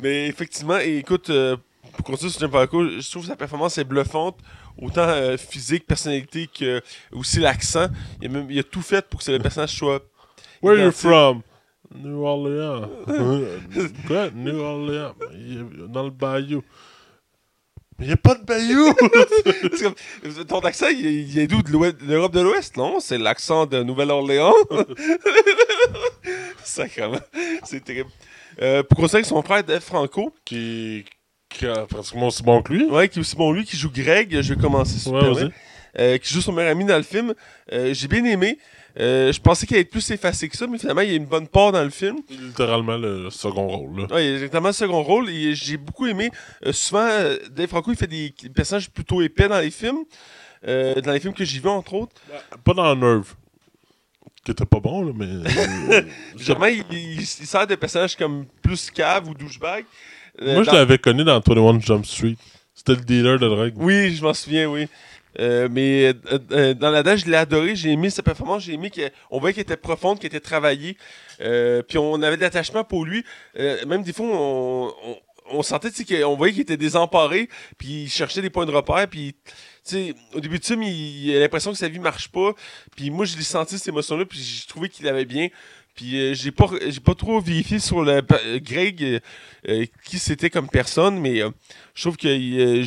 [0.02, 1.56] Mais effectivement, et écoute, euh,
[1.96, 4.38] pour continuer sur Jim Falco, je trouve que sa performance est bluffante,
[4.80, 6.80] autant euh, physique, personnalité que
[7.12, 7.88] aussi l'accent.
[8.22, 10.02] Il, a même- il a tout fait pour que le personnage soit.
[10.62, 11.00] Where you identique.
[11.00, 11.42] from?
[11.94, 12.88] New Orleans.
[14.06, 14.30] Quoi?
[14.34, 15.14] New Orleans.
[15.88, 16.62] Dans le bayou.
[17.98, 18.92] Mais il n'y a pas de bayou!
[19.82, 21.62] Comme- Ton accent, il, il est d'où?
[21.62, 21.72] De
[22.06, 24.54] l'Europe de l'Ouest Non, c'est l'accent de Nouvelle-Orléans.
[26.62, 27.18] Sacrément.
[27.64, 28.10] C'est terrible.
[28.60, 31.04] Euh, pour avec son frère Dave Franco, qui,
[31.48, 32.84] qui a pratiquement aussi bon que lui.
[32.86, 35.50] ouais, qui est aussi bon lui, qui joue Greg, je vais commencer sur Ouais, terrain,
[35.98, 37.34] euh, qui joue son meilleur ami dans le film.
[37.72, 38.58] Euh, J'ai bien aimé.
[38.98, 41.16] Euh, je pensais qu'il allait être plus effacé que ça, mais finalement, il y a
[41.16, 42.16] une bonne part dans le film.
[42.30, 44.00] Littéralement le second rôle.
[44.00, 44.06] Là.
[44.14, 45.30] Ouais, il a exactement le second rôle.
[45.30, 46.30] et J'ai beaucoup aimé.
[46.72, 47.08] Souvent,
[47.52, 50.04] Dave Franco, il fait des personnages plutôt épais dans les films.
[50.66, 52.16] Euh, dans les films que j'ai vus, entre autres.
[52.64, 53.34] Pas dans Nerve.
[54.44, 55.26] Qui était pas bon, là, mais.
[55.26, 56.02] euh,
[56.36, 59.84] Justement, il, il- il sert de personnages comme plus cave ou douchebag.
[60.40, 62.36] Euh, Moi, je l'avais connu dans 21 Jump Street.
[62.74, 63.72] C'était le dealer de drogue.
[63.76, 64.86] Oui, je m'en souviens, oui.
[65.40, 68.72] Euh, mais euh, euh, dans la date, je l'ai adoré, j'ai aimé sa performance, j'ai
[68.74, 70.96] aimé qu'on voyait qu'elle était profonde, qu'elle était travaillée.
[71.40, 73.24] Euh, puis on avait de l'attachement pour lui.
[73.58, 75.16] Euh, même des fois, on, on,
[75.50, 79.06] on sentait qu'on voyait qu'il était désemparé, puis il cherchait des points de repère.
[79.08, 79.34] Puis
[79.90, 82.52] sais, au début de film, il, il a l'impression que sa vie marche pas.
[82.96, 85.48] Puis moi, je l'ai senti cette émotion-là, puis j'ai trouvé qu'il avait bien.
[85.98, 89.18] Puis euh, j'ai pas j'ai pas trop vérifié sur le euh, Greg euh,
[89.68, 91.40] euh, qui c'était comme personne, mais
[91.92, 92.84] je trouve que j'ai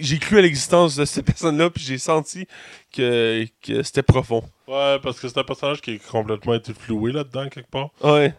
[0.00, 2.46] j'ai cru à l'existence de cette personne-là, puis j'ai senti
[2.90, 4.42] que, que c'était profond.
[4.66, 7.90] Ouais, parce que c'est un personnage qui a complètement été floué là-dedans, quelque part.
[8.02, 8.32] Ouais.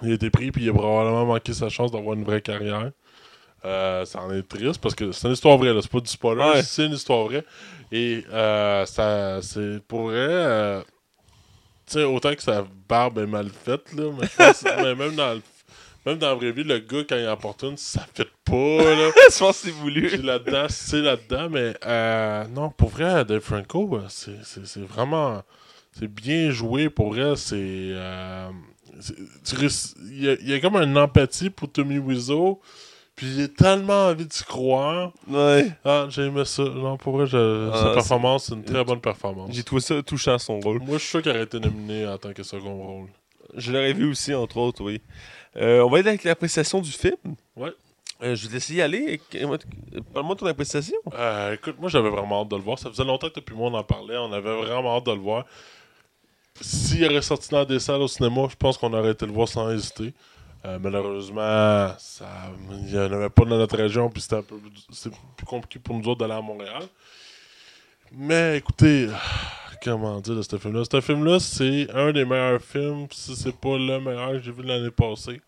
[0.00, 2.92] Il a été pris, puis il a probablement manqué sa chance d'avoir une vraie carrière.
[3.66, 5.74] Euh, ça en est triste parce que c'est une histoire vraie.
[5.82, 6.62] C'est pas du spoiler, Ouais.
[6.62, 7.44] c'est une histoire vraie.
[7.90, 10.16] Et euh, ça, c'est pour vrai.
[10.18, 10.80] euh,
[11.86, 15.34] tu sais, autant que sa barbe est mal faite, là, mais, pense- mais même dans
[15.34, 15.42] le-
[16.04, 18.54] même dans la vraie vie, le gars, quand il en porte une, ça fait pas,
[18.54, 19.10] là.
[19.32, 20.08] je pense que c'est voulu.
[20.16, 25.42] là-dedans, c'est là-dedans, mais euh, non, pour vrai, Dave Franco, c'est c'est- c'est vraiment.
[25.98, 27.56] C'est bien joué, pour vrai, c'est.
[27.58, 28.48] euh,
[29.00, 29.14] c'est-
[29.44, 32.60] tu réussis- Il y, a, il y a comme une empathie pour Tommy Wiseau,
[33.16, 35.12] puis j'ai tellement envie d'y croire.
[35.28, 35.66] Ouais.
[35.84, 36.62] Ah, j'ai aimé ça.
[36.62, 39.50] Non, pour vrai, je- Ah, sa performance, c'est une très bonne performance.
[39.52, 40.78] J'ai trouvé ça touchant son rôle.
[40.80, 43.08] Moi, je suis sûr qu'il aurait été nominé en tant que second rôle.
[43.56, 45.00] Je l'aurais vu aussi, entre autres, oui.
[45.56, 47.16] Euh, on va aller avec l'appréciation du film.
[47.56, 47.72] Ouais.
[48.22, 49.20] Euh, je vais te laisser y aller.
[49.34, 49.58] Euh,
[50.12, 50.96] Parle-moi de ton appréciation.
[51.14, 52.78] Euh, écoute, moi j'avais vraiment hâte de le voir.
[52.78, 54.16] Ça faisait longtemps que depuis moi on en parlait.
[54.16, 55.44] On avait vraiment hâte de le voir.
[56.60, 59.46] S'il aurait sorti dans des salles au cinéma, je pense qu'on aurait été le voir
[59.48, 60.14] sans hésiter.
[60.66, 62.26] Euh, malheureusement, ça,
[62.70, 64.56] il n'y en avait pas dans notre région, puis c'était un peu
[65.36, 66.82] plus compliqué pour nous autres d'aller à Montréal.
[68.10, 69.08] Mais écoutez,
[69.84, 70.82] comment dire de ce film-là?
[70.90, 74.62] Ce film-là, c'est un des meilleurs films, si c'est pas le meilleur que j'ai vu
[74.64, 75.40] l'année passée.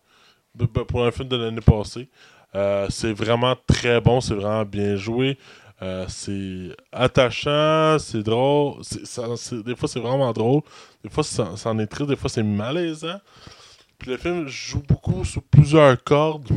[0.55, 2.07] Ben, Pour un film de l'année passée.
[2.55, 5.37] Euh, c'est vraiment très bon, c'est vraiment bien joué.
[5.81, 8.81] Euh, c'est attachant, c'est drôle.
[9.65, 10.61] des fois, c'est vraiment drôle.
[11.03, 12.09] Des fois, ça, ça en est triste.
[12.09, 13.19] Des fois, c'est malaisant.
[13.99, 16.47] Puis le film joue beaucoup sur plusieurs cordes,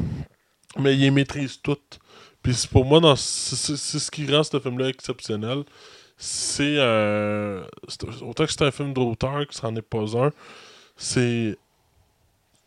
[0.78, 1.98] mais il les maîtrise toutes.
[2.42, 5.64] Puis pour moi, c'est c'est- ce qui rend ce film-là exceptionnel.
[6.16, 7.64] C'est un.
[7.88, 10.30] c'est- Autant que c'est un film d'auteur que n'en est pas un,
[10.96, 11.56] c'est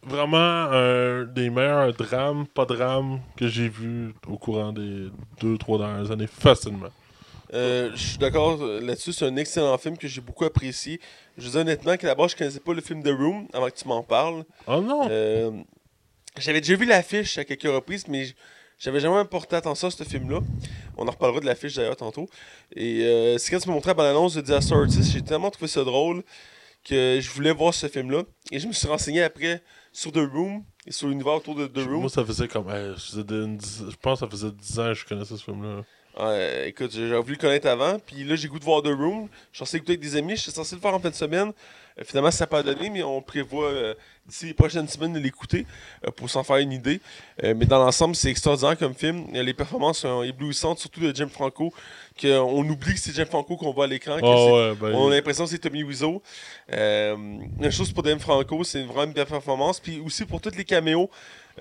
[0.04, 0.38] vraiment
[0.72, 5.08] un des meilleurs drames, pas drames, que j'ai vu au courant des
[5.42, 6.92] deux, trois dernières années, facilement.
[7.54, 9.14] Euh, je suis d'accord euh, là-dessus.
[9.14, 11.00] C'est un excellent film que j'ai beaucoup apprécié.
[11.38, 13.88] Je dis honnêtement que d'abord, je connaissais pas le film The Room avant que tu
[13.88, 14.44] m'en parles.
[14.68, 15.08] Oh non!
[15.10, 15.52] Euh,
[16.38, 18.26] J'avais déjà vu l'affiche à quelques reprises, mais
[18.80, 20.40] j'avais jamais porté attention à ce film-là.
[20.98, 22.28] On en reparlera de l'affiche d'ailleurs tantôt.
[22.76, 25.68] Et euh, c'est quand tu m'as montré la bande-annonce de Disaster Artist, j'ai tellement trouvé
[25.68, 26.24] ça drôle
[26.84, 28.24] que je voulais voir ce film-là.
[28.52, 31.80] Et je me suis renseigné après sur The Room et sur l'univers autour de The
[31.86, 32.02] Room.
[32.02, 32.70] Moi, ça faisait comme.
[32.70, 35.44] hey, je, faisais une je pense que ça faisait 10 ans que je connaissais ce
[35.44, 35.84] film-là.
[36.18, 38.88] Ouais, écoute, j'ai- j'avais voulu le connaître avant, puis là, j'ai goût de voir The
[38.88, 39.28] Room.
[39.52, 41.52] Je suis censé écouter avec des amis, j'étais censé le faire en fin de semaine.
[42.00, 43.94] Euh, finalement, ça n'a pas donné, mais on prévoit euh,
[44.26, 45.66] d'ici les prochaines semaines de l'écouter
[46.08, 47.02] euh, pour s'en faire une idée.
[47.44, 49.26] Euh, mais dans l'ensemble, c'est extraordinaire comme film.
[49.36, 51.74] Euh, Les performances sont éblouissantes, surtout de Jim Franco,
[52.22, 54.18] qu'on oublie que c'est Jim Franco qu'on voit à l'écran.
[54.22, 54.94] Oh, ouais, ben.
[54.96, 56.22] on a l'impression que c'est Tommy Wiseau.
[56.72, 57.16] Euh,
[57.62, 59.82] une chose pour Dame Franco, c'est vraiment une belle performance.
[59.82, 61.10] Puis aussi pour tous les caméos,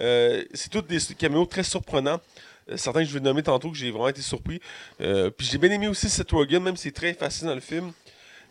[0.01, 2.21] euh, c'est tous des caméos très surprenants.
[2.71, 4.61] Euh, certains que je vais nommer tantôt que j'ai vraiment été surpris.
[5.01, 7.61] Euh, puis j'ai bien aimé aussi Seth Rogen, même si c'est très facile dans le
[7.61, 7.93] film.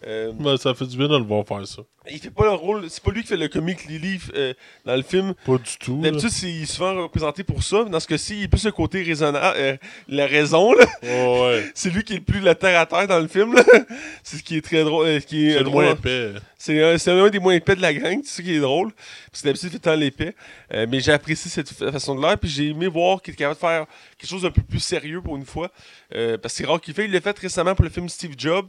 [0.05, 1.81] Euh, ben, ça fait du bien de le voir faire ça.
[2.11, 4.53] il fait pas le rôle, c'est pas lui qui fait le comic relief euh,
[4.85, 5.33] dans le film.
[5.45, 6.01] Pas du tout.
[6.01, 7.85] D'habitude, c'est- il est souvent représenté pour ça.
[7.85, 9.77] Dans ce cas-ci, il est plus le côté raisonnable, euh,
[10.09, 10.73] la raison.
[10.73, 10.85] là.
[11.03, 11.71] Oh, ouais.
[11.73, 13.55] C'est lui qui est le plus la terre à terre dans le film.
[14.23, 15.21] C'est ce qui est très drôle.
[15.21, 16.33] qui est C'est le moins épais.
[16.65, 18.93] C'est un, c'est un des moins épais de la gang, c'est ça qui est drôle.
[19.29, 20.33] Parce que d'habitude, il fait tant l'épais.
[20.73, 23.35] Euh, mais j'ai apprécié cette fa- façon de l'air, puis j'ai aimé voir qu'il est
[23.35, 23.85] capable de faire
[24.17, 25.69] quelque chose d'un peu plus sérieux pour une fois.
[26.15, 27.03] Euh, parce que c'est rare qu'il fait.
[27.03, 28.67] Il l'a fait récemment pour le film Steve Jobs.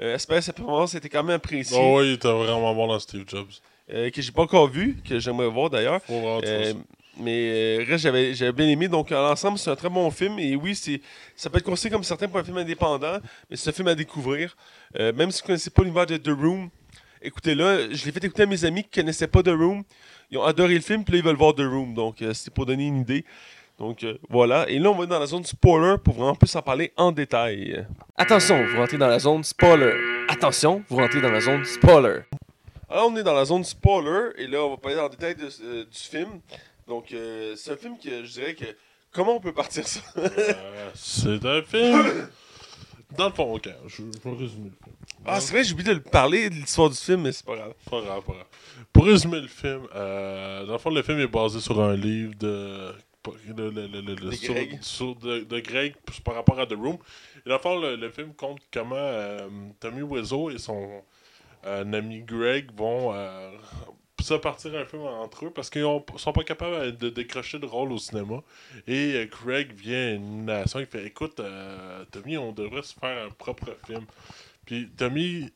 [0.00, 1.76] Euh, espère que sa performance était quand même appréciée.
[1.78, 3.50] Oh, ouais, il était vraiment bon dans Steve Jobs.
[3.92, 6.00] euh, que j'ai pas encore vu, que j'aimerais voir d'ailleurs.
[6.10, 6.72] Euh,
[7.18, 8.88] mais euh, reste, j'avais, j'avais bien aimé.
[8.88, 10.38] Donc, en l'ensemble, c'est un très bon film.
[10.38, 11.02] Et oui, c'est,
[11.34, 13.18] ça peut être considéré comme certains pour un film indépendant,
[13.50, 14.56] mais c'est un film à découvrir.
[14.98, 16.70] Euh, même si vous ne connaissez pas l'univers de The Room,
[17.22, 17.94] écoutez-le.
[17.94, 19.84] Je l'ai fait écouter à mes amis qui connaissaient pas The Room.
[20.30, 21.94] Ils ont adoré le film, puis là, ils veulent voir The Room.
[21.94, 23.24] Donc, euh, c'est pour donner une idée.
[23.78, 24.68] Donc, euh, voilà.
[24.68, 27.86] Et là, on va dans la zone spoiler pour vraiment plus en parler en détail.
[28.16, 29.92] Attention, vous rentrez dans la zone spoiler.
[30.28, 32.20] Attention, vous rentrez dans la zone spoiler.
[32.88, 35.84] Alors, on est dans la zone spoiler, et là, on va parler en détail euh,
[35.84, 36.40] du film.
[36.88, 38.64] Donc, euh, c'est un film que je dirais que.
[39.12, 40.00] Comment on peut partir ça?
[40.94, 42.28] C'est un film.
[43.16, 44.96] Dans le fond, ok, je vais résumer le film.
[45.26, 47.56] Ah, c'est vrai, j'ai oublié de le parler de l'histoire du film, mais c'est pas
[47.56, 47.74] grave.
[47.90, 48.46] Pas grave, pas grave.
[48.92, 52.34] Pour résumer le film, euh, dans le fond, le film est basé sur un livre
[52.38, 52.92] de.
[53.56, 54.78] Le, le- le- le- le- De sur- Greg.
[54.82, 56.96] sur- de, de Greg p- par rapport à The Room.
[57.44, 59.48] Et dans le fond, le, film compte comment euh,
[59.80, 61.02] Tommy Wiseau et son
[61.66, 63.50] euh, ami Greg vont euh,
[64.22, 67.66] se partir un film entre eux parce qu'ils ont- sont pas capables de décrocher de
[67.66, 68.42] rôle au cinéma.
[68.86, 72.94] Et euh, Greg vient à une nation il fait Écoute, euh, Tommy, on devrait se
[72.94, 74.04] faire un propre film.
[74.66, 75.50] Puis Tommy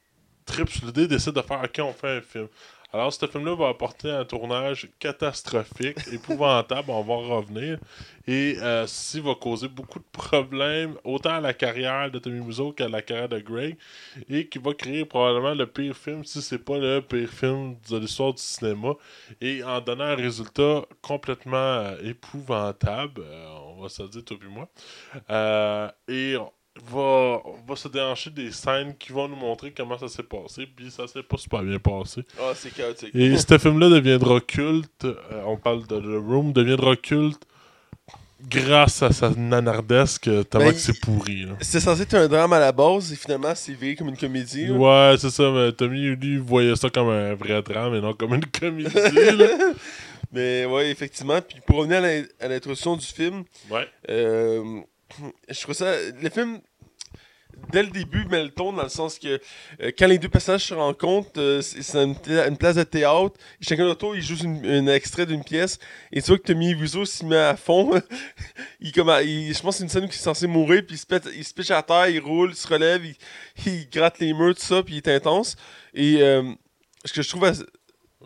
[0.47, 2.49] tripe sur l'idée, décide de faire OK, on fait un film.
[2.93, 7.79] Alors, ce film-là va apporter un tournage catastrophique, épouvantable, on va en revenir.
[8.27, 12.73] Et euh, ceci va causer beaucoup de problèmes, autant à la carrière de Tommy Wiseau
[12.73, 13.77] qu'à la carrière de Greg,
[14.29, 17.99] et qui va créer probablement le pire film, si c'est pas le pire film de
[17.99, 18.95] l'histoire du cinéma,
[19.41, 23.47] et en donnant un résultat complètement euh, épouvantable, euh,
[23.77, 24.69] on va se le dire, toi et moi.
[25.31, 26.53] Euh, et on
[26.89, 30.91] va, va se déhancher des scènes qui vont nous montrer comment ça s'est passé, puis
[30.91, 32.22] ça s'est pas super bien passé.
[32.39, 33.14] Ah, c'est chaotique.
[33.14, 37.43] Et ce film-là deviendra culte, euh, on parle de The Room, deviendra culte
[38.49, 41.47] grâce à sa nanardesque, tellement Ben, que c'est pourri.
[41.61, 44.66] C'était censé être un drame à la base, et finalement, c'est viré comme une comédie.
[44.68, 44.72] là.
[45.12, 48.35] Ouais, c'est ça, mais Tommy, lui, voyait ça comme un vrai drame et non comme
[48.35, 48.95] une comédie.
[48.95, 49.47] là.
[50.33, 51.41] Mais ouais, effectivement.
[51.43, 52.05] Puis pour revenir
[52.41, 53.89] à l'introduction du film, Ouais.
[54.11, 54.81] euh,
[55.49, 55.93] je trouve ça.
[56.22, 56.61] Le film,
[57.71, 59.41] dès le début, met le ton dans le sens que
[59.83, 63.35] euh, quand les deux personnages se rencontrent, euh, c'est une, place de théâtre.
[63.61, 65.79] Chacun eux, il joue un extrait d'une pièce.
[66.13, 67.93] Et tu vois que Tommy Wiseau s'y met à fond.
[68.81, 70.83] il, comme, je pense que c'est une scène où il est censé mourir.
[70.87, 73.03] Puis il se, pète- il se à terre, il roule, il se relève,
[73.67, 74.83] il, gratte les murs, tout ça.
[74.83, 75.57] Puis il est intense.
[75.95, 76.43] Et euh,
[77.05, 77.51] ce que je trouve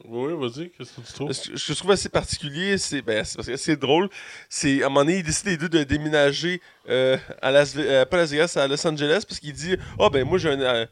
[0.03, 1.33] Oui, vas-y, qu'est-ce que tu trouves?
[1.55, 4.09] je trouve assez particulier, c'est ben, parce que c'est drôle.
[4.49, 8.05] C'est à un moment donné, ils décident les deux de déménager euh, à Las euh,
[8.11, 10.87] Las Vegas, à Los Angeles, parce qu'il dit Ah ben moi j'ai un euh,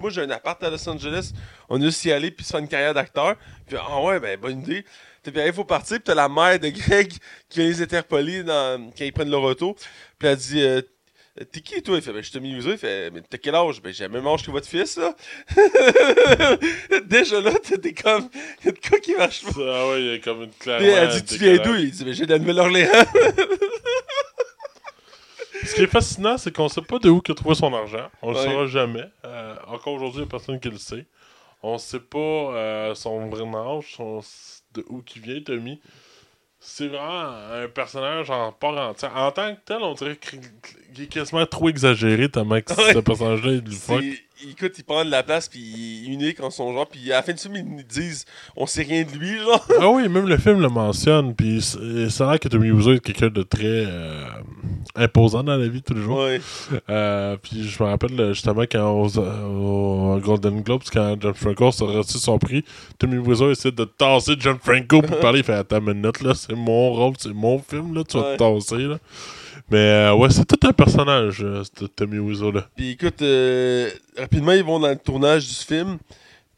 [0.00, 1.32] moi j'ai un appart à Los Angeles,
[1.68, 3.36] on a juste y aller puis se faire une carrière d'acteur.
[3.64, 4.84] Puis ah ouais ben bonne idée.
[5.22, 7.12] Puis il faut partir, puis t'as la mère de Greg
[7.48, 9.76] qui vient les interpeller dans, quand ils prennent leur auto.
[10.18, 10.82] Puis elle dit euh,
[11.50, 11.96] T'es qui toi?
[11.96, 12.72] Il fait Ben je suis Tommy Wiseau.
[12.72, 13.80] Il fait Mais t'as quel âge?
[13.80, 15.14] Ben j'ai le même âge que votre fils là.
[17.06, 18.28] Déjà là, t'es comme.
[18.60, 19.50] Il y a de quoi qui marche pas.
[19.58, 20.80] Ah ouais, il y a comme une claire.
[20.82, 21.74] Elle dit Tu viens d'où?
[21.74, 22.90] Il dit Mais j'ai de la Nouvelle-Orléans.
[25.64, 28.10] Ce qui est fascinant, c'est qu'on sait pas de où qu'il a trouvé son argent.
[28.20, 28.44] On le Ouais.
[28.44, 29.04] saura jamais.
[29.24, 31.06] Euh, encore aujourd'hui, il n'y a personne qui le sait.
[31.62, 34.20] On sait pas euh, son vrai âge, son...
[34.74, 35.80] de où qu'il vient, Tommy.
[36.58, 39.16] C'est vraiment un personnage en part entière.
[39.16, 40.16] En tant que tel, on dirait
[40.92, 42.94] qu'il est quasiment trop exagéré tellement que Ouais.
[42.94, 44.02] ce personnage-là est du fuck.
[44.50, 47.16] Écoute, il prend de la place, puis il est unique en son genre, puis à
[47.16, 48.24] la fin du film, ils nous disent
[48.56, 49.64] on sait rien de lui, genre.
[49.80, 52.98] Ah oui, même le film le mentionne, puis ça a l'air que Tommy Wiseau est
[53.00, 54.24] quelqu'un de très euh,
[54.96, 56.24] imposant dans la vie tous les jours.
[56.24, 56.40] Ouais.
[56.90, 61.84] Euh, puis je me rappelle euh, justement quand aux Golden Globes, quand John Franco a
[61.98, 62.64] reçu son prix,
[62.98, 65.38] Tommy Wiseau essaie de tasser John Franco pour parler.
[65.40, 68.30] Il fait Attends une minute, là, c'est mon rôle, c'est mon film, là, tu vas
[68.30, 68.36] Ouais.
[68.36, 68.78] te tasser.
[68.88, 68.98] Là.
[69.72, 72.68] Mais euh, ouais, c'est tout un personnage, euh, ce Tommy Wiseau là.
[72.76, 73.88] Puis écoute, euh,
[74.18, 75.96] rapidement, ils vont dans le tournage du film.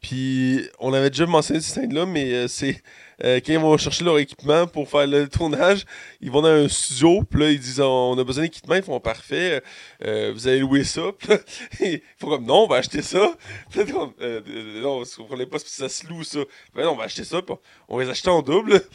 [0.01, 2.83] Puis on avait déjà mentionné cette scène-là, mais euh, c'est
[3.23, 5.85] euh, quand ils vont chercher leur équipement pour faire le tournage,
[6.21, 8.99] ils vont dans un studio, puis là, ils disent on a besoin d'équipement, ils font
[8.99, 9.63] parfait,
[10.05, 11.01] euh, vous allez louer ça.
[11.19, 11.37] Puis là,
[11.81, 13.33] ils font comme non, on va acheter ça.
[13.69, 16.39] Puis là, comme, euh, euh, non, vous comprenez pas, que ça se loue ça.
[16.75, 17.55] Ben non, on va acheter ça, puis
[17.87, 18.81] on va les acheter en double.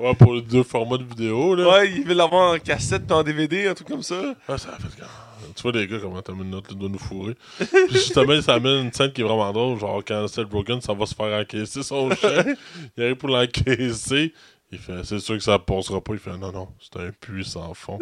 [0.00, 1.54] Ouais, pour les deux formats de vidéo.
[1.54, 1.68] Là.
[1.68, 4.34] Ouais, ils veulent l'avoir en cassette, puis en DVD, un truc comme ça.
[4.48, 5.06] Ah, ça a fait quand-
[5.54, 7.34] Tu vois, les gars, comment t'as mis une note, doit nous fourrer.
[7.58, 9.78] Puis justement, ça amène une scène qui est vraiment drôle.
[9.78, 12.58] Genre, quand Seth Rogen, ça va se faire encaisser son chèque.
[12.96, 14.32] il arrive pour l'encaisser.
[14.70, 16.14] Il fait, c'est sûr que ça passera pas.
[16.14, 17.98] Il fait, non, non, c'est un puits sans fond.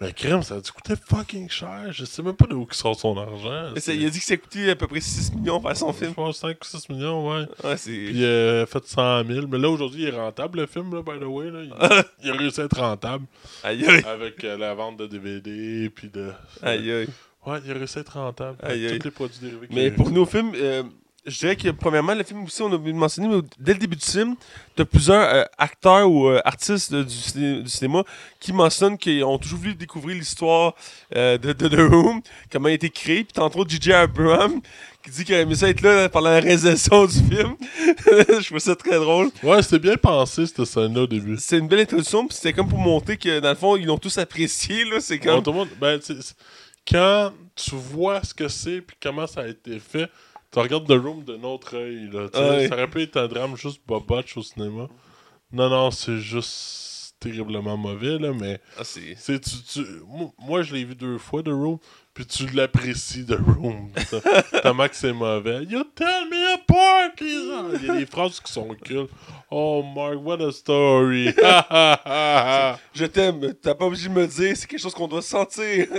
[0.00, 1.88] Mais crème, ça a dû coûter fucking cher?
[1.92, 3.74] Je sais même pas d'où il sort son argent.
[3.86, 6.14] Il a dit que ça coûtait à peu près 6 millions faire son Je film.
[6.14, 7.44] pense 5 ou 6 millions, ouais.
[7.62, 7.90] Ouais, c'est.
[7.90, 9.46] Puis il a fait 100 000.
[9.48, 11.50] Mais là, aujourd'hui, il est rentable, le film, là, by the way.
[11.50, 11.60] Là.
[11.62, 13.26] Il, il a réussi à être rentable.
[13.62, 14.02] Aïe aïe.
[14.06, 16.30] Avec euh, la vente de DVD, puis de...
[16.62, 17.08] Aïe aïe.
[17.46, 18.56] Ouais, il a réussi à être rentable.
[18.62, 18.98] Aïe, aïe.
[18.98, 20.82] tous les produits dérivés Mais a pour nos films, euh,
[21.26, 24.04] je dirais que premièrement, le film aussi, on a mentionner, mais dès le début du
[24.06, 24.36] film,
[24.74, 28.04] tu as plusieurs euh, acteurs ou euh, artistes euh, du, ciné- du cinéma
[28.38, 30.74] qui mentionnent qu'ils ont toujours voulu découvrir l'histoire
[31.14, 33.24] de, de The Room, comment il a été créé.
[33.24, 33.92] Puis tantôt, J.J.
[33.92, 34.60] Abraham
[35.02, 37.56] qui dit qu'il aurait aimé ça être là pendant la réalisation du film.
[38.06, 39.30] je trouve ça très drôle.
[39.42, 41.36] Ouais, c'était bien pensé, cette scène-là, au début.
[41.38, 43.98] C'est une belle introduction, puis c'était comme pour montrer que dans le fond, ils l'ont
[43.98, 44.84] tous apprécié.
[44.84, 45.00] là.
[45.00, 45.42] C'est comme.
[45.42, 45.98] tout le monde, ben,
[46.90, 50.08] quand tu vois ce que c'est puis comment ça a été fait,
[50.52, 52.08] tu regardes The Room d'un autre œil.
[52.12, 52.24] Là.
[52.24, 52.68] Ouais.
[52.68, 54.88] Ça aurait pu être un drame juste bobotch au cinéma.
[55.52, 59.14] Non, non, c'est juste terriblement mauvais, là, mais Ah, c'est.
[59.24, 59.86] tu, tu-
[60.38, 61.78] moi, je l'ai vu deux fois, The Room,
[62.14, 63.90] puis tu l'apprécies, The Room.
[64.62, 65.64] Tellement que c'est mauvais.
[65.64, 67.12] You tell me apart!
[67.20, 69.10] Il y a des phrases qui sont cultes.
[69.50, 71.26] Oh, Mark, what a story!
[72.94, 75.88] Je t'aime, t'as pas obligé de me dire, c'est quelque chose qu'on doit sentir.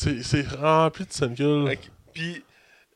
[0.00, 1.34] c'est rempli de scènes.
[1.68, 1.90] Ok.
[2.12, 2.42] Puis,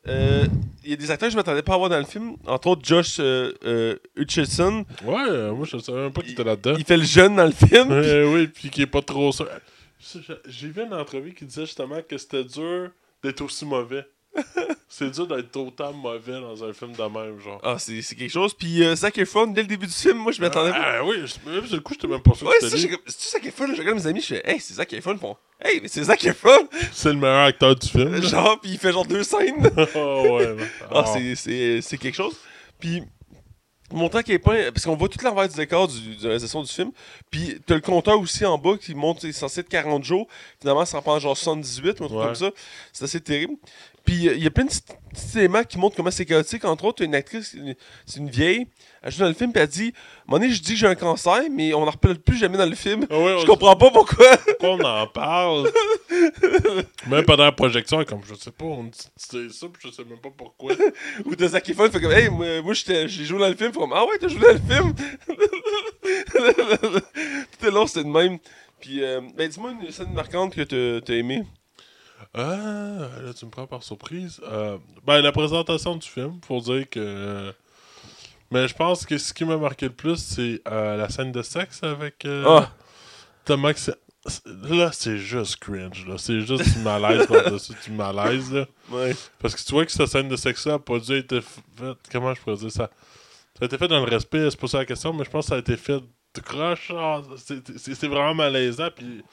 [0.07, 0.45] euh,
[0.83, 2.67] il y a des acteurs que je m'attendais pas à voir dans le film, entre
[2.67, 4.85] autres Josh euh, euh, Hutcherson.
[5.03, 6.75] Ouais, moi je savais même pas qu'il était là-dedans.
[6.77, 7.91] Il fait le jeune dans le film.
[8.33, 9.47] oui, puis qui est pas trop sûr.
[10.47, 12.91] J'ai vu une entrevue qui disait justement que c'était dur
[13.23, 14.05] d'être aussi mauvais.
[14.89, 17.59] c'est dur d'être autant mauvais dans un film de même, genre.
[17.63, 18.53] Ah, c'est c'est quelque chose.
[18.53, 20.97] Puis, euh, Efron, dès le début du film, moi, je m'attendais pas.
[20.99, 22.97] Ah oui, même sur le coup, j'étais même pas sûr Ouais, que c'était lui.
[23.07, 23.67] c'est-tu Zac Efron?
[23.73, 25.17] Je regarde mes amis, je fais, hey, c'est Zac Efron.
[25.17, 26.67] Font, hey, mais c'est Zac Efron.
[26.91, 28.21] C'est le meilleur acteur du film.
[28.21, 29.69] genre, puis il fait genre deux scènes.
[29.95, 30.55] oh, ouais.
[30.91, 31.13] Ah, Oh.
[31.35, 32.35] c'est- quelque chose.
[32.79, 33.03] Puis,
[33.91, 34.71] montrant qu'il est pas.
[34.71, 36.91] Parce qu'on voit toute l'envers du décor du, de la réalisation du film.
[37.31, 40.27] Puis, t'as le compteur aussi en bas qui montre, c'est censé être 40 jours.
[40.59, 42.25] Finalement, ça en prend genre 78 ou un truc Ouais.
[42.25, 42.51] comme ça.
[42.91, 43.53] C'est assez terrible.
[44.05, 46.63] Puis, il y a plein de petits, éléments qui montrent comment c'est chaotique.
[46.63, 47.55] Entre autres, une actrice,
[48.05, 48.67] c'est une vieille,
[49.01, 49.93] elle joue dans le film, puis elle dit
[50.29, 52.75] donné, je dis que j'ai un cancer, mais on n'en reparle plus jamais dans le
[52.75, 53.07] film.
[53.09, 54.37] Ah ouais, Je comprends pas pourquoi.
[54.37, 55.69] pourquoi on en parle?
[57.07, 60.03] même pendant la projection, comme je sais pas, on dit c'est ça, puis je sais
[60.03, 60.73] même pas pourquoi.
[61.25, 63.73] Ou t'as Zac Efron, fait comme Hey, moi, j'ai joué dans le film.
[63.73, 64.93] Fait comme Ah ouais, t'as joué dans le film?
[67.59, 68.37] Tout est long, c'était de même.
[68.79, 71.43] Puis, euh, ben, dis-moi une scène marquante que t'as t'as aimée.
[72.37, 74.41] Ah, là, tu me prends par surprise.
[74.43, 77.53] Euh, ben, la présentation du film, pour dire que.
[78.51, 81.41] Mais je pense que ce qui m'a marqué le plus, c'est euh, la scène de
[81.41, 82.71] sexe avec euh, Ah.
[83.45, 83.89] Thomas.
[84.69, 86.05] Là, c'est juste cringe.
[86.07, 86.17] là.
[86.17, 88.51] C'est juste du malaise par-dessus du malaise.
[88.51, 88.65] Là.
[88.89, 89.15] Ouais.
[89.39, 91.97] Parce que tu vois que cette scène de sexe-là n'a pas dû être faite.
[92.11, 92.89] Comment je pourrais dire ça?
[93.57, 95.45] Ça a été fait dans le respect, c'est pas ça la question, mais je pense
[95.45, 96.01] que ça a été fait
[96.33, 96.91] de croche.
[97.37, 98.89] c'est- C'est c'est vraiment malaisant.
[98.95, 99.23] Puis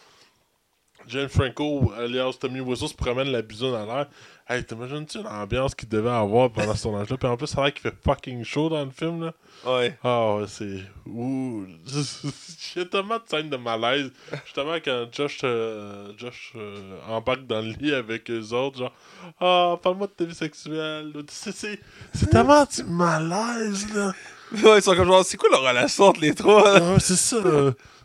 [1.08, 4.06] Jane Franco, alias Tommy Wiseau, se promène la bisonne à l'air.
[4.48, 7.16] Hey, t'imagines-tu l'ambiance qu'il devait avoir pendant ce tournage-là?
[7.16, 9.24] Puis en plus, ça a l'air qu'il fait fucking chaud dans le film.
[9.24, 9.32] là.
[9.64, 9.96] Ouais.
[10.02, 10.80] Ah ouais, c'est.
[11.06, 11.64] Ouh.
[12.76, 14.10] A tellement de scènes de malaise.
[14.44, 18.92] Justement, quand Josh, euh, Josh euh, embarque dans le lit avec eux autres, genre,
[19.40, 21.12] ah, parle-moi de ta vie sexuelle.
[21.28, 21.78] C'est, c'est,
[22.12, 24.12] c'est tellement du malaise, là.
[24.52, 26.76] Ouais, ils sont comme genre, c'est quoi leur relation entre les trois?
[26.78, 27.38] Ah, c'est ça.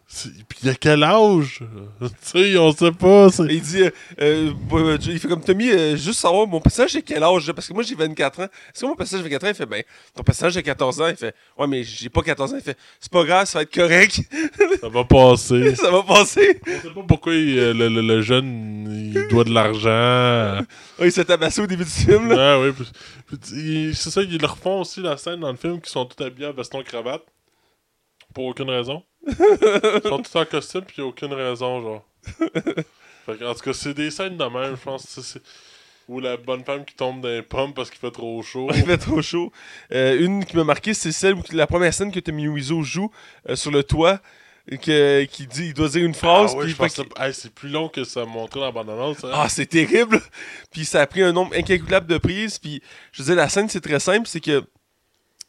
[0.08, 1.60] C'est- Puis il a quel âge?
[2.02, 3.30] tu sais, on sait pas.
[3.30, 3.90] c'est- il dit, euh,
[4.22, 7.74] euh, il fait comme Tommy, euh, juste savoir mon personnage j'ai quel âge, parce que
[7.74, 8.44] moi j'ai 24 ans.
[8.46, 9.50] Est-ce que mon personnage a 24 ans?
[9.50, 9.84] Il fait, ben,
[10.16, 11.08] ton personnage a 14 ans.
[11.10, 12.58] Il fait, ouais, mais j'ai pas 14 ans.
[12.58, 14.22] Il fait, c'est pas grave, ça va être correct.
[14.82, 15.76] Ça va passer.
[15.76, 16.60] ça va passer.
[16.68, 20.64] On sait pas pourquoi il, euh, le, le- le jeune il doit de l'argent.
[21.00, 22.60] Ouais, il s'est tabassé au début du film, là.
[22.60, 22.86] Ouais, ouais.
[23.94, 26.48] C'est ça, ils le refont aussi la scène dans le film qui sont tous habillés
[26.48, 27.22] en veston cravate.
[28.38, 29.04] Pour aucune raison.
[29.28, 32.06] Ils sont tous en costume, puis aucune raison, genre.
[33.26, 35.40] Fait que, en tout cas, c'est des scènes de même, je pense.
[36.08, 38.70] Ou la bonne femme qui tombe dans les pommes parce qu'il fait trop chaud.
[38.76, 39.52] Il fait trop chaud.
[39.92, 43.10] Euh, une qui m'a marqué, c'est celle où la première scène que Tommy Wiseau joue
[43.50, 44.20] euh, sur le toit,
[44.84, 47.06] que, qui dit, il doit dire une phrase, Ah ouais, puis je fait pense qu'il-
[47.10, 49.24] que- hey, c'est plus long que ça montrait dans la bande-annonce.
[49.24, 49.32] hein.
[49.34, 50.22] Ah, c'est terrible!
[50.72, 52.60] Puis ça a pris un nombre incalculable de prises.
[52.60, 54.28] Puis je veux dire, la scène, c'est très simple.
[54.28, 54.64] C'est que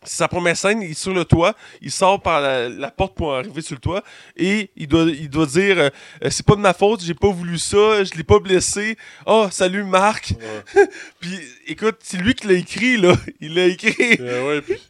[0.04, 3.34] sa première scène, il est sur le toit, il sort par la, la porte pour
[3.34, 4.02] arriver sur le toit
[4.36, 5.90] et il doit, il doit dire euh,
[6.24, 8.96] Euh, C'est pas de ma faute, j'ai pas voulu ça, je l'ai pas blessé.
[9.26, 10.34] Oh, salut Marc!
[10.76, 10.86] Ouais.
[11.20, 13.14] Puis écoute, c'est lui qui l'a écrit, là.
[13.40, 14.16] Il l'a écrit.
[14.20, 14.80] Euh, ouais, puis-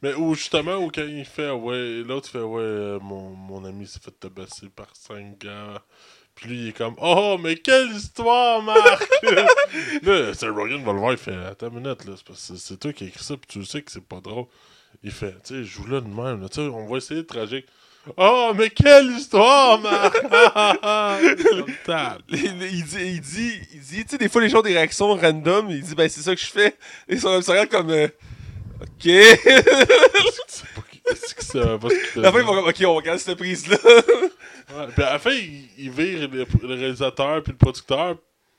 [0.00, 4.12] Mais justement, où quand il fait, ouais, l'autre fait, ouais, mon, mon ami s'est fait
[4.12, 5.82] tabasser par cinq gars.
[6.34, 9.08] Puis lui, il est comme, oh, mais quelle histoire, Marc!
[10.02, 13.04] là, Seth Rogen va le voir, il fait, attends une minute, là, c'est toi qui
[13.04, 14.46] as écrit ça, puis tu sais que c'est pas drôle.
[15.04, 17.66] Il fait, tu sais, joue là de même, tu sais, on va essayer de tragique.
[18.16, 20.16] Oh, mais quelle histoire, Marc!
[22.28, 24.74] Il, il dit, il dit, il dit, tu sais, des fois, les gens ont des
[24.74, 25.70] réactions random.
[25.70, 26.76] Il dit, ben, c'est ça que je fais.
[27.08, 28.08] Et ils sont comme, ils se regardent comme, euh,
[28.80, 29.06] OK.
[31.10, 31.50] Est-ce que qu'il
[32.12, 32.18] fait?
[32.18, 33.76] À la fin, ils vont comme, OK, on regarde cette prise-là.
[33.84, 38.16] Ouais, puis à la fin, il, il vire le, le réalisateur puis le producteur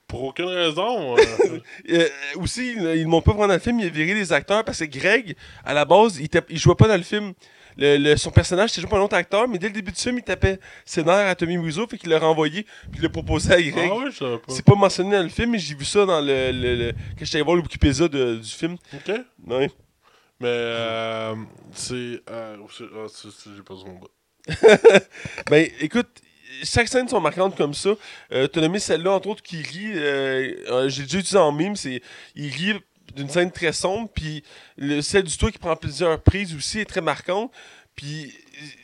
[0.08, 1.18] pour aucune raison.
[1.18, 1.22] euh.
[1.90, 4.64] Euh, aussi, ils ils m'ont pas vraiment dans le film, il a viré les acteurs
[4.64, 7.34] parce que Greg, à la base, il, il jouait pas dans le film.
[7.76, 10.00] Le, le- son personnage, c'était joué par un autre acteur, mais dès le début du
[10.00, 13.10] film, il tapait ses nerfs à Tommy Wiseau, fait qu'il l'a renvoyé, puis il l'a
[13.10, 13.90] proposé à Greg.
[13.92, 14.54] ah ouais, je savais pas.
[14.54, 16.52] C'est pas mentionné dans le film, mais j'ai vu ça dans le.
[16.52, 18.78] le, le- quand j'étais allé voir le Wikipédia de- du film.
[18.94, 19.16] Ok.
[19.48, 19.72] Ouais.
[20.44, 21.36] Mais euh,
[21.74, 22.22] c'est.
[22.30, 23.08] Euh, ah,
[23.56, 24.00] J'ai pas son.
[25.50, 26.10] Ben, écoute,
[26.64, 27.92] chaque scène sont marquantes comme ça.
[28.34, 29.94] Euh, T'as nommé celle-là, entre autres, qui rit.
[29.96, 32.02] euh, J'ai déjà utilisé en mime, c'est.
[32.36, 32.74] Il rit
[33.16, 34.44] d'une scène très sombre, puis
[34.76, 37.52] le- celle du toit qui prend plusieurs prises aussi est très marquante.
[37.96, 38.34] Puis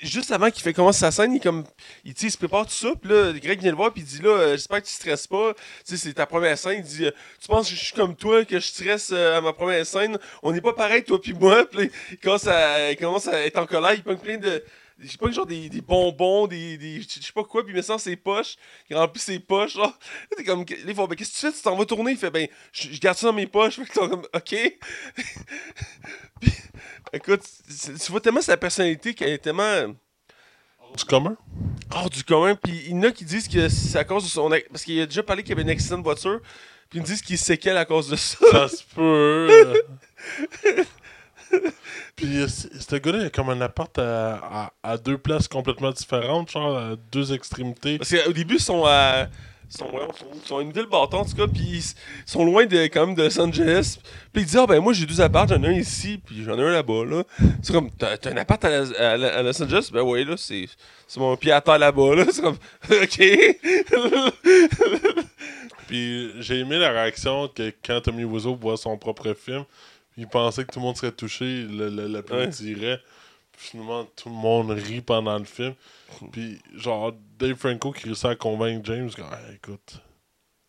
[0.02, 1.64] juste avant qu'il fait commencer sa scène, il, comme,
[2.04, 2.90] il, il se prépare tout ça.
[3.00, 5.28] Puis là, Greg vient le voir, puis il dit là, euh, j'espère que tu stresses
[5.28, 5.54] pas.
[5.54, 6.80] Tu sais, c'est ta première scène.
[6.80, 7.12] Il dit, euh,
[7.42, 10.18] tu penses que je suis comme toi, que je stresse euh, à ma première scène?
[10.44, 11.66] On n'est pas pareil, toi puis moi.
[11.72, 13.94] Puis là, il commence, à, il commence à être en colère.
[13.94, 14.64] Il pogne plein de.
[15.02, 16.78] Je sais pas, genre des, des bonbons, des.
[16.78, 18.56] des je sais pas quoi, puis il met ça dans ses poches.
[18.90, 19.98] Il remplit ses poches, genre.
[20.38, 20.66] T'es comme.
[20.86, 21.54] Les fois, ben, qu'est-ce que tu fais?
[21.54, 22.12] Tu t'en vas tourner?
[22.12, 23.76] Il fait, ben, je, je garde ça dans mes poches.
[23.76, 24.56] Fait que t'es comme, ok.
[26.42, 26.52] puis,
[27.14, 29.96] écoute, tu vois tellement sa personnalité qu'elle est tellement
[30.98, 31.38] Du commun?
[31.92, 32.56] hors du commun.
[32.56, 34.50] Puis il y en a qui disent que c'est à cause de son.
[34.50, 36.42] Parce qu'il a déjà parlé qu'il y avait un accident de voiture.
[36.90, 38.38] Puis ils me disent qu'il séquelle à cause de ça.
[38.52, 39.84] Ça se peut.
[41.54, 41.60] euh.
[42.16, 45.92] Puis euh, ce gars-là, il a comme un appart à, à, à deux places complètement
[45.92, 47.98] différentes, genre à deux extrémités.
[47.98, 49.28] Parce qu'au début, ils sont à.
[49.72, 51.84] Sont, sont, ils sont à une ville bâton, en tout cas, puis ils
[52.26, 54.00] sont loin de, quand même de Los Angeles.
[54.34, 56.58] Puis ils disent, ah ben moi j'ai deux apparts, j'en ai un ici, puis j'en
[56.58, 57.22] ai un là-bas, là.
[57.62, 59.92] C'est comme, t'as un appart à, la- à la- à Los Angeles?
[59.94, 60.66] Ben ouais, là, c'est
[61.08, 62.26] c'est mon pied à terre là-bas, là.
[62.32, 62.58] C'est comme,
[62.92, 63.22] ok.
[65.88, 69.64] Puis j'ai aimé la réaction que quand Tommy Wiseau voit son propre film,
[70.20, 73.00] il pensait que tout le monde serait touché, il le- le- l'applaudirait.
[73.52, 75.74] Puis finalement, tout le monde rit pendant le film.
[76.32, 79.22] Puis genre, Dave Franco qui réussit à convaincre James, que,
[79.56, 80.02] écoute,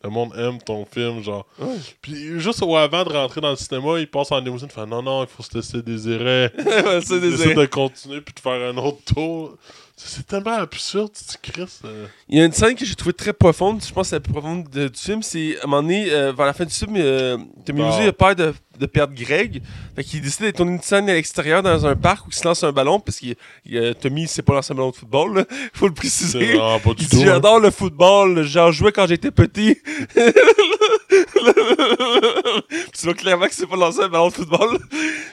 [0.03, 1.47] le monde aime ton film, genre.
[1.59, 1.77] Ouais.
[2.01, 5.03] Puis juste avant de rentrer dans le cinéma, il passe en limousine, il fait non,
[5.03, 6.51] non, il faut se laisser désirer.
[6.59, 9.57] Il des essaie de continuer puis de faire un autre tour.
[9.97, 11.83] C'est tellement absurde, tu crisses.
[11.85, 12.07] euh.
[12.31, 14.21] Il y a une scène que j'ai trouvée très profonde, je pense que c'est la
[14.21, 16.73] plus profonde de- du film, c'est à un moment donné, euh, vers la fin du
[16.73, 17.37] film, euh,
[17.67, 17.91] Tommy Ah.
[17.91, 19.63] Wiseau a peur de, de perdre Greg.
[19.95, 22.45] Fait qu'il décide de tourner une scène à l'extérieur dans un parc où il se
[22.45, 23.27] lance un ballon, parce que
[23.73, 25.45] euh, Tommy, c'est pas lancer un ballon de football, là.
[25.75, 26.55] faut le préciser.
[26.55, 27.27] vraiment pas du Il dit hein.
[27.27, 29.75] J'adore le football, j'en jouais quand j'étais petit.
[29.75, 30.15] Puis
[32.93, 34.79] tu vois clairement que c'est pas lancer un ballon de football.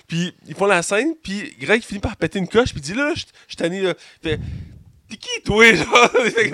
[0.07, 2.93] Puis ils font la scène, puis Greg finit par péter une coche, puis il dit
[2.93, 3.81] là, je je tanné.
[3.81, 3.93] là.
[4.23, 4.39] Il fait
[5.09, 6.09] T'es qui, toi genre?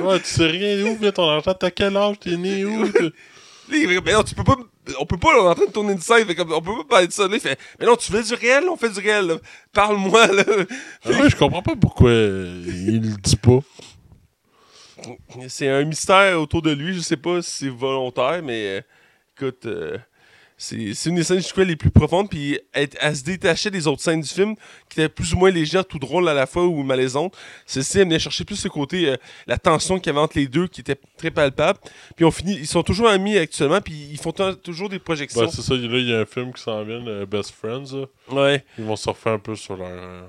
[0.05, 2.85] Ouais, tu sais rien où ton argent, t'as quel âge, t'es né où?
[3.69, 4.57] Là, il fait, mais non, tu peux pas.
[4.99, 6.61] On peut pas, là, on est en train de tourner une scène, fait comme, on
[6.61, 7.27] peut pas parler de ça.
[7.27, 9.27] Là, il fait, mais non, tu fais du réel, on fait du réel.
[9.27, 9.35] là.
[9.71, 10.43] Parle-moi, là.
[11.05, 13.59] Ah ouais, je comprends pas pourquoi il le dit pas.
[15.47, 18.81] C'est un mystère autour de lui, je sais pas si c'est volontaire, mais euh,
[19.37, 19.97] écoute, euh,
[20.63, 23.85] c'est une des scènes je trouvais les plus profondes, puis elle, elle se détachait des
[23.87, 24.55] autres scènes du film
[24.89, 27.35] qui étaient plus ou moins légères, tout drôles à la fois ou malaisantes.
[27.65, 29.17] Celle-ci, elle venait chercher plus ce côté, euh,
[29.47, 31.79] la tension qu'il y avait entre les deux qui était très palpable.
[32.15, 35.41] Puis on finit, ils sont toujours amis actuellement, puis ils font toujours des projections.
[35.41, 37.85] Ben, c'est ça, là, il y a un film qui s'en vient, euh, Best Friends.
[37.93, 38.05] là.
[38.35, 38.63] ouais.
[38.77, 39.87] Ils vont surfer un peu sur leur.
[39.89, 40.21] euh,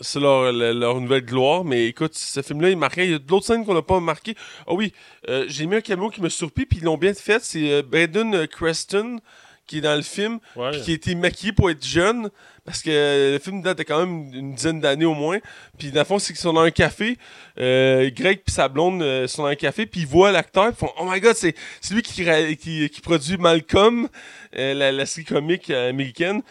[0.00, 1.64] c'est leur, leur, leur nouvelle gloire.
[1.64, 3.04] Mais écoute, ce film-là, il marquait.
[3.06, 4.34] Il y a d'autres scènes qu'on n'a pas marqué.
[4.66, 4.92] Ah oui,
[5.28, 7.40] euh, j'ai mis un caméo qui me surpris, puis ils l'ont bien fait.
[7.44, 9.18] C'est euh, Braden Creston
[9.66, 10.70] qui est dans le film, Ouais.
[10.72, 12.30] puis qui a été maquillé pour être jeune.
[12.64, 15.38] Parce que le film date de quand même une dizaine d'années au moins.
[15.78, 17.18] Puis dans le fond, c'est qu'ils sont dans un café.
[17.58, 19.84] Euh, Greg puis sa blonde euh, sont dans un café.
[19.84, 20.68] Puis ils voient l'acteur.
[20.68, 21.54] Ils font Oh my god, c'est
[21.90, 22.24] lui qui,
[22.56, 24.08] qui, qui produit Malcolm,
[24.56, 26.42] euh, la, la série comique américaine.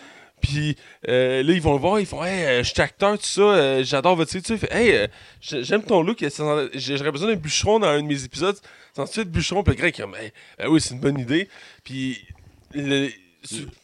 [0.42, 0.76] Puis
[1.08, 2.00] là, ils vont le voir.
[2.02, 3.82] Ils font Hey, je suis acteur, tout ça.
[3.84, 4.42] J'adore votre série.
[4.44, 4.54] tout ça.
[4.56, 5.08] Il fait Hey,
[5.40, 6.26] j'ai- j'aime ton look.
[6.74, 8.58] J'aurais besoin d'un bûcheron dans un de mes épisodes.
[8.94, 9.64] Sans suite, bûcheron?
[9.64, 11.48] Puis est comme Hey, ben oui, c'est une bonne idée.
[11.86, 12.26] Puis
[12.74, 13.10] le-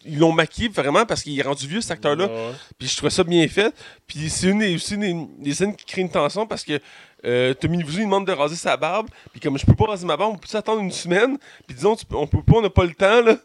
[0.05, 2.27] ils l'ont maquillé vraiment parce qu'il est rendu vieux, cet acteur-là.
[2.27, 2.51] Ouais.
[2.77, 3.73] Puis je trouvais ça bien fait.
[4.05, 6.79] Puis c'est une aussi une des, scènes qui crée une tension parce que
[7.25, 9.09] euh, Tommy Wiseau il demande de raser sa barbe.
[9.31, 11.37] Puis comme je peux pas raser ma barbe, on peut attendre une semaine?
[11.65, 13.37] Puis disons, tu on peut pas, on n'a pas le temps là.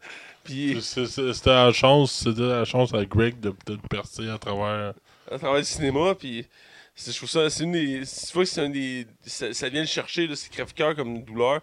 [0.45, 4.93] Puis C'était la chance, c'était la chance à Greg de peut-être percer à travers.
[5.31, 6.45] à travers le cinéma, puis
[6.95, 9.69] c'est- je trouve ça, c'est une des, tu vois que c'est un des, ça, ça
[9.71, 11.61] vient le chercher là, c'est crève-cœur comme douleur.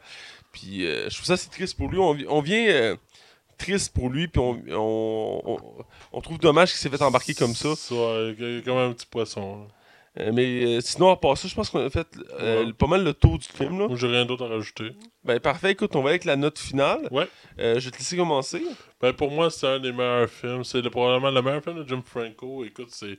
[0.51, 1.99] Puis euh, je trouve ça c'est triste pour lui.
[1.99, 2.95] On vient euh,
[3.59, 5.57] triste pour lui, puis on, on, on,
[6.13, 7.69] on trouve dommage qu'il s'est fait embarquer comme ça.
[7.91, 9.67] Ouais, comme un petit poisson.
[10.19, 12.07] Euh, mais euh, sinon, à part ça, je pense qu'on a fait
[12.41, 12.73] euh, Ouais.
[12.73, 13.77] pas mal le tour du film.
[13.79, 13.87] Là.
[13.87, 14.91] Moi, j'ai rien d'autre à rajouter.
[15.23, 17.07] Ben parfait, écoute, on va avec la note finale.
[17.11, 17.27] Ouais.
[17.59, 18.63] Je vais te laisser commencer.
[18.99, 20.63] Ben, pour moi, c'est un des meilleurs films.
[20.63, 22.65] C'est le- probablement le meilleur film de Jim Franco.
[22.65, 23.17] Écoute, c'est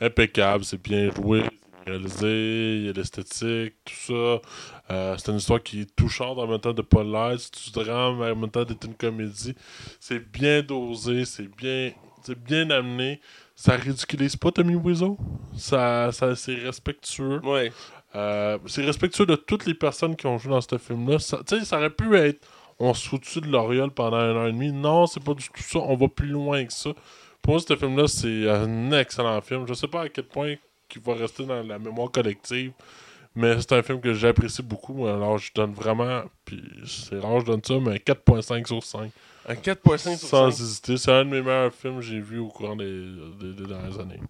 [0.00, 1.42] impeccable, c'est bien joué,
[1.88, 4.40] réalisé, il y a l'esthétique, tout ça.
[4.90, 7.70] Euh, c'est une histoire qui est touchante en même temps de pas l'être, c'est du
[7.72, 9.54] drame, en même temps d'être une comédie.
[10.00, 11.92] C'est bien dosé, c'est bien,
[12.22, 13.20] c'est bien amené.
[13.54, 15.18] Ça ridiculise pas Tommy Wiseau.
[15.56, 17.40] Ça, ça, c'est respectueux.
[17.42, 17.72] Ouais.
[18.14, 21.18] Euh, c'est respectueux de toutes les personnes qui ont joué dans ce film-là.
[21.18, 22.46] Ça, ça aurait pu être
[22.78, 24.72] on se fout de l'Oriole pendant un an et demi.
[24.72, 25.80] Non, c'est pas du tout ça.
[25.80, 26.90] On va plus loin que ça.
[27.42, 29.66] Pour moi, ce film-là, c'est un excellent film.
[29.66, 30.54] Je sais pas à quel point
[30.96, 32.72] il va rester dans la mémoire collective,
[33.34, 35.06] mais c'est un film que j'apprécie beaucoup.
[35.06, 39.10] Alors, je donne vraiment, puis c'est rare, je donne ça, mais 4.5 sur 5.
[39.50, 40.60] Un 4.5 sur Sans 5.
[40.62, 40.96] hésiter.
[40.98, 42.84] C'est un de mes meilleurs films que j'ai vu au courant des,
[43.40, 44.20] des- des dernières années.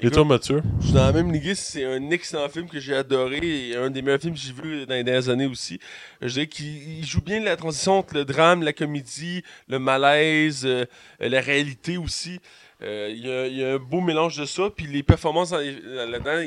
[0.00, 0.62] Et Écoute, toi, Mathieu?
[0.80, 3.88] Je suis dans la même ligue, c'est un excellent film que j'ai adoré et un
[3.90, 5.78] des meilleurs films que j'ai vu dans les dernières années aussi.
[6.22, 6.66] Je dirais qu'il
[6.98, 10.86] il joue bien la transition entre le drame, la comédie, le malaise, euh,
[11.20, 12.40] la réalité aussi.
[12.82, 16.46] Euh, Il y, a- un beau mélange de ça, puis les performances là-dedans,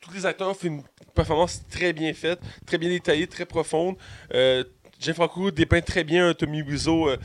[0.00, 0.82] tous les acteurs ont fait une
[1.14, 3.96] performance très bien faite, très bien détaillée, très profonde.
[4.34, 4.64] Euh,
[5.00, 7.16] Jean Franco dépeint très bien un Tommy Wiseau euh,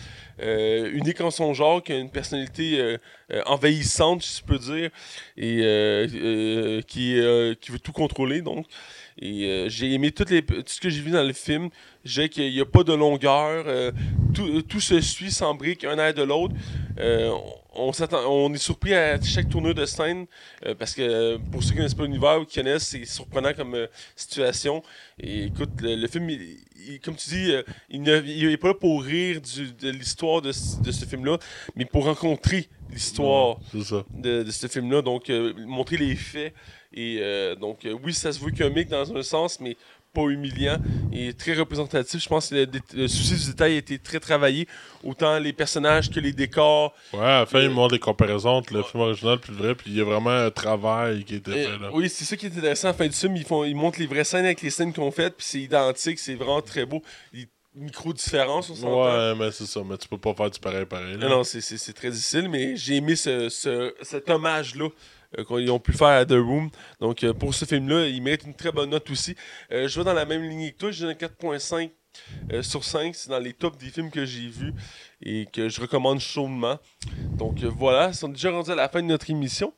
[0.41, 2.97] euh, unique en son genre, qui a une personnalité
[3.45, 4.89] envahissante, si je peux dire,
[5.37, 7.21] et qui,
[7.61, 8.41] qui veut tout contrôler.
[8.41, 8.65] Donc,
[9.21, 11.69] et euh, j'ai aimé toutes les, tout ce que j'ai vu dans le film.
[12.05, 13.91] J'ai qu'il n'y a pas de longueur, euh,
[14.33, 16.55] tout, tout se suit sans briques, un air de l'autre.
[16.99, 17.29] Euh,
[17.75, 17.91] on,
[18.27, 20.25] on est surpris à chaque tournure de scène
[20.79, 23.75] parce que pour ceux qui connaissent pas l'univers ou qui connaissent, c'est surprenant comme
[24.15, 24.81] situation.
[25.19, 27.51] Et écoute, le, le film, il- il- comme tu dis,
[27.89, 31.37] il n'est pas là pour rire du- de l'histoire de, ce- de ce film-là,
[31.75, 33.57] mais pour rencontrer l'histoire
[34.13, 35.29] de, de ce film-là, donc
[35.67, 36.53] montrer les faits.
[36.93, 39.77] Et euh, donc, euh, oui, ça se veut comique dans un sens, mais
[40.11, 40.77] pas humiliant
[41.13, 42.19] et très représentatif.
[42.23, 44.67] Je pense que le, le souci du détail a été très travaillé,
[45.03, 46.95] autant les personnages que les décors.
[47.13, 49.57] Ouais, à la fin, Euh, il montre des comparaisons entre le film original et le
[49.57, 51.91] vrai, puis il y a vraiment un travail qui a été fait là.
[51.93, 53.35] oui, c'est ça qui est intéressant à la fin du film.
[53.35, 56.17] Ils, font, ils montrent les vraies scènes avec les scènes qu'on fait, puis c'est identique,
[56.17, 57.03] c'est vraiment très beau.
[57.31, 59.03] Les micro-différences, on.
[59.05, 61.17] Ouais, mais c'est ça, mais tu peux pas faire du pareil pareil.
[61.17, 61.27] là.
[61.27, 64.87] Non, non, c'est- très difficile, mais j'ai aimé ce, ce- cet hommage-là
[65.47, 66.69] qu'ils ont pu faire à The Room.
[66.99, 69.35] Donc, euh, pour ce film-là, il mérite une très bonne note aussi.
[69.71, 71.91] Euh, je vais dans la même ligne que toi, j'ai un 4.5
[72.51, 73.15] euh, sur 5.
[73.15, 74.73] C'est dans les tops des films que j'ai vus
[75.21, 76.79] et que je recommande chaudement.
[77.37, 79.73] Donc, euh, voilà, ils sont déjà rendus à la fin de notre émission.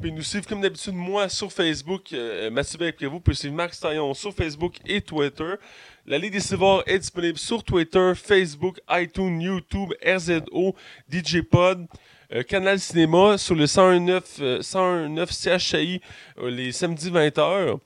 [0.00, 3.74] Pouvez nous suivre comme d'habitude, moi, sur Facebook, euh, Mathieu Belpré, vous pouvez suivre Marc
[3.74, 5.54] Staillon sur Facebook et Twitter.
[6.06, 10.74] La Ligue des Civoires est disponible sur Twitter, Facebook, iTunes, YouTube, RZO,
[11.10, 11.86] DJ Pod,
[12.32, 16.00] euh, Canal Cinéma sur le 101.9 euh, 101.9 CHI
[16.38, 17.78] euh, les samedis 20h.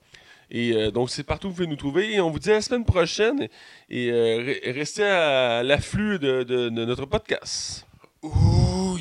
[0.51, 2.13] Et euh, donc, c'est partout où vous pouvez nous trouver.
[2.13, 3.47] Et on vous dit à la semaine prochaine.
[3.89, 7.87] Et re- restez à l'afflux de, de- notre podcast.
[8.21, 8.97] Ouh.